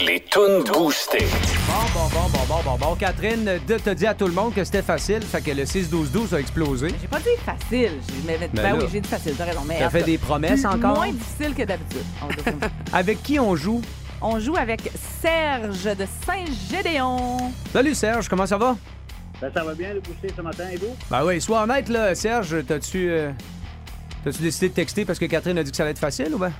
Les 0.00 0.20
tunes 0.20 0.62
boostées. 0.72 1.26
Bon, 1.66 1.72
bon, 1.92 2.08
bon, 2.08 2.28
bon, 2.28 2.46
bon, 2.48 2.62
bon, 2.78 2.86
bon. 2.90 2.94
Catherine 2.96 3.44
de 3.66 3.76
te 3.78 3.90
dit 3.90 4.06
à 4.06 4.14
tout 4.14 4.26
le 4.26 4.32
monde 4.32 4.54
que 4.54 4.62
c'était 4.64 4.82
facile, 4.82 5.22
fait 5.22 5.40
que 5.40 5.50
le 5.50 5.64
6-12-12 5.64 6.34
a 6.34 6.40
explosé. 6.40 6.88
J'ai 7.00 7.08
pas 7.08 7.18
dit 7.18 7.24
facile. 7.44 7.90
J'ai- 8.08 8.22
mais- 8.26 8.38
Ben 8.38 8.48
ben 8.52 8.62
là. 8.62 8.76
oui, 8.76 8.84
j'ai 8.92 9.00
dit 9.00 9.08
facile, 9.08 9.34
t'as 9.36 9.44
raison. 9.46 9.62
Mais 9.66 9.78
T'as 9.78 9.90
fait 9.90 10.02
des 10.04 10.16
promesses 10.18 10.64
encore? 10.64 10.94
Moins 10.96 11.10
difficile 11.12 11.54
que 11.54 11.62
d'habitude. 11.64 12.04
On 12.22 12.26
va 12.28 12.34
dire 12.34 12.44
comme 12.44 12.60
ça. 12.60 12.70
Avec 12.96 13.22
qui 13.22 13.40
on 13.40 13.56
joue? 13.56 13.82
On 14.22 14.40
joue 14.40 14.56
avec 14.56 14.90
Serge 15.20 15.84
de 15.84 16.06
Saint-Gédéon. 16.24 17.36
Salut 17.72 17.94
Serge, 17.94 18.28
comment 18.28 18.46
ça 18.46 18.56
va? 18.56 18.74
Ben, 19.42 19.50
ça 19.52 19.62
va 19.62 19.74
bien, 19.74 19.92
le 19.92 20.00
booster 20.00 20.28
ce 20.34 20.40
matin, 20.40 20.64
et 20.72 20.76
vous? 20.76 20.96
Ben 21.10 21.22
oui, 21.24 21.38
sois 21.40 21.64
honnête 21.64 21.90
là, 21.90 22.14
Serge, 22.14 22.56
t'as-tu 22.66 23.10
euh, 23.10 23.30
t'as-tu 24.24 24.40
décidé 24.40 24.70
de 24.70 24.74
texter 24.74 25.04
parce 25.04 25.18
que 25.18 25.26
Catherine 25.26 25.58
a 25.58 25.62
dit 25.62 25.70
que 25.70 25.76
ça 25.76 25.82
allait 25.82 25.90
être 25.92 25.98
facile 25.98 26.32
ou 26.34 26.38
ben? 26.38 26.50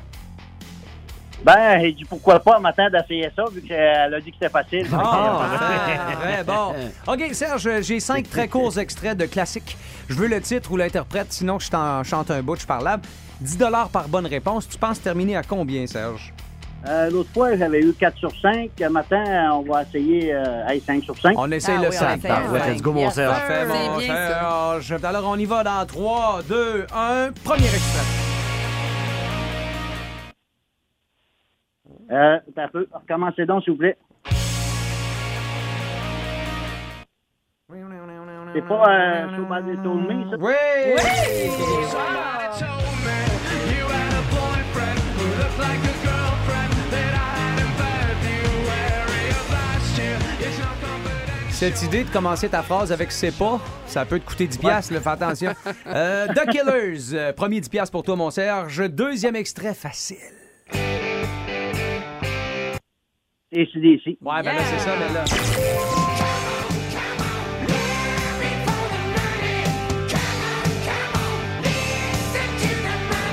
Ben, 1.45 1.80
j'ai 1.80 1.93
dit 1.93 2.05
pourquoi 2.05 2.41
pas 2.41 2.57
un 2.57 2.61
matin 2.61 2.89
d'essayer 2.91 3.30
ça, 3.37 3.45
vu 3.53 3.61
qu'elle 3.62 4.14
a 4.14 4.20
dit 4.20 4.30
que 4.30 4.37
c'était 4.41 4.49
facile. 4.53 4.87
Ah, 4.93 5.49
très, 5.59 6.16
très 6.16 6.45
bon. 6.45 6.74
OK, 7.07 7.34
Serge, 7.34 7.82
j'ai 7.82 8.01
cinq 8.01 8.28
très 8.28 8.49
courts 8.49 8.78
extraits 8.78 9.16
de 9.16 9.26
classiques. 9.26 9.76
Je 10.09 10.14
veux 10.14 10.28
le 10.28 10.41
titre 10.41 10.72
ou 10.72 10.76
l'interprète, 10.76 11.32
sinon 11.32 11.59
je 11.59 11.70
t'en 11.70 12.03
chante 12.05 12.30
un 12.30 12.43
bout, 12.43 12.59
je 12.59 12.66
parlable. 12.66 13.03
10 13.41 13.59
par 13.93 14.09
bonne 14.09 14.26
réponse. 14.26 14.68
Tu 14.68 14.78
penses 14.78 15.01
terminer 15.01 15.37
à 15.37 15.43
combien, 15.43 15.87
Serge? 15.87 16.32
Euh, 16.89 17.11
L'autre 17.11 17.30
fois, 17.34 17.57
j'avais 17.57 17.80
eu 17.80 17.93
4 17.93 18.16
sur 18.16 18.30
5. 18.41 18.70
Le 18.78 18.89
matin, 18.89 19.51
on 19.53 19.62
va 19.62 19.82
essayer 19.82 20.32
euh, 20.32 20.66
hey, 20.68 20.80
5 20.80 21.03
sur 21.03 21.18
5. 21.18 21.34
On 21.37 21.51
essaye 21.51 21.74
Ah 21.78 21.82
le 21.82 21.89
oui, 21.89 21.97
on 21.97 21.99
5. 21.99 22.16
essaye 22.16 22.30
le 22.30 22.37
Parfait. 22.37 22.59
cinq. 22.61 22.72
Let's 22.72 22.82
go, 22.82 22.93
mon 22.93 23.11
Serge. 23.11 23.34
Parfait, 23.34 23.66
mon 23.66 24.01
Serge. 24.01 24.93
Alors, 25.05 25.24
on 25.26 25.37
y 25.37 25.45
va 25.45 25.64
dans 25.64 25.84
3, 25.84 26.41
2, 26.49 26.87
1. 26.95 27.30
Premier 27.45 27.66
extrait. 27.66 28.36
Euh, 32.11 32.38
un 32.57 32.68
peu. 32.68 32.86
Recommencez 32.92 33.46
donc, 33.46 33.64
s'il 33.64 33.72
vous 33.72 33.78
plaît. 33.78 33.96
C'est 38.54 38.66
pas 38.68 38.88
euh, 38.88 39.36
Somebody 39.36 39.76
Told 39.82 40.09
Me, 40.09 40.30
ça? 40.30 40.36
Oui! 40.38 40.54
Cette 51.50 51.82
idée 51.82 52.04
de 52.04 52.11
commencer 52.11 52.50
ta 52.50 52.62
phrase 52.62 52.92
avec 52.92 53.11
c'est 53.11 53.30
pas, 53.36 53.59
ça 53.86 54.04
peut 54.04 54.18
te 54.20 54.26
coûter 54.26 54.46
10 54.46 54.59
piastres, 54.59 54.92
là, 54.92 55.00
fais 55.00 55.09
attention. 55.09 55.52
Euh, 55.86 56.26
The 56.28 56.50
Killers, 56.50 57.14
euh, 57.14 57.32
premier 57.32 57.61
10 57.61 57.68
piastres 57.70 57.92
pour 57.92 58.02
toi, 58.02 58.14
mon 58.16 58.30
Serge. 58.30 58.88
Deuxième 58.90 59.36
extrait 59.36 59.72
facile. 59.72 60.45
C'est 63.72 63.80
d'ici. 63.80 64.18
Ouais, 64.20 64.42
ben 64.42 64.52
là, 64.52 64.61
c'est 64.64 64.78
ça, 64.78 64.94
mais 64.98 65.14
là. 65.14 65.24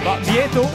Bon, 0.03 0.31
bientôt. 0.31 0.69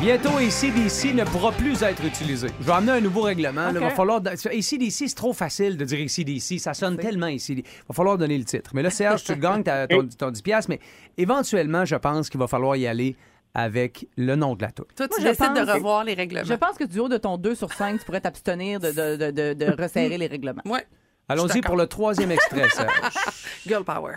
Bientôt, 0.00 0.36
ACDC 0.36 1.14
ne 1.14 1.24
pourra 1.24 1.52
plus 1.52 1.82
être 1.82 2.04
utilisé. 2.04 2.48
Je 2.60 2.66
vais 2.66 2.72
amener 2.72 2.92
un 2.92 3.00
nouveau 3.00 3.22
règlement. 3.22 3.70
Il 3.70 3.78
va 3.78 3.90
falloir. 3.90 4.20
ACDC, 4.24 4.90
c'est 5.08 5.14
trop 5.14 5.32
facile 5.32 5.76
de 5.76 5.84
dire 5.84 6.00
ACDC. 6.04 6.60
Ça 6.60 6.74
sonne 6.74 6.98
tellement 6.98 7.26
ACDC. 7.26 7.48
Il 7.48 7.64
va 7.88 7.94
falloir 7.94 8.18
donner 8.18 8.38
le 8.38 8.44
titre. 8.44 8.72
Mais 8.74 8.82
là, 8.82 8.90
Serge, 8.90 9.24
tu 9.24 9.32
le 9.32 9.40
gagnes, 9.40 9.62
t'as 9.62 9.86
ton, 9.86 10.06
ton 10.18 10.30
10$, 10.30 10.42
piastres, 10.42 10.70
mais 10.70 10.80
éventuellement, 11.16 11.84
je 11.84 11.96
pense 11.96 12.28
qu'il 12.28 12.38
va 12.38 12.46
falloir 12.46 12.76
y 12.76 12.86
aller 12.86 13.16
avec 13.58 14.06
le 14.18 14.36
nom 14.36 14.54
de 14.54 14.62
la 14.62 14.70
toute. 14.70 14.94
Toi, 14.94 15.08
tu 15.08 15.18
Moi, 15.22 15.30
je 15.32 15.36
décides 15.38 15.54
de 15.54 15.64
pense- 15.64 15.74
revoir 15.74 16.04
les 16.04 16.12
règlements. 16.12 16.44
Je 16.44 16.52
pense 16.52 16.76
que 16.76 16.84
du 16.84 16.98
haut 17.00 17.08
de 17.08 17.16
ton 17.16 17.38
2 17.38 17.54
sur 17.54 17.72
5, 17.72 17.98
tu 17.98 18.04
pourrais 18.04 18.20
t'abstenir 18.20 18.78
de, 18.80 18.90
de, 18.90 19.16
de, 19.16 19.30
de, 19.30 19.54
de 19.54 19.82
resserrer 19.82 20.18
les 20.18 20.26
règlements. 20.26 20.60
Ouais. 20.66 20.86
Allons-y 21.28 21.62
pour 21.62 21.76
le 21.76 21.86
troisième 21.86 22.30
extrait, 22.32 22.68
Serge. 22.68 22.92
Girl 23.66 23.82
power. 23.82 24.16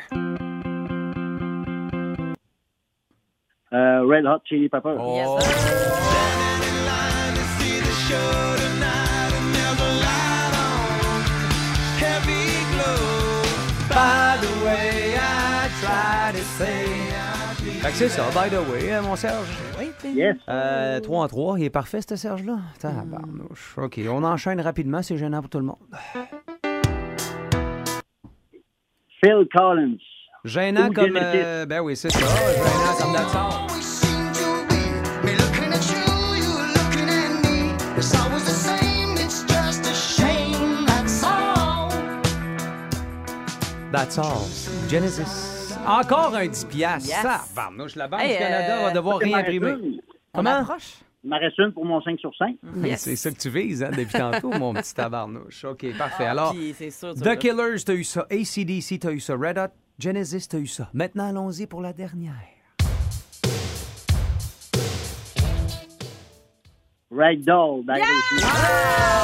Euh, 3.72 4.02
Red 4.04 4.26
Hot 4.26 4.42
Chili 4.46 4.68
Pepper. 4.68 4.96
Oh. 5.00 5.40
Fait 17.82 17.92
que 17.92 17.96
c'est 17.96 18.10
ça, 18.10 18.24
by 18.32 18.50
the 18.50 18.60
way, 18.70 18.92
hein, 18.92 19.02
mon 19.02 19.16
Serge? 19.16 19.48
Yes. 20.04 20.36
Euh, 20.50 21.00
3 21.00 21.24
en 21.24 21.28
3, 21.30 21.60
il 21.60 21.66
est 21.66 21.70
parfait, 21.70 22.00
ce 22.08 22.18
Serge-là? 22.18 22.58
Tabarnouche. 22.78 23.78
OK, 23.78 24.00
on 24.10 24.24
enchaîne 24.26 24.60
rapidement, 24.60 25.02
c'est 25.02 25.16
gênant 25.18 25.40
pour 25.40 25.50
tout 25.50 25.60
le 25.60 25.66
monde. 25.66 25.78
Phil 29.22 29.48
Collins. 29.56 29.98
Gênant 30.44 30.90
Ou 30.90 30.94
comme... 30.94 31.16
Euh, 31.16 31.66
ben 31.66 31.80
oui, 31.80 31.96
c'est 31.96 32.10
ça. 32.12 32.20
Gênant 32.20 32.98
comme 33.00 33.14
la 33.14 33.30
sort. 33.30 33.68
That's 43.92 44.18
all. 44.20 44.46
Genesis. 44.88 45.49
Encore 45.90 46.36
un 46.36 46.48
10 46.48 46.66
piastres. 46.66 47.10
Yes. 47.10 47.22
Tabarnouche, 47.56 47.96
la 47.96 48.08
Banque 48.08 48.22
Hey, 48.22 48.34
du 48.34 48.38
Canada 48.40 48.78
euh, 48.80 48.84
va 48.86 48.92
devoir 48.92 49.18
réimprimer. 49.18 50.00
Comment? 50.34 50.50
approche. 50.52 51.00
Il 51.24 51.30
m'en 51.30 51.38
reste 51.40 51.58
une 51.58 51.74
pour 51.74 51.84
mon 51.86 52.02
5 52.02 52.18
sur 52.20 52.34
5. 52.38 52.56
Mais 52.64 52.96
C'est 52.96 53.16
ça 53.18 53.30
que 53.32 53.38
tu 53.38 53.50
vises 53.50 53.84
hein, 53.84 53.90
depuis 53.90 54.18
tantôt, 54.18 54.52
mon 54.52 54.74
petit 54.74 54.94
tabarnouche. 54.94 55.66
OK, 55.66 55.86
parfait. 55.98 56.26
Alors, 56.28 56.50
Ah, 56.52 56.56
Puis 56.58 56.74
c'est 56.78 56.92
sûr, 56.92 57.14
tu 57.14 57.22
The 57.22 57.38
Killers, 57.38 57.84
t'as 57.86 57.94
eu 57.94 58.04
ça. 58.06 58.26
ACDC, 58.32 59.00
t'as 59.00 59.12
eu 59.12 59.20
ça. 59.20 59.34
Red 59.36 59.58
Hot, 59.58 59.74
Genesis, 60.00 60.48
t'as 60.48 60.60
eu 60.60 60.68
ça. 60.68 60.90
Maintenant, 60.94 61.28
allons-y 61.30 61.68
pour 61.68 61.82
la 61.82 61.92
dernière. 61.92 62.34
Ragdoll 67.12 67.84
d'Aerosmith. 67.86 69.19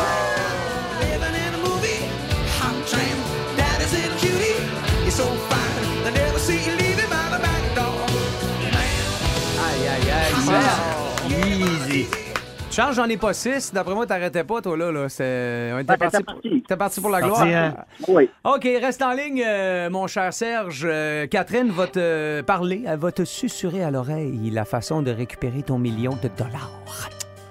Charles, 12.75 12.93
j'en 12.93 13.05
ai 13.05 13.15
pas 13.15 13.31
six. 13.33 13.73
D'après 13.73 13.93
moi, 13.95 14.05
t'arrêtais 14.05 14.43
pas, 14.43 14.61
toi, 14.61 14.75
là. 14.75 14.91
là. 14.91 15.07
C'est- 15.07 15.71
On 15.73 15.79
était 15.79 15.95
parti, 15.95 16.23
pour... 16.23 16.41
t'es 16.67 16.75
parti 16.75 16.99
pour 16.99 17.09
la 17.09 17.19
Parti, 17.21 17.43
gloire. 17.45 17.47
hein? 17.47 17.73
Oui. 18.09 18.29
OK, 18.43 18.63
reste 18.63 19.01
en 19.01 19.13
ligne, 19.13 19.41
euh, 19.47 19.89
mon 19.89 20.07
cher 20.07 20.33
Serge. 20.33 20.83
Euh, 20.85 21.25
Catherine 21.27 21.69
va 21.71 21.87
te 21.87 22.41
parler. 22.41 22.83
Elle 22.85 22.99
va 22.99 23.13
te 23.13 23.23
susurrer 23.23 23.81
à 23.81 23.91
l'oreille 23.91 24.49
la 24.51 24.65
façon 24.65 25.01
de 25.01 25.11
récupérer 25.11 25.63
ton 25.63 25.79
million 25.79 26.17
de 26.21 26.29
dollars. 26.37 26.69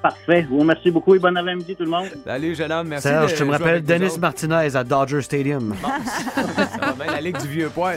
Parfait. 0.05 0.43
Je 0.43 0.49
vous 0.49 0.59
remercie 0.59 0.91
beaucoup 0.91 1.15
et 1.15 1.19
bon 1.19 1.35
après-midi 1.35 1.75
tout 1.75 1.85
le 1.85 1.89
monde. 1.89 2.09
Salut, 2.27 2.55
jeune 2.55 2.71
homme. 2.71 2.89
Merci. 2.89 3.09
Serge, 3.09 3.33
de 3.33 3.37
tu 3.39 3.45
me 3.45 3.53
rappelles 3.53 4.05
autres. 4.05 4.21
Martinez 4.21 4.77
à 4.77 4.85
Dodger 4.85 5.23
Stadium. 5.23 5.75
Ça 6.35 6.43
va 6.79 6.93
bien, 6.93 7.13
la 7.15 7.21
Ligue 7.23 7.41
du 7.41 7.49
Vieux 7.49 7.71
Poire. 7.71 7.95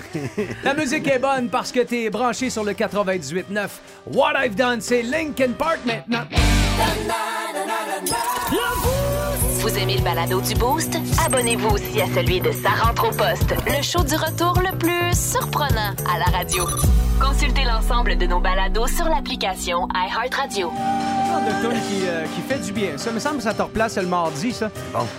La 0.64 0.74
musique 0.74 1.06
est 1.06 1.20
bonne 1.20 1.50
parce 1.50 1.70
que 1.70 1.82
t'es 1.82 2.10
branché 2.10 2.50
sur 2.50 2.64
le 2.64 2.72
98.9. 2.72 3.44
What 4.14 4.32
I've 4.42 4.56
Done, 4.56 4.80
c'est 4.80 5.02
Linkin 5.02 5.52
Park 5.58 5.80
maintenant. 5.86 6.24
Vous 9.68 9.78
aimez 9.78 9.98
le 9.98 10.02
balado 10.04 10.40
du 10.40 10.54
Boost? 10.56 10.98
Abonnez-vous 11.26 11.68
aussi 11.76 12.00
à 12.02 12.06
celui 12.08 12.40
de 12.40 12.52
Sa 12.54 12.70
rentre 12.70 13.10
au 13.10 13.12
poste, 13.12 13.54
le 13.68 13.82
show 13.84 14.02
du 14.02 14.16
retour 14.16 14.58
le 14.62 14.78
plus 14.78 15.14
surprenant 15.14 15.94
à 16.10 16.18
la 16.20 16.26
radio. 16.38 16.66
Consultez 17.20 17.64
l'ensemble 17.66 18.18
de 18.18 18.26
nos 18.28 18.40
balados 18.40 18.88
sur 18.88 19.06
l'application 19.10 19.88
iHeartRadio. 19.94 20.70
de 20.72 21.62
tune 21.62 21.80
qui, 21.88 22.06
euh, 22.08 22.26
qui 22.36 22.42
fait 22.42 22.60
du 22.60 22.72
bien. 22.72 22.98
Ça 22.98 23.12
me 23.12 23.20
semble 23.20 23.38
que 23.38 23.44
ça 23.44 23.54
te 23.54 23.62
replace 23.62 23.98
le 23.98 24.08
mardi, 24.08 24.52
ça. 24.52 24.70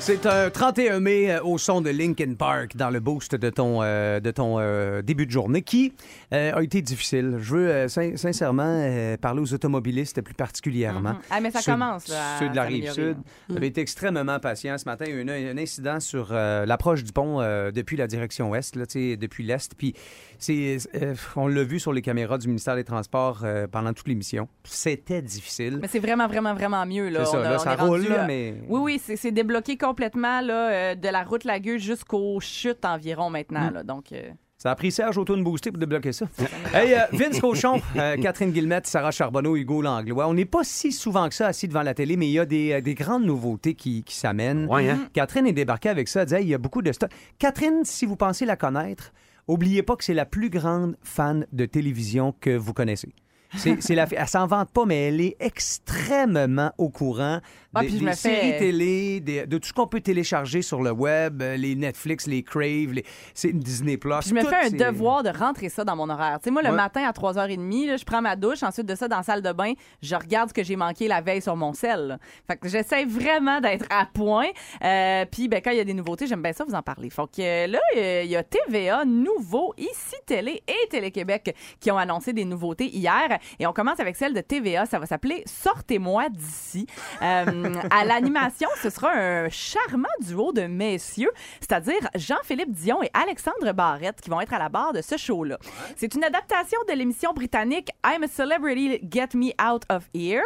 C'est 0.00 0.26
un 0.26 0.50
31 0.50 1.00
mai 1.00 1.30
euh, 1.30 1.42
au 1.42 1.58
son 1.58 1.80
de 1.80 1.90
Linkin 1.90 2.34
Park 2.38 2.76
dans 2.76 2.90
le 2.90 3.00
boost 3.00 3.34
de 3.34 3.50
ton, 3.50 3.80
euh, 3.82 4.20
de 4.20 4.30
ton 4.30 4.56
euh, 4.58 5.00
début 5.02 5.26
de 5.26 5.30
journée 5.30 5.62
qui 5.62 5.92
euh, 6.34 6.52
a 6.54 6.62
été 6.62 6.82
difficile. 6.82 7.36
Je 7.40 7.54
veux 7.54 7.68
euh, 7.68 7.88
sin- 7.88 8.16
sincèrement 8.16 8.62
euh, 8.66 9.16
parler 9.16 9.40
aux 9.40 9.54
automobilistes 9.54 10.20
plus 10.22 10.34
particulièrement. 10.34 11.10
Mhm. 11.10 11.18
Ah, 11.30 11.40
mais 11.40 11.50
ça 11.50 11.60
Ceux- 11.60 11.72
commence, 11.72 12.08
là, 12.08 12.38
Ceux 12.40 12.48
de 12.48 12.56
la 12.56 12.62
rive 12.62 12.88
s'améliorer, 12.88 13.12
sud. 13.14 13.16
là. 13.18 13.32
Vous 13.48 13.56
avez 13.56 13.66
été 13.68 13.80
extrêmement 13.80 14.37
patient 14.40 14.76
ce 14.78 14.84
matin. 14.84 15.04
Il 15.06 15.14
y 15.14 15.18
a 15.18 15.20
eu 15.22 15.48
un, 15.48 15.54
un 15.56 15.58
incident 15.58 16.00
sur 16.00 16.28
euh, 16.32 16.66
l'approche 16.66 17.04
du 17.04 17.12
pont 17.12 17.40
euh, 17.40 17.70
depuis 17.70 17.96
la 17.96 18.06
direction 18.06 18.50
ouest, 18.50 18.76
là, 18.76 18.84
depuis 18.86 19.44
l'est. 19.44 19.74
Puis 19.76 19.94
c'est, 20.38 20.78
euh, 20.94 21.14
on 21.36 21.46
l'a 21.48 21.64
vu 21.64 21.78
sur 21.80 21.92
les 21.92 22.02
caméras 22.02 22.38
du 22.38 22.48
ministère 22.48 22.76
des 22.76 22.84
Transports 22.84 23.44
pendant 23.70 23.92
toute 23.92 24.08
l'émission. 24.08 24.48
C'était 24.64 25.22
difficile. 25.22 25.78
Mais 25.80 25.88
c'est 25.88 25.98
vraiment, 25.98 26.26
vraiment, 26.26 26.54
vraiment 26.54 26.84
mieux. 26.86 27.08
Là. 27.08 27.24
C'est 27.24 27.32
ça, 27.32 27.38
On 27.38 27.42
a- 27.42 27.50
là, 27.50 27.56
on 27.56 27.58
ça 27.58 27.74
rendu, 27.76 27.90
roule, 28.06 28.08
là, 28.08 28.24
mais- 28.26 28.54
Oui, 28.68 28.80
oui, 28.80 29.00
c'est 29.04 29.16
c'est 29.16 29.32
débloqué 29.32 29.76
complètement 29.76 30.40
là, 30.40 30.94
de 30.94 31.08
la 31.08 31.22
route 31.24 31.44
Lagueux 31.44 31.78
jusqu'aux 31.78 32.38
chutes 32.40 32.84
environ 32.84 33.30
maintenant. 33.30 33.70
Mm. 33.70 33.74
là. 33.74 33.82
Donc, 33.82 34.12
Ça 34.60 34.72
a 34.72 34.74
pris 34.74 34.90
Serge 34.90 35.16
Auto 35.16 35.36
Boosté 35.36 35.70
pour 35.70 35.78
débloquer 35.78 36.12
ça. 36.12 36.26
hey, 36.74 36.92
euh, 36.92 37.02
Vince 37.12 37.38
Cochon, 37.40 37.80
euh, 37.96 38.16
Catherine 38.16 38.50
Guillemette, 38.50 38.88
Sarah 38.88 39.12
Charbonneau, 39.12 39.54
Hugo 39.54 39.82
Langlois. 39.82 40.26
On 40.26 40.34
n'est 40.34 40.46
pas 40.46 40.64
si 40.64 40.90
souvent 40.90 41.28
que 41.28 41.34
ça 41.36 41.46
assis 41.46 41.68
devant 41.68 41.82
la 41.82 41.94
télé, 41.94 42.16
mais 42.16 42.26
il 42.26 42.32
y 42.32 42.40
a 42.40 42.44
des, 42.44 42.72
euh, 42.72 42.80
des 42.80 42.94
grandes 42.96 43.24
nouveautés 43.24 43.74
qui, 43.74 44.02
qui 44.02 44.16
s'amènent. 44.16 44.66
Ouais, 44.66 44.90
hein? 44.90 45.06
Catherine 45.12 45.46
est 45.46 45.52
débarquée 45.52 45.90
avec 45.90 46.08
ça. 46.08 46.22
Elle 46.22 46.26
disait, 46.26 46.40
Hey, 46.40 46.46
il 46.46 46.50
y 46.50 46.54
a 46.54 46.58
beaucoup 46.58 46.82
de 46.82 46.90
stock. 46.90 47.08
Catherine, 47.38 47.84
si 47.84 48.04
vous 48.04 48.16
pensez 48.16 48.46
la 48.46 48.56
connaître, 48.56 49.12
oubliez 49.46 49.84
pas 49.84 49.94
que 49.94 50.02
c'est 50.02 50.12
la 50.12 50.26
plus 50.26 50.50
grande 50.50 50.96
fan 51.04 51.46
de 51.52 51.64
télévision 51.64 52.34
que 52.40 52.56
vous 52.56 52.72
connaissez. 52.72 53.10
C'est, 53.56 53.80
c'est 53.80 53.94
la, 53.94 54.06
elle 54.10 54.26
s'en 54.28 54.48
vante 54.48 54.70
pas, 54.70 54.86
mais 54.86 55.06
elle 55.08 55.20
est 55.20 55.36
extrêmement 55.38 56.72
au 56.78 56.88
courant 56.88 57.40
Ah, 57.74 57.80
des, 57.82 57.86
puis 57.88 57.94
je 57.96 58.00
des 58.00 58.06
me 58.06 58.10
fais- 58.12 58.16
séries 58.16 58.58
télé, 58.58 59.20
des- 59.20 59.46
de 59.46 59.58
tout 59.58 59.68
ce 59.68 59.72
qu'on 59.74 59.86
peut 59.86 60.00
télécharger 60.00 60.62
sur 60.62 60.82
le 60.82 60.90
web, 60.90 61.42
euh, 61.42 61.56
les 61.56 61.74
Netflix, 61.74 62.26
les 62.26 62.42
Crave, 62.42 62.92
les 62.92 63.04
c'est 63.34 63.52
Disney 63.52 63.96
Plus. 63.98 64.10
Puis 64.20 64.30
je 64.30 64.34
me 64.34 64.40
fais 64.42 64.56
un 64.66 64.70
devoir 64.70 65.22
de 65.22 65.28
rentrer 65.28 65.68
ça 65.68 65.84
dans 65.84 65.94
mon 65.94 66.08
horaire. 66.08 66.38
Tu 66.40 66.44
sais, 66.44 66.50
moi, 66.50 66.62
le 66.62 66.70
Ouais. 66.70 66.76
matin 66.76 67.02
à 67.06 67.12
3h30, 67.12 67.86
là, 67.86 67.96
je 67.98 68.04
prends 68.04 68.22
ma 68.22 68.36
douche, 68.36 68.62
ensuite 68.62 68.86
de 68.86 68.94
ça, 68.94 69.06
dans 69.06 69.18
la 69.18 69.22
salle 69.22 69.42
de 69.42 69.52
bain, 69.52 69.72
je 70.02 70.14
regarde 70.14 70.48
ce 70.48 70.54
que 70.54 70.62
j'ai 70.64 70.76
manqué 70.76 71.08
la 71.08 71.20
veille 71.20 71.42
sur 71.42 71.56
mon 71.56 71.72
sel. 71.74 72.06
là. 72.08 72.18
Fait 72.46 72.56
que 72.56 72.68
j'essaie 72.68 73.04
vraiment 73.04 73.60
d'être 73.60 73.84
à 73.90 74.06
point. 74.06 74.46
Euh, 74.82 75.24
puis, 75.30 75.48
ben, 75.48 75.60
quand 75.62 75.70
il 75.70 75.76
y 75.76 75.80
a 75.80 75.84
des 75.84 75.94
nouveautés, 75.94 76.26
j'aime 76.26 76.42
bien 76.42 76.52
ça 76.54 76.64
vous 76.66 76.74
en 76.74 76.82
parler. 76.82 77.10
Fait 77.10 77.22
que 77.36 77.42
euh, 77.42 77.66
là, 77.66 77.80
il 78.24 78.30
y 78.30 78.36
a 78.36 78.42
TVA, 78.42 79.04
Nouveau, 79.04 79.74
Ici 79.76 80.16
Télé 80.26 80.62
et 80.66 80.88
Télé-Québec 80.88 81.54
qui 81.80 81.90
ont 81.90 81.98
annoncé 81.98 82.32
des 82.32 82.44
nouveautés 82.44 82.86
hier. 82.86 83.38
Et 83.58 83.66
on 83.66 83.72
commence 83.72 84.00
avec 84.00 84.16
celle 84.16 84.32
de 84.32 84.40
TVA. 84.40 84.86
Ça 84.86 84.98
va 84.98 85.06
s'appeler 85.06 85.42
Sortez-moi 85.46 86.28
d'ici. 86.30 86.86
Euh, 87.22 87.44
à 87.90 88.04
l'animation, 88.04 88.68
ce 88.82 88.90
sera 88.90 89.12
un 89.12 89.48
charmant 89.48 90.08
duo 90.20 90.52
de 90.52 90.62
messieurs, 90.62 91.30
c'est-à-dire 91.60 92.08
Jean-Philippe 92.14 92.72
Dion 92.72 93.02
et 93.02 93.10
Alexandre 93.14 93.72
Barrette 93.72 94.20
qui 94.20 94.30
vont 94.30 94.40
être 94.40 94.52
à 94.52 94.58
la 94.58 94.68
barre 94.68 94.92
de 94.92 95.02
ce 95.02 95.16
show-là. 95.16 95.58
C'est 95.96 96.14
une 96.14 96.24
adaptation 96.24 96.78
de 96.88 96.94
l'émission 96.94 97.32
britannique 97.32 97.90
I'm 98.04 98.22
a 98.22 98.28
Celebrity, 98.28 99.00
Get 99.10 99.28
Me 99.34 99.52
Out 99.62 99.84
of 99.90 100.08
Here. 100.14 100.42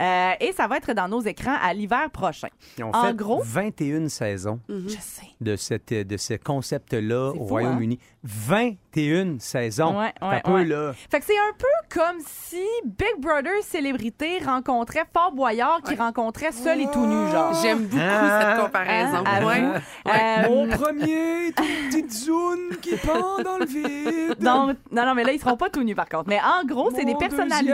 Euh, 0.00 0.32
et 0.40 0.52
ça 0.52 0.66
va 0.66 0.76
être 0.76 0.92
dans 0.92 1.08
nos 1.08 1.20
écrans 1.20 1.56
à 1.60 1.72
l'hiver 1.74 2.10
prochain. 2.10 2.48
Ils 2.78 2.84
ont 2.84 2.94
en 2.94 3.06
fait 3.06 3.16
gros, 3.16 3.42
21 3.42 4.08
saisons 4.08 4.60
je 4.68 4.88
sais. 4.88 5.26
de, 5.40 5.56
cette, 5.56 5.92
de 5.92 6.16
ce 6.16 6.34
concept-là 6.34 7.32
au 7.34 7.44
Royaume-Uni. 7.44 7.98
21 8.22 9.38
saisons. 9.38 9.98
Ouais, 9.98 10.12
T'as 10.20 10.28
ouais, 10.28 10.40
peu, 10.44 10.52
ouais. 10.52 10.64
là. 10.66 10.92
Fait 11.10 11.20
que 11.20 11.26
c'est 11.26 11.38
un 11.38 11.54
peu 11.56 11.98
comme 11.98 12.18
si 12.26 12.60
Big 12.84 13.14
Brother 13.18 13.52
célébrité 13.62 14.38
rencontrait 14.44 15.04
Fort 15.12 15.32
Boyard 15.32 15.80
qui 15.82 15.94
rencontrait 15.94 16.52
Seul 16.52 16.80
et 16.82 16.86
tout 16.90 17.06
nu, 17.06 17.30
genre. 17.30 17.54
J'aime 17.62 17.86
beaucoup 17.86 18.02
Ah. 18.02 18.54
cette 18.56 18.64
comparaison. 18.64 19.22
Ouais. 19.46 19.54
avoue. 19.54 19.72
Euh, 20.06 20.48
Mon 20.48 20.68
premier, 20.68 21.52
toute 21.56 21.66
petite 21.90 22.12
zone 22.12 22.76
qui 22.82 22.96
pend 22.96 23.42
dans 23.42 23.58
le 23.58 23.64
vide. 23.66 24.36
non, 24.40 24.74
non, 24.92 25.14
mais 25.14 25.24
là, 25.24 25.32
ils 25.32 25.40
seront 25.40 25.56
pas 25.56 25.70
tout 25.70 25.82
nus, 25.82 25.94
par 25.94 26.08
contre. 26.08 26.28
Mais 26.28 26.40
en 26.40 26.64
gros, 26.66 26.90
c'est 26.94 27.04
des 27.06 27.14
personnalités. 27.14 27.72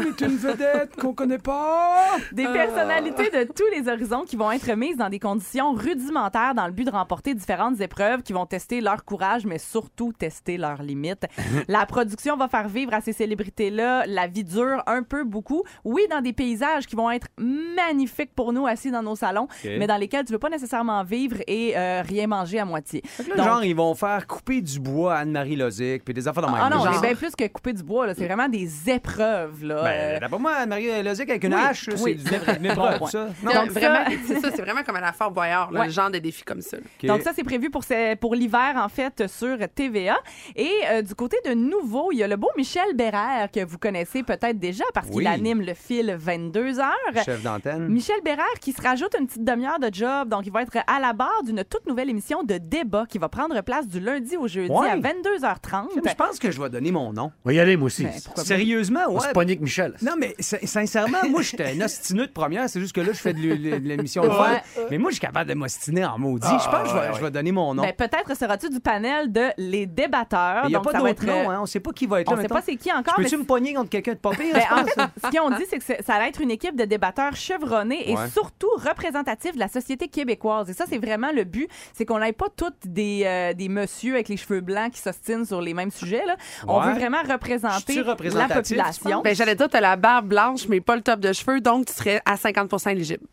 est 0.00 0.20
une 0.20 0.36
vedette 0.36 0.94
qu'on 0.96 1.12
connaît 1.12 1.38
pas. 1.38 2.04
Des 2.32 2.46
personnalités 2.46 3.30
de 3.30 3.44
tous 3.52 3.66
les 3.76 3.88
horizons 3.88 4.22
qui 4.24 4.36
vont 4.36 4.52
être 4.52 4.70
mises 4.76 4.96
dans 4.96 5.08
des 5.08 5.18
conditions 5.18 5.72
rudimentaires 5.72 6.54
dans 6.54 6.66
le 6.66 6.72
but 6.72 6.84
de 6.84 6.90
remporter 6.90 7.34
différentes 7.34 7.80
épreuves 7.80 8.22
qui 8.22 8.32
vont 8.32 8.46
tester 8.46 8.80
leur 8.80 9.04
courage, 9.04 9.44
mais 9.44 9.58
surtout 9.58 9.87
tester 10.12 10.56
leurs 10.56 10.82
limites. 10.82 11.26
la 11.68 11.86
production 11.86 12.36
va 12.36 12.48
faire 12.48 12.68
vivre 12.68 12.94
à 12.94 13.00
ces 13.00 13.12
célébrités-là 13.12 14.04
la 14.06 14.26
vie 14.26 14.44
dure 14.44 14.82
un 14.86 15.02
peu, 15.02 15.24
beaucoup. 15.24 15.62
Oui, 15.84 16.02
dans 16.10 16.20
des 16.20 16.32
paysages 16.32 16.86
qui 16.86 16.96
vont 16.96 17.10
être 17.10 17.26
magnifiques 17.38 18.34
pour 18.34 18.52
nous 18.52 18.66
assis 18.66 18.90
dans 18.90 19.02
nos 19.02 19.16
salons, 19.16 19.48
mais 19.64 19.86
dans 19.86 19.96
lesquels 19.96 20.24
tu 20.24 20.32
veux 20.32 20.38
pas 20.38 20.48
nécessairement 20.50 21.02
vivre 21.04 21.36
et 21.46 21.76
euh, 21.76 22.02
rien 22.02 22.26
manger 22.26 22.58
à 22.58 22.64
moitié. 22.64 23.02
Là, 23.28 23.36
Donc- 23.36 23.46
genre, 23.46 23.64
ils 23.64 23.74
vont 23.76 23.94
faire 23.94 24.26
couper 24.26 24.60
du 24.60 24.80
bois 24.80 25.14
à 25.14 25.18
Anne-Marie 25.18 25.56
Lozic, 25.56 26.04
puis 26.04 26.14
des 26.14 26.26
affaires 26.28 26.42
de 26.46 26.50
même. 26.52 26.60
Ah 26.62 26.70
non, 26.70 26.84
Genre- 26.84 26.94
c'est 26.94 27.00
bien 27.06 27.14
plus 27.14 27.34
que 27.34 27.46
couper 27.48 27.72
du 27.72 27.82
bois. 27.82 28.06
là. 28.06 28.14
C'est 28.14 28.26
vraiment 28.26 28.48
des 28.48 28.90
épreuves. 28.90 29.64
Là. 29.64 29.82
Ben, 29.82 30.20
d'après 30.20 30.38
moi, 30.38 30.52
Anne-Marie 30.54 31.02
Lozic 31.02 31.28
avec 31.28 31.44
une 31.44 31.54
oui, 31.54 31.60
hache, 31.60 31.84
c'est 31.90 32.02
oui, 32.02 32.14
du 32.16 32.24
c'est 32.24 32.38
vrai. 32.38 32.56
une 32.56 32.62
Bon 32.68 32.70
épreuve, 32.72 32.98
point. 32.98 33.10
ça. 33.10 33.28
Non, 33.42 33.52
Donc, 33.52 33.70
vraiment, 33.70 34.04
c'est 34.26 34.40
ça, 34.40 34.50
c'est 34.54 34.62
vraiment 34.62 34.82
comme 34.82 34.96
à 34.96 35.00
la 35.00 35.12
Fort 35.12 35.30
Boyard, 35.30 35.70
là, 35.72 35.80
Ouais. 35.80 35.86
le 35.86 35.92
genre 35.92 36.10
de 36.10 36.18
défi 36.18 36.42
comme 36.42 36.60
ça. 36.60 36.76
Donc 37.04 37.22
ça, 37.22 37.32
c'est 37.34 37.44
prévu 37.44 37.70
pour, 37.70 37.82
pour 38.20 38.34
l'hiver, 38.34 38.74
en 38.76 38.88
fait, 38.88 39.26
sur 39.28 39.56
TVA. 39.78 40.18
Et 40.56 40.70
euh, 40.90 41.02
du 41.02 41.14
côté 41.14 41.36
de 41.46 41.54
Nouveau, 41.54 42.10
il 42.12 42.18
y 42.18 42.22
a 42.22 42.28
le 42.28 42.36
beau 42.36 42.50
Michel 42.56 42.94
Bérère, 42.94 43.48
que 43.52 43.64
vous 43.64 43.78
connaissez 43.78 44.22
peut-être 44.22 44.58
déjà 44.58 44.84
parce 44.92 45.06
Oui. 45.10 45.18
qu'il 45.18 45.26
anime 45.28 45.60
le 45.62 45.74
fil 45.74 46.16
22 46.18 46.80
heures. 46.80 47.24
Chef 47.24 47.42
d'antenne. 47.42 47.86
Michel 47.88 48.20
Bérère 48.24 48.44
qui 48.60 48.72
se 48.72 48.82
rajoute 48.82 49.14
une 49.18 49.26
petite 49.26 49.44
demi-heure 49.44 49.78
de 49.78 49.88
job. 49.92 50.28
Donc, 50.28 50.46
il 50.46 50.52
va 50.52 50.62
être 50.62 50.76
à 50.86 50.98
la 51.00 51.12
barre 51.12 51.42
d'une 51.44 51.62
toute 51.64 51.86
nouvelle 51.86 52.10
émission 52.10 52.42
de 52.42 52.58
débat 52.58 53.04
qui 53.08 53.18
va 53.18 53.28
prendre 53.28 53.60
place 53.62 53.86
du 53.86 54.00
lundi 54.00 54.36
au 54.36 54.48
jeudi 54.48 54.70
Ouais. 54.72 54.88
à 54.90 54.96
22h30. 54.96 55.88
Je 56.08 56.14
pense 56.14 56.38
que 56.38 56.50
je 56.50 56.60
vais 56.60 56.70
donner 56.70 56.90
mon 56.90 57.12
nom. 57.12 57.30
On 57.44 57.48
va 57.48 57.52
y 57.52 57.60
aller, 57.60 57.76
moi 57.76 57.86
aussi. 57.86 58.04
Ben, 58.04 58.12
pas? 58.34 58.42
Sérieusement, 58.44 59.00
On 59.08 59.14
ouais. 59.20 59.28
se 59.28 59.32
pogne 59.32 59.48
avec 59.48 59.60
Michel. 59.60 59.94
Non, 60.02 60.12
mais 60.18 60.34
sin- 60.40 60.58
sincèrement, 60.64 61.18
moi, 61.30 61.42
j'étais 61.42 61.72
un 61.72 61.80
ostineux 61.84 62.26
de 62.26 62.32
première. 62.32 62.68
C'est 62.68 62.80
juste 62.80 62.94
que 62.94 63.00
là, 63.00 63.12
je 63.12 63.18
fais 63.18 63.32
de 63.32 63.38
l'é- 63.40 63.78
de 63.78 63.88
l'émission 63.88 64.22
de 64.22 64.28
Ouais. 64.28 64.34
fun. 64.34 64.82
Mais 64.90 64.98
moi, 64.98 65.10
je 65.10 65.14
suis 65.16 65.20
capable 65.20 65.48
de 65.50 65.54
m'ostiner 65.54 66.04
en 66.04 66.18
maudit. 66.18 66.46
je 66.48 66.68
pense 66.70 66.82
que 66.82 66.88
je 66.88 66.94
vais, 66.94 67.14
je 67.14 67.20
vais 67.22 67.30
donner 67.30 67.52
mon 67.52 67.74
nom. 67.74 67.82
Ben, 67.82 67.92
peut-être 67.92 68.36
seras-tu 68.36 68.68
du 68.70 68.80
panel 68.80 69.30
de 69.32 69.46
les 69.70 69.86
débatteurs. 69.86 70.62
Il 70.64 70.68
n'y 70.70 70.74
a 70.74 70.78
Donc, 70.78 70.84
pas 70.86 70.92
ça 70.92 70.98
va 71.02 71.08
d'autre 71.10 71.24
être, 71.24 71.28
nom, 71.44 71.50
hein. 71.50 71.58
On 71.62 71.66
sait 71.66 71.80
pas 71.80 71.92
qui 71.92 72.06
va 72.06 72.20
être 72.20 72.28
On 72.28 72.32
là. 72.32 72.36
sait 72.38 72.42
mettons. 72.42 72.54
pas 72.54 72.62
c'est 72.62 72.76
qui 72.76 72.92
encore, 72.92 73.14
Je 73.16 73.22
mais 73.22 73.28
Peux-tu 73.28 73.36
me 73.42 73.44
pogner 73.44 73.74
contre 73.74 73.90
quelqu'un 73.90 74.12
de 74.12 74.18
pas 74.18 74.30
pire, 74.30 74.54
Ben, 74.54 74.62
en 74.72 74.84
fait, 74.84 75.00
ce 75.24 75.30
qu'ils 75.30 75.40
ont 75.40 75.50
dit, 75.50 75.64
c'est 75.68 75.78
que 75.78 75.84
c'est- 75.84 76.02
ça 76.02 76.14
allait 76.14 76.28
être 76.28 76.40
une 76.40 76.50
équipe 76.50 76.76
de 76.76 76.84
débatteurs 76.84 77.36
chevronnés 77.36 78.10
et 78.10 78.16
Ouais. 78.16 78.28
surtout 78.30 78.70
représentatifs 78.76 79.54
de 79.54 79.58
la 79.60 79.68
société 79.68 80.08
québécoise. 80.08 80.68
Et 80.70 80.72
ça, 80.72 80.84
c'est 80.88 80.98
vraiment 80.98 81.30
le 81.32 81.44
but. 81.44 81.68
C'est 81.94 82.04
qu'on 82.04 82.18
n'ait 82.18 82.32
pas 82.32 82.46
tous 82.56 82.72
des, 82.84 83.22
euh, 83.24 83.52
des 83.54 83.68
messieurs 83.68 84.14
avec 84.14 84.28
les 84.28 84.36
cheveux 84.36 84.60
blancs 84.60 84.92
qui 84.92 85.00
s'ostinent 85.00 85.44
sur 85.44 85.60
les 85.60 85.74
mêmes 85.74 85.90
sujets. 85.90 86.24
Là. 86.26 86.36
On 86.66 86.80
Ouais. 86.80 86.86
veut 86.88 86.94
vraiment 86.94 87.18
représenter 87.28 88.02
la 88.02 88.10
représentatif, 88.12 88.62
tu 88.62 88.74
population. 88.76 89.20
Ben, 89.22 89.34
j'allais 89.34 89.54
dire, 89.54 89.68
t'as 89.68 89.80
la 89.80 89.96
barbe 89.96 90.28
blanche, 90.28 90.66
mais 90.68 90.80
pas 90.80 90.96
le 90.96 91.02
top 91.02 91.20
de 91.20 91.32
cheveux, 91.32 91.60
donc 91.60 91.86
tu 91.86 91.92
serais 91.92 92.20
à 92.24 92.36
50 92.36 92.86
éligible. 92.86 93.24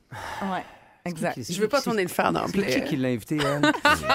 Ouais, 0.42 0.64
exact. 1.06 1.40
Je 1.50 1.62
veux 1.62 1.68
pas 1.68 1.82
tourner 1.82 2.04
le 2.04 2.10
fer 2.10 2.32
non 2.32 2.46
plus. 2.48 2.64
C'est 2.68 2.82
qui 2.84 2.90
qui 2.92 2.96
l'a 2.98 3.10
invité, 3.10 3.38
elle? 3.40 3.62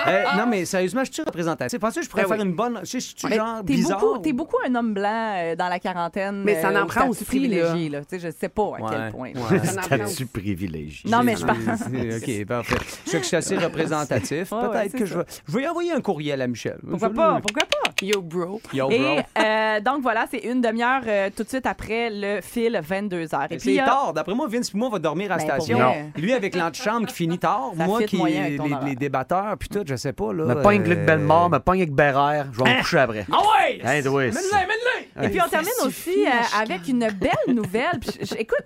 Euh, 0.07 0.25
non, 0.37 0.47
mais 0.47 0.65
sérieusement, 0.65 1.05
je 1.05 1.13
suis 1.13 1.23
représentatif. 1.23 1.79
Penses-tu 1.79 2.01
que 2.01 2.05
je 2.07 2.11
pourrais 2.11 2.23
Ben 2.23 2.31
oui. 2.31 2.37
faire 2.39 2.47
une 2.47 2.55
bonne. 2.55 2.81
Je 2.85 2.99
suis 2.99 3.15
Mais 3.29 3.37
genre 3.37 3.59
T'es 3.59 3.75
bizarre. 3.75 4.01
beaucoup, 4.01 4.19
t'es 4.19 4.33
beaucoup 4.33 4.57
un 4.67 4.75
homme 4.75 4.95
blanc 4.95 5.35
euh, 5.37 5.57
dans 5.57 5.69
la 5.69 5.79
quarantaine. 5.79 6.43
Mais 6.45 6.61
ça 6.61 6.71
en 6.71 6.75
euh, 6.77 6.85
prend 6.87 7.09
aussi, 7.09 7.25
privilégié. 7.25 7.89
Là. 7.89 8.01
Tu 8.01 8.19
sais, 8.19 8.19
Je 8.19 8.33
sais 8.37 8.49
pas 8.49 8.73
à 8.77 8.91
quel 8.91 9.01
Ouais, 9.01 9.11
point. 9.11 9.29
ouais. 9.51 9.59
Prend 9.59 9.83
Statut 9.83 10.27
privilégié. 10.27 11.09
Non, 11.11 11.23
mais 11.23 11.37
je 11.37 11.45
pense. 11.45 11.57
OK, 11.59 12.47
parfait. 12.47 12.77
Je 13.05 13.11
sais 13.11 13.17
que 13.19 13.23
je 13.23 13.29
suis 13.29 13.37
assez 13.37 13.57
représentatif. 13.57 14.53
Ouais, 14.53 14.59
ouais, 14.59 14.69
Peut-être 14.71 14.97
que 14.97 15.05
je 15.07 15.19
vais, 15.19 15.25
je 15.49 15.53
vais 15.57 15.63
y 15.65 15.69
envoyer 15.69 15.93
un 15.93 16.01
courriel 16.01 16.41
à 16.43 16.47
Michel. 16.47 16.79
Pourquoi 16.89 17.09
Je- 17.09 17.15
pas? 17.15 17.41
Pourquoi 17.41 17.63
pas? 17.67 17.91
Yo, 18.03 18.23
bro. 18.23 18.61
Yo, 18.73 18.89
bro. 18.89 18.95
Et 18.97 19.21
euh, 19.39 19.81
donc 19.81 20.01
voilà, 20.03 20.27
c'est 20.31 20.39
une 20.39 20.61
demi-heure 20.61 21.03
tout 21.37 21.43
de 21.43 21.49
suite 21.49 21.67
après 21.67 22.09
le 22.11 22.41
fil 22.41 22.81
22 22.83 23.35
heures. 23.35 23.45
Et 23.51 23.59
puis 23.59 23.77
C'est 23.77 23.85
tard. 23.85 24.13
D'après 24.15 24.35
moi, 24.35 24.47
Vince 24.49 24.73
moi, 24.75 24.89
on 24.89 24.93
va 24.93 24.99
dormir 24.99 25.31
à 25.33 25.37
la 25.37 25.45
Ben, 25.45 25.61
station. 25.61 25.79
Lui, 26.17 26.33
avec 26.33 26.55
l'antichambre 26.85 27.07
qui 27.09 27.15
finit 27.15 27.39
tard. 27.39 27.73
Ça 27.77 27.85
moi, 27.87 28.03
qui 28.05 28.17
les, 28.17 28.59
les 28.85 28.95
débatteurs, 28.97 29.57
puis 29.59 29.69
tout, 29.69 29.83
je 29.87 29.97
sais 29.97 30.13
pas. 30.13 30.33
Là, 30.33 30.45
Me 30.55 30.63
pogne 30.63 30.83
euh, 30.83 30.87
Luc 30.89 31.05
Bellemare, 31.07 31.51
me 31.51 31.59
pogne 31.59 31.81
avec 31.83 31.93
Bérère. 31.95 32.47
Je 32.53 32.63
vais 32.63 32.69
Hein? 32.71 32.77
me 32.77 32.81
coucher 32.83 32.99
après. 32.99 33.27
Ah 33.33 33.39
ouais! 33.39 33.81
Hein, 33.85 34.01
oui. 34.07 34.25
Mène-le, 34.25 34.59
mène-le! 34.67 35.25
Et 35.25 35.29
puis 35.29 35.41
on 35.45 35.49
termine 35.49 35.71
aussi 35.85 36.27
euh, 36.27 36.31
avec 36.61 36.89
une 36.89 37.01
belle 37.11 37.55
nouvelle. 37.55 37.99
Puis, 38.01 38.13
je- 38.27 38.35
écoute, 38.37 38.65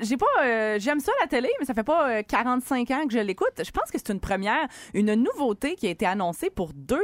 j'ai 0.00 0.16
pas, 0.16 0.26
euh, 0.44 0.76
j'aime 0.78 1.00
ça 1.00 1.12
la 1.20 1.26
télé, 1.26 1.48
mais 1.58 1.66
ça 1.66 1.74
fait 1.74 1.82
pas 1.84 2.08
euh, 2.10 2.22
45 2.28 2.90
ans 2.92 3.06
que 3.06 3.12
je 3.14 3.18
l'écoute. 3.18 3.52
Je 3.64 3.70
pense 3.70 3.90
que 3.90 3.98
c'est 3.98 4.10
une 4.12 4.20
première, 4.20 4.66
une 4.94 5.14
nouveauté 5.14 5.74
qui 5.74 5.86
a 5.86 5.90
été 5.90 6.06
annoncée 6.06 6.50
pour 6.50 6.70
deux 6.74 7.02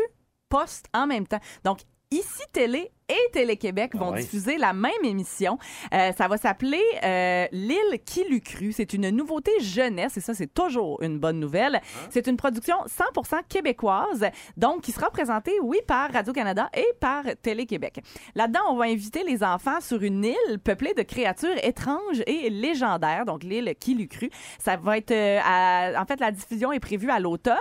postes 0.49 0.86
en 0.94 1.07
même 1.07 1.26
temps. 1.26 1.40
Donc 1.64 1.80
ici 2.12 2.42
télé 2.53 2.92
et 3.09 3.30
Télé-Québec 3.32 3.94
vont 3.94 4.11
diffuser 4.20 4.59
la 4.59 4.72
même 4.72 4.90
émission. 5.04 5.59
Euh, 5.94 6.11
ça 6.16 6.28
va 6.28 6.36
s'appeler 6.36 6.82
euh, 7.04 7.46
L'île 7.52 8.00
qui 8.04 8.24
l'eût 8.28 8.40
cru. 8.40 8.72
C'est 8.72 8.92
une 8.92 9.11
nouveauté 9.11 9.52
jeunesse 9.61 10.16
et 10.16 10.20
ça, 10.20 10.34
c'est 10.34 10.52
toujours 10.52 11.02
une 11.02 11.18
bonne 11.18 11.38
nouvelle. 11.38 11.80
C'est 12.11 12.26
une 12.26 12.36
production 12.36 12.76
100% 12.86 13.42
québécoise, 13.48 14.24
donc 14.57 14.82
qui 14.82 14.92
sera 14.92 15.11
présentée, 15.11 15.52
oui, 15.62 15.78
par 15.86 16.12
Radio-Canada 16.12 16.68
et 16.76 16.86
par 17.00 17.22
Télé-Québec. 17.42 18.00
Là-dedans, 18.34 18.61
on 18.70 18.76
va 18.76 18.86
inviter 18.86 19.22
les 19.24 19.42
enfants 19.44 19.80
sur 19.80 20.02
une 20.02 20.24
île 20.24 20.59
peuplée 20.62 20.94
de 20.94 21.02
créatures 21.02 21.57
étranges 21.62 22.22
et 22.26 22.50
légendaires, 22.50 23.24
donc 23.24 23.44
l'île 23.44 23.74
qui 23.78 23.94
l'eût 23.94 24.09
cru. 24.09 24.30
Ça 24.59 24.76
va 24.76 24.98
être, 24.98 25.12
euh, 25.12 25.38
à- 25.44 26.02
en 26.02 26.07
fait, 26.07 26.18
la 26.20 26.30
diffusion 26.32 26.72
est 26.72 26.80
prévue 26.80 27.11
à 27.11 27.20
l'automne. 27.20 27.54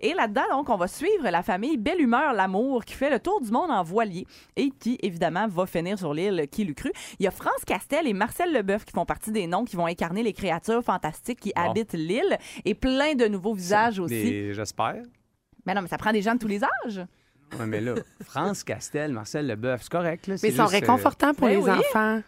Et 0.00 0.12
là-dedans, 0.14 0.42
donc, 0.50 0.68
on 0.68 0.76
va 0.76 0.86
suivre 0.88 1.28
la 1.30 1.42
famille 1.42 1.76
Belle 1.76 2.00
Humeur 2.00 2.32
L'Amour 2.32 2.84
qui 2.84 2.94
fait 2.94 3.10
le 3.10 3.18
tour 3.20 3.40
du 3.40 3.50
monde 3.50 3.70
en 3.70 3.82
voilier 3.82 4.26
et 4.56 4.70
qui, 4.82 4.98
évidemment, 5.00 5.46
va 5.46 5.64
finir 5.66 5.96
sur 5.96 6.12
l'île 6.12 6.48
qui 6.50 6.64
l'eût 6.64 6.74
cru. 6.74 6.90
Il 7.20 7.24
y 7.24 7.26
a 7.28 7.30
France 7.30 7.64
Castel 7.64 8.06
et 8.08 8.12
Marcel 8.12 8.52
Leboeuf 8.52 8.84
qui 8.84 8.92
font 8.92 9.04
partie 9.06 9.30
des 9.30 9.46
noms 9.46 9.64
qui 9.64 9.76
vont 9.76 9.86
incarner 9.86 10.22
les 10.24 10.32
créatures 10.32 10.82
fantastiques 10.82 11.38
qui 11.40 11.52
Bon. 11.54 11.70
habitent 11.70 11.92
l'île 11.92 12.36
et 12.64 12.74
plein 12.74 13.14
de 13.14 13.26
nouveaux 13.28 13.54
visages 13.54 14.00
aussi. 14.00 14.52
J'espère. 14.52 15.02
Mais 15.64 15.74
non, 15.74 15.82
mais 15.82 15.88
ça 15.88 15.98
prend 15.98 16.12
des 16.12 16.22
gens 16.22 16.34
de 16.34 16.40
tous 16.40 16.48
les 16.48 16.60
âges. 16.64 17.06
Ouais, 17.58 17.66
mais 17.66 17.80
là, 17.80 17.94
France 18.24 18.64
Castel, 18.64 19.12
Marcel 19.12 19.46
Leboeuf, 19.46 19.82
c'est 19.82 19.92
correct. 19.92 20.26
Là, 20.26 20.34
Mais 20.34 20.38
c'est 20.38 20.48
ils 20.48 20.56
sont 20.56 20.62
euh, 20.62 20.66
réconfortants 20.66 21.34
pour 21.34 21.46
Ben 21.46 21.58
les 21.58 21.62
oui. 21.64 21.70
enfants. 21.70 22.20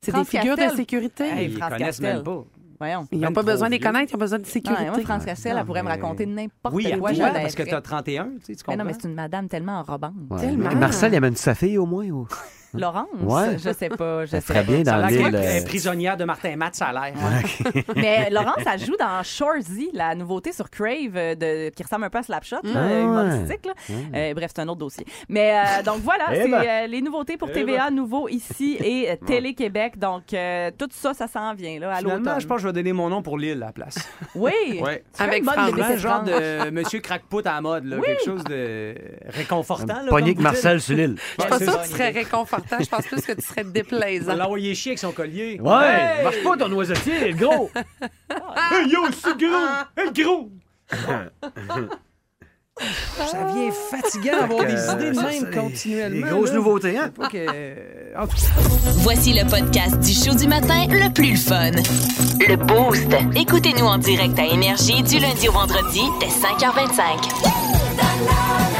C'est 0.00 0.14
des 0.14 0.24
figures 0.24 0.56
Castel. 0.56 0.70
de 0.70 0.76
sécurité. 0.76 1.24
Hey, 1.24 1.46
Ils 1.50 1.56
France 1.58 1.72
connaissent 1.72 1.86
Castel. 2.00 2.14
même 2.14 2.24
pas. 2.24 2.44
Voyons. 2.80 3.06
Ils 3.12 3.20
n'ont 3.20 3.32
pas 3.32 3.42
besoin 3.42 3.68
des 3.68 3.76
vieux. 3.76 3.86
connaître, 3.86 4.10
ils 4.12 4.16
ont 4.16 4.18
besoin 4.18 4.38
de 4.38 4.44
Non, 4.44 4.48
sécurité. 4.50 4.84
moi, 4.86 5.00
France 5.00 5.24
Castel, 5.26 5.56
elle 5.58 5.64
pourrait 5.66 5.82
me 5.82 5.88
mais- 5.88 5.94
raconter 5.94 6.24
n'importe 6.24 6.74
Oui, 6.74 6.90
à 6.90 6.96
quoi. 6.98 7.12
je 7.12 7.20
parce 7.20 7.54
que 7.54 7.62
tu 7.62 7.74
as 7.74 7.80
31, 7.82 8.24
tu 8.24 8.30
sais, 8.30 8.38
tu 8.40 8.50
Mais 8.50 8.56
comprends? 8.56 8.76
non, 8.78 8.84
mais 8.84 8.94
c'est 8.98 9.06
une 9.08 9.14
madame 9.14 9.48
tellement 9.48 9.78
enrobante. 9.80 10.14
Ouais. 10.30 10.40
Tellement. 10.40 10.74
Marcel, 10.74 11.12
il 11.12 11.16
amène 11.16 11.36
sa 11.36 11.54
fille 11.54 11.76
au 11.76 11.84
moins. 11.86 12.06
Ou... 12.08 12.26
Laurence? 12.74 13.06
Ouais. 13.22 13.58
Je 13.58 13.72
sais 13.72 13.88
pas. 13.88 14.24
Je 14.26 14.38
sais 14.40 14.54
pas. 14.54 14.62
bien 14.62 14.84
Ça 14.84 14.96
a 14.96 15.00
dans 15.02 15.08
l'air 15.08 15.26
l'île. 15.30 15.36
euh, 15.36 15.64
prisonnière 15.64 16.16
de 16.16 16.24
Martin 16.24 16.56
Matt, 16.56 16.74
ça 16.74 16.86
a 16.86 16.92
l'air. 16.92 17.14
Mais 17.96 18.30
Laurence, 18.30 18.62
elle 18.72 18.80
joue 18.84 18.96
dans 18.98 19.22
Shorzy, 19.22 19.90
la 19.92 20.14
nouveauté 20.14 20.52
sur 20.52 20.70
Crave 20.70 21.16
euh, 21.16 21.34
de, 21.34 21.70
qui 21.70 21.82
ressemble 21.82 22.04
un 22.04 22.10
peu 22.10 22.18
à 22.18 22.22
Slapshot, 22.22 22.56
là, 22.64 22.70
Ah 22.74 23.00
humoristique. 23.00 23.66
là. 23.66 23.72
Euh, 24.14 24.34
bref, 24.34 24.50
c'est 24.54 24.62
un 24.62 24.68
autre 24.68 24.78
dossier. 24.78 25.04
Mais 25.28 25.52
euh, 25.58 25.82
donc 25.84 25.98
voilà, 26.02 26.26
Eh 26.32 26.42
c'est 26.42 26.48
ben. 26.50 26.62
euh, 26.66 26.86
les 26.86 27.00
nouveautés 27.02 27.36
pour 27.36 27.48
Eh 27.50 27.54
TVA, 27.54 27.90
nouveau 27.90 28.28
ici 28.28 28.76
et 28.84 29.10
euh, 29.10 29.16
Télé-Québec. 29.26 29.98
Donc 29.98 30.32
euh, 30.32 30.70
tout 30.76 30.88
ça, 30.92 31.14
ça 31.14 31.26
s'en 31.26 31.54
vient 31.54 31.78
là, 31.80 31.92
à 31.92 31.96
Finalement, 31.98 32.18
l'automne. 32.18 32.40
je 32.40 32.46
pense 32.46 32.56
que 32.56 32.62
je 32.62 32.66
vais 32.68 32.72
donner 32.72 32.92
mon 32.92 33.08
nom 33.08 33.22
pour 33.22 33.38
l'île 33.38 33.62
à 33.62 33.66
la 33.66 33.72
place. 33.72 33.98
Oui, 34.34 34.52
Ouais. 34.80 35.02
Tu 35.12 35.18
fais 35.18 35.24
Avec 35.28 35.38
une 35.40 35.44
bonne 35.46 35.54
Franck 35.54 35.96
genre 35.98 36.24
Franck. 36.24 36.26
de 36.26 36.70
monsieur 36.70 37.00
crackpot 37.00 37.40
à 37.46 37.54
la 37.54 37.60
mode, 37.60 37.84
là, 37.84 37.96
quelque 38.04 38.24
chose 38.24 38.44
de 38.44 38.94
réconfortant. 39.28 39.86
là, 40.02 40.08
Pogné 40.08 40.34
comme 40.34 40.44
que 40.44 40.48
vous 40.48 40.54
dites. 40.54 40.64
Marcel 40.64 40.80
sur 40.80 40.96
l'île. 40.96 41.16
Je 41.36 41.40
suis 41.42 41.50
pas 41.50 41.58
c'est 41.58 41.64
sûre 41.64 41.80
que 41.82 41.86
tu 41.86 41.92
serais 41.92 42.12
Je 42.80 42.86
pense 42.88 43.06
plus 43.06 43.22
que 43.22 43.32
tu 43.32 43.42
serais 43.42 43.64
déplaisant. 43.64 44.34
l'envoyer 44.36 44.74
chier 44.74 44.92
avec 44.92 44.98
son 44.98 45.12
collier. 45.12 45.60
Ouais, 45.60 46.22
marche 46.22 46.42
pas 46.42 46.56
ton 46.56 46.68
noisetier, 46.68 47.32
le 47.32 47.36
gros. 47.36 47.70
Hey, 48.72 48.88
yo, 48.88 49.00
c'est 49.10 49.36
gros! 49.36 49.66
Hey, 49.96 50.12
gros! 50.12 50.48
Ça 53.16 53.44
vient 53.52 53.70
fatigant 53.70 54.38
d'avoir 54.40 54.64
des 54.64 54.74
euh, 54.74 54.92
idées 54.94 55.10
de 55.10 55.20
même 55.20 55.50
continuellement. 55.54 56.26
des 56.26 56.32
grosses 56.32 56.48
là. 56.50 56.54
nouveautés, 56.54 56.96
hein? 56.96 57.10
En 57.18 57.22
tout 57.24 57.30
cas, 57.30 57.52
Voici 59.02 59.34
le 59.34 59.44
podcast 59.48 59.98
du 60.00 60.12
show 60.12 60.34
du 60.34 60.46
matin 60.48 60.86
le 60.88 61.12
plus 61.12 61.32
le 61.32 61.36
fun. 61.36 61.70
Le 62.48 62.56
Boost. 62.56 63.06
Écoutez-nous 63.36 63.84
en 63.84 63.98
direct 63.98 64.38
à 64.38 64.46
Énergie 64.46 65.02
du 65.02 65.18
lundi 65.18 65.48
au 65.48 65.52
vendredi 65.52 66.00
dès 66.20 66.28
5h25. 66.28 68.79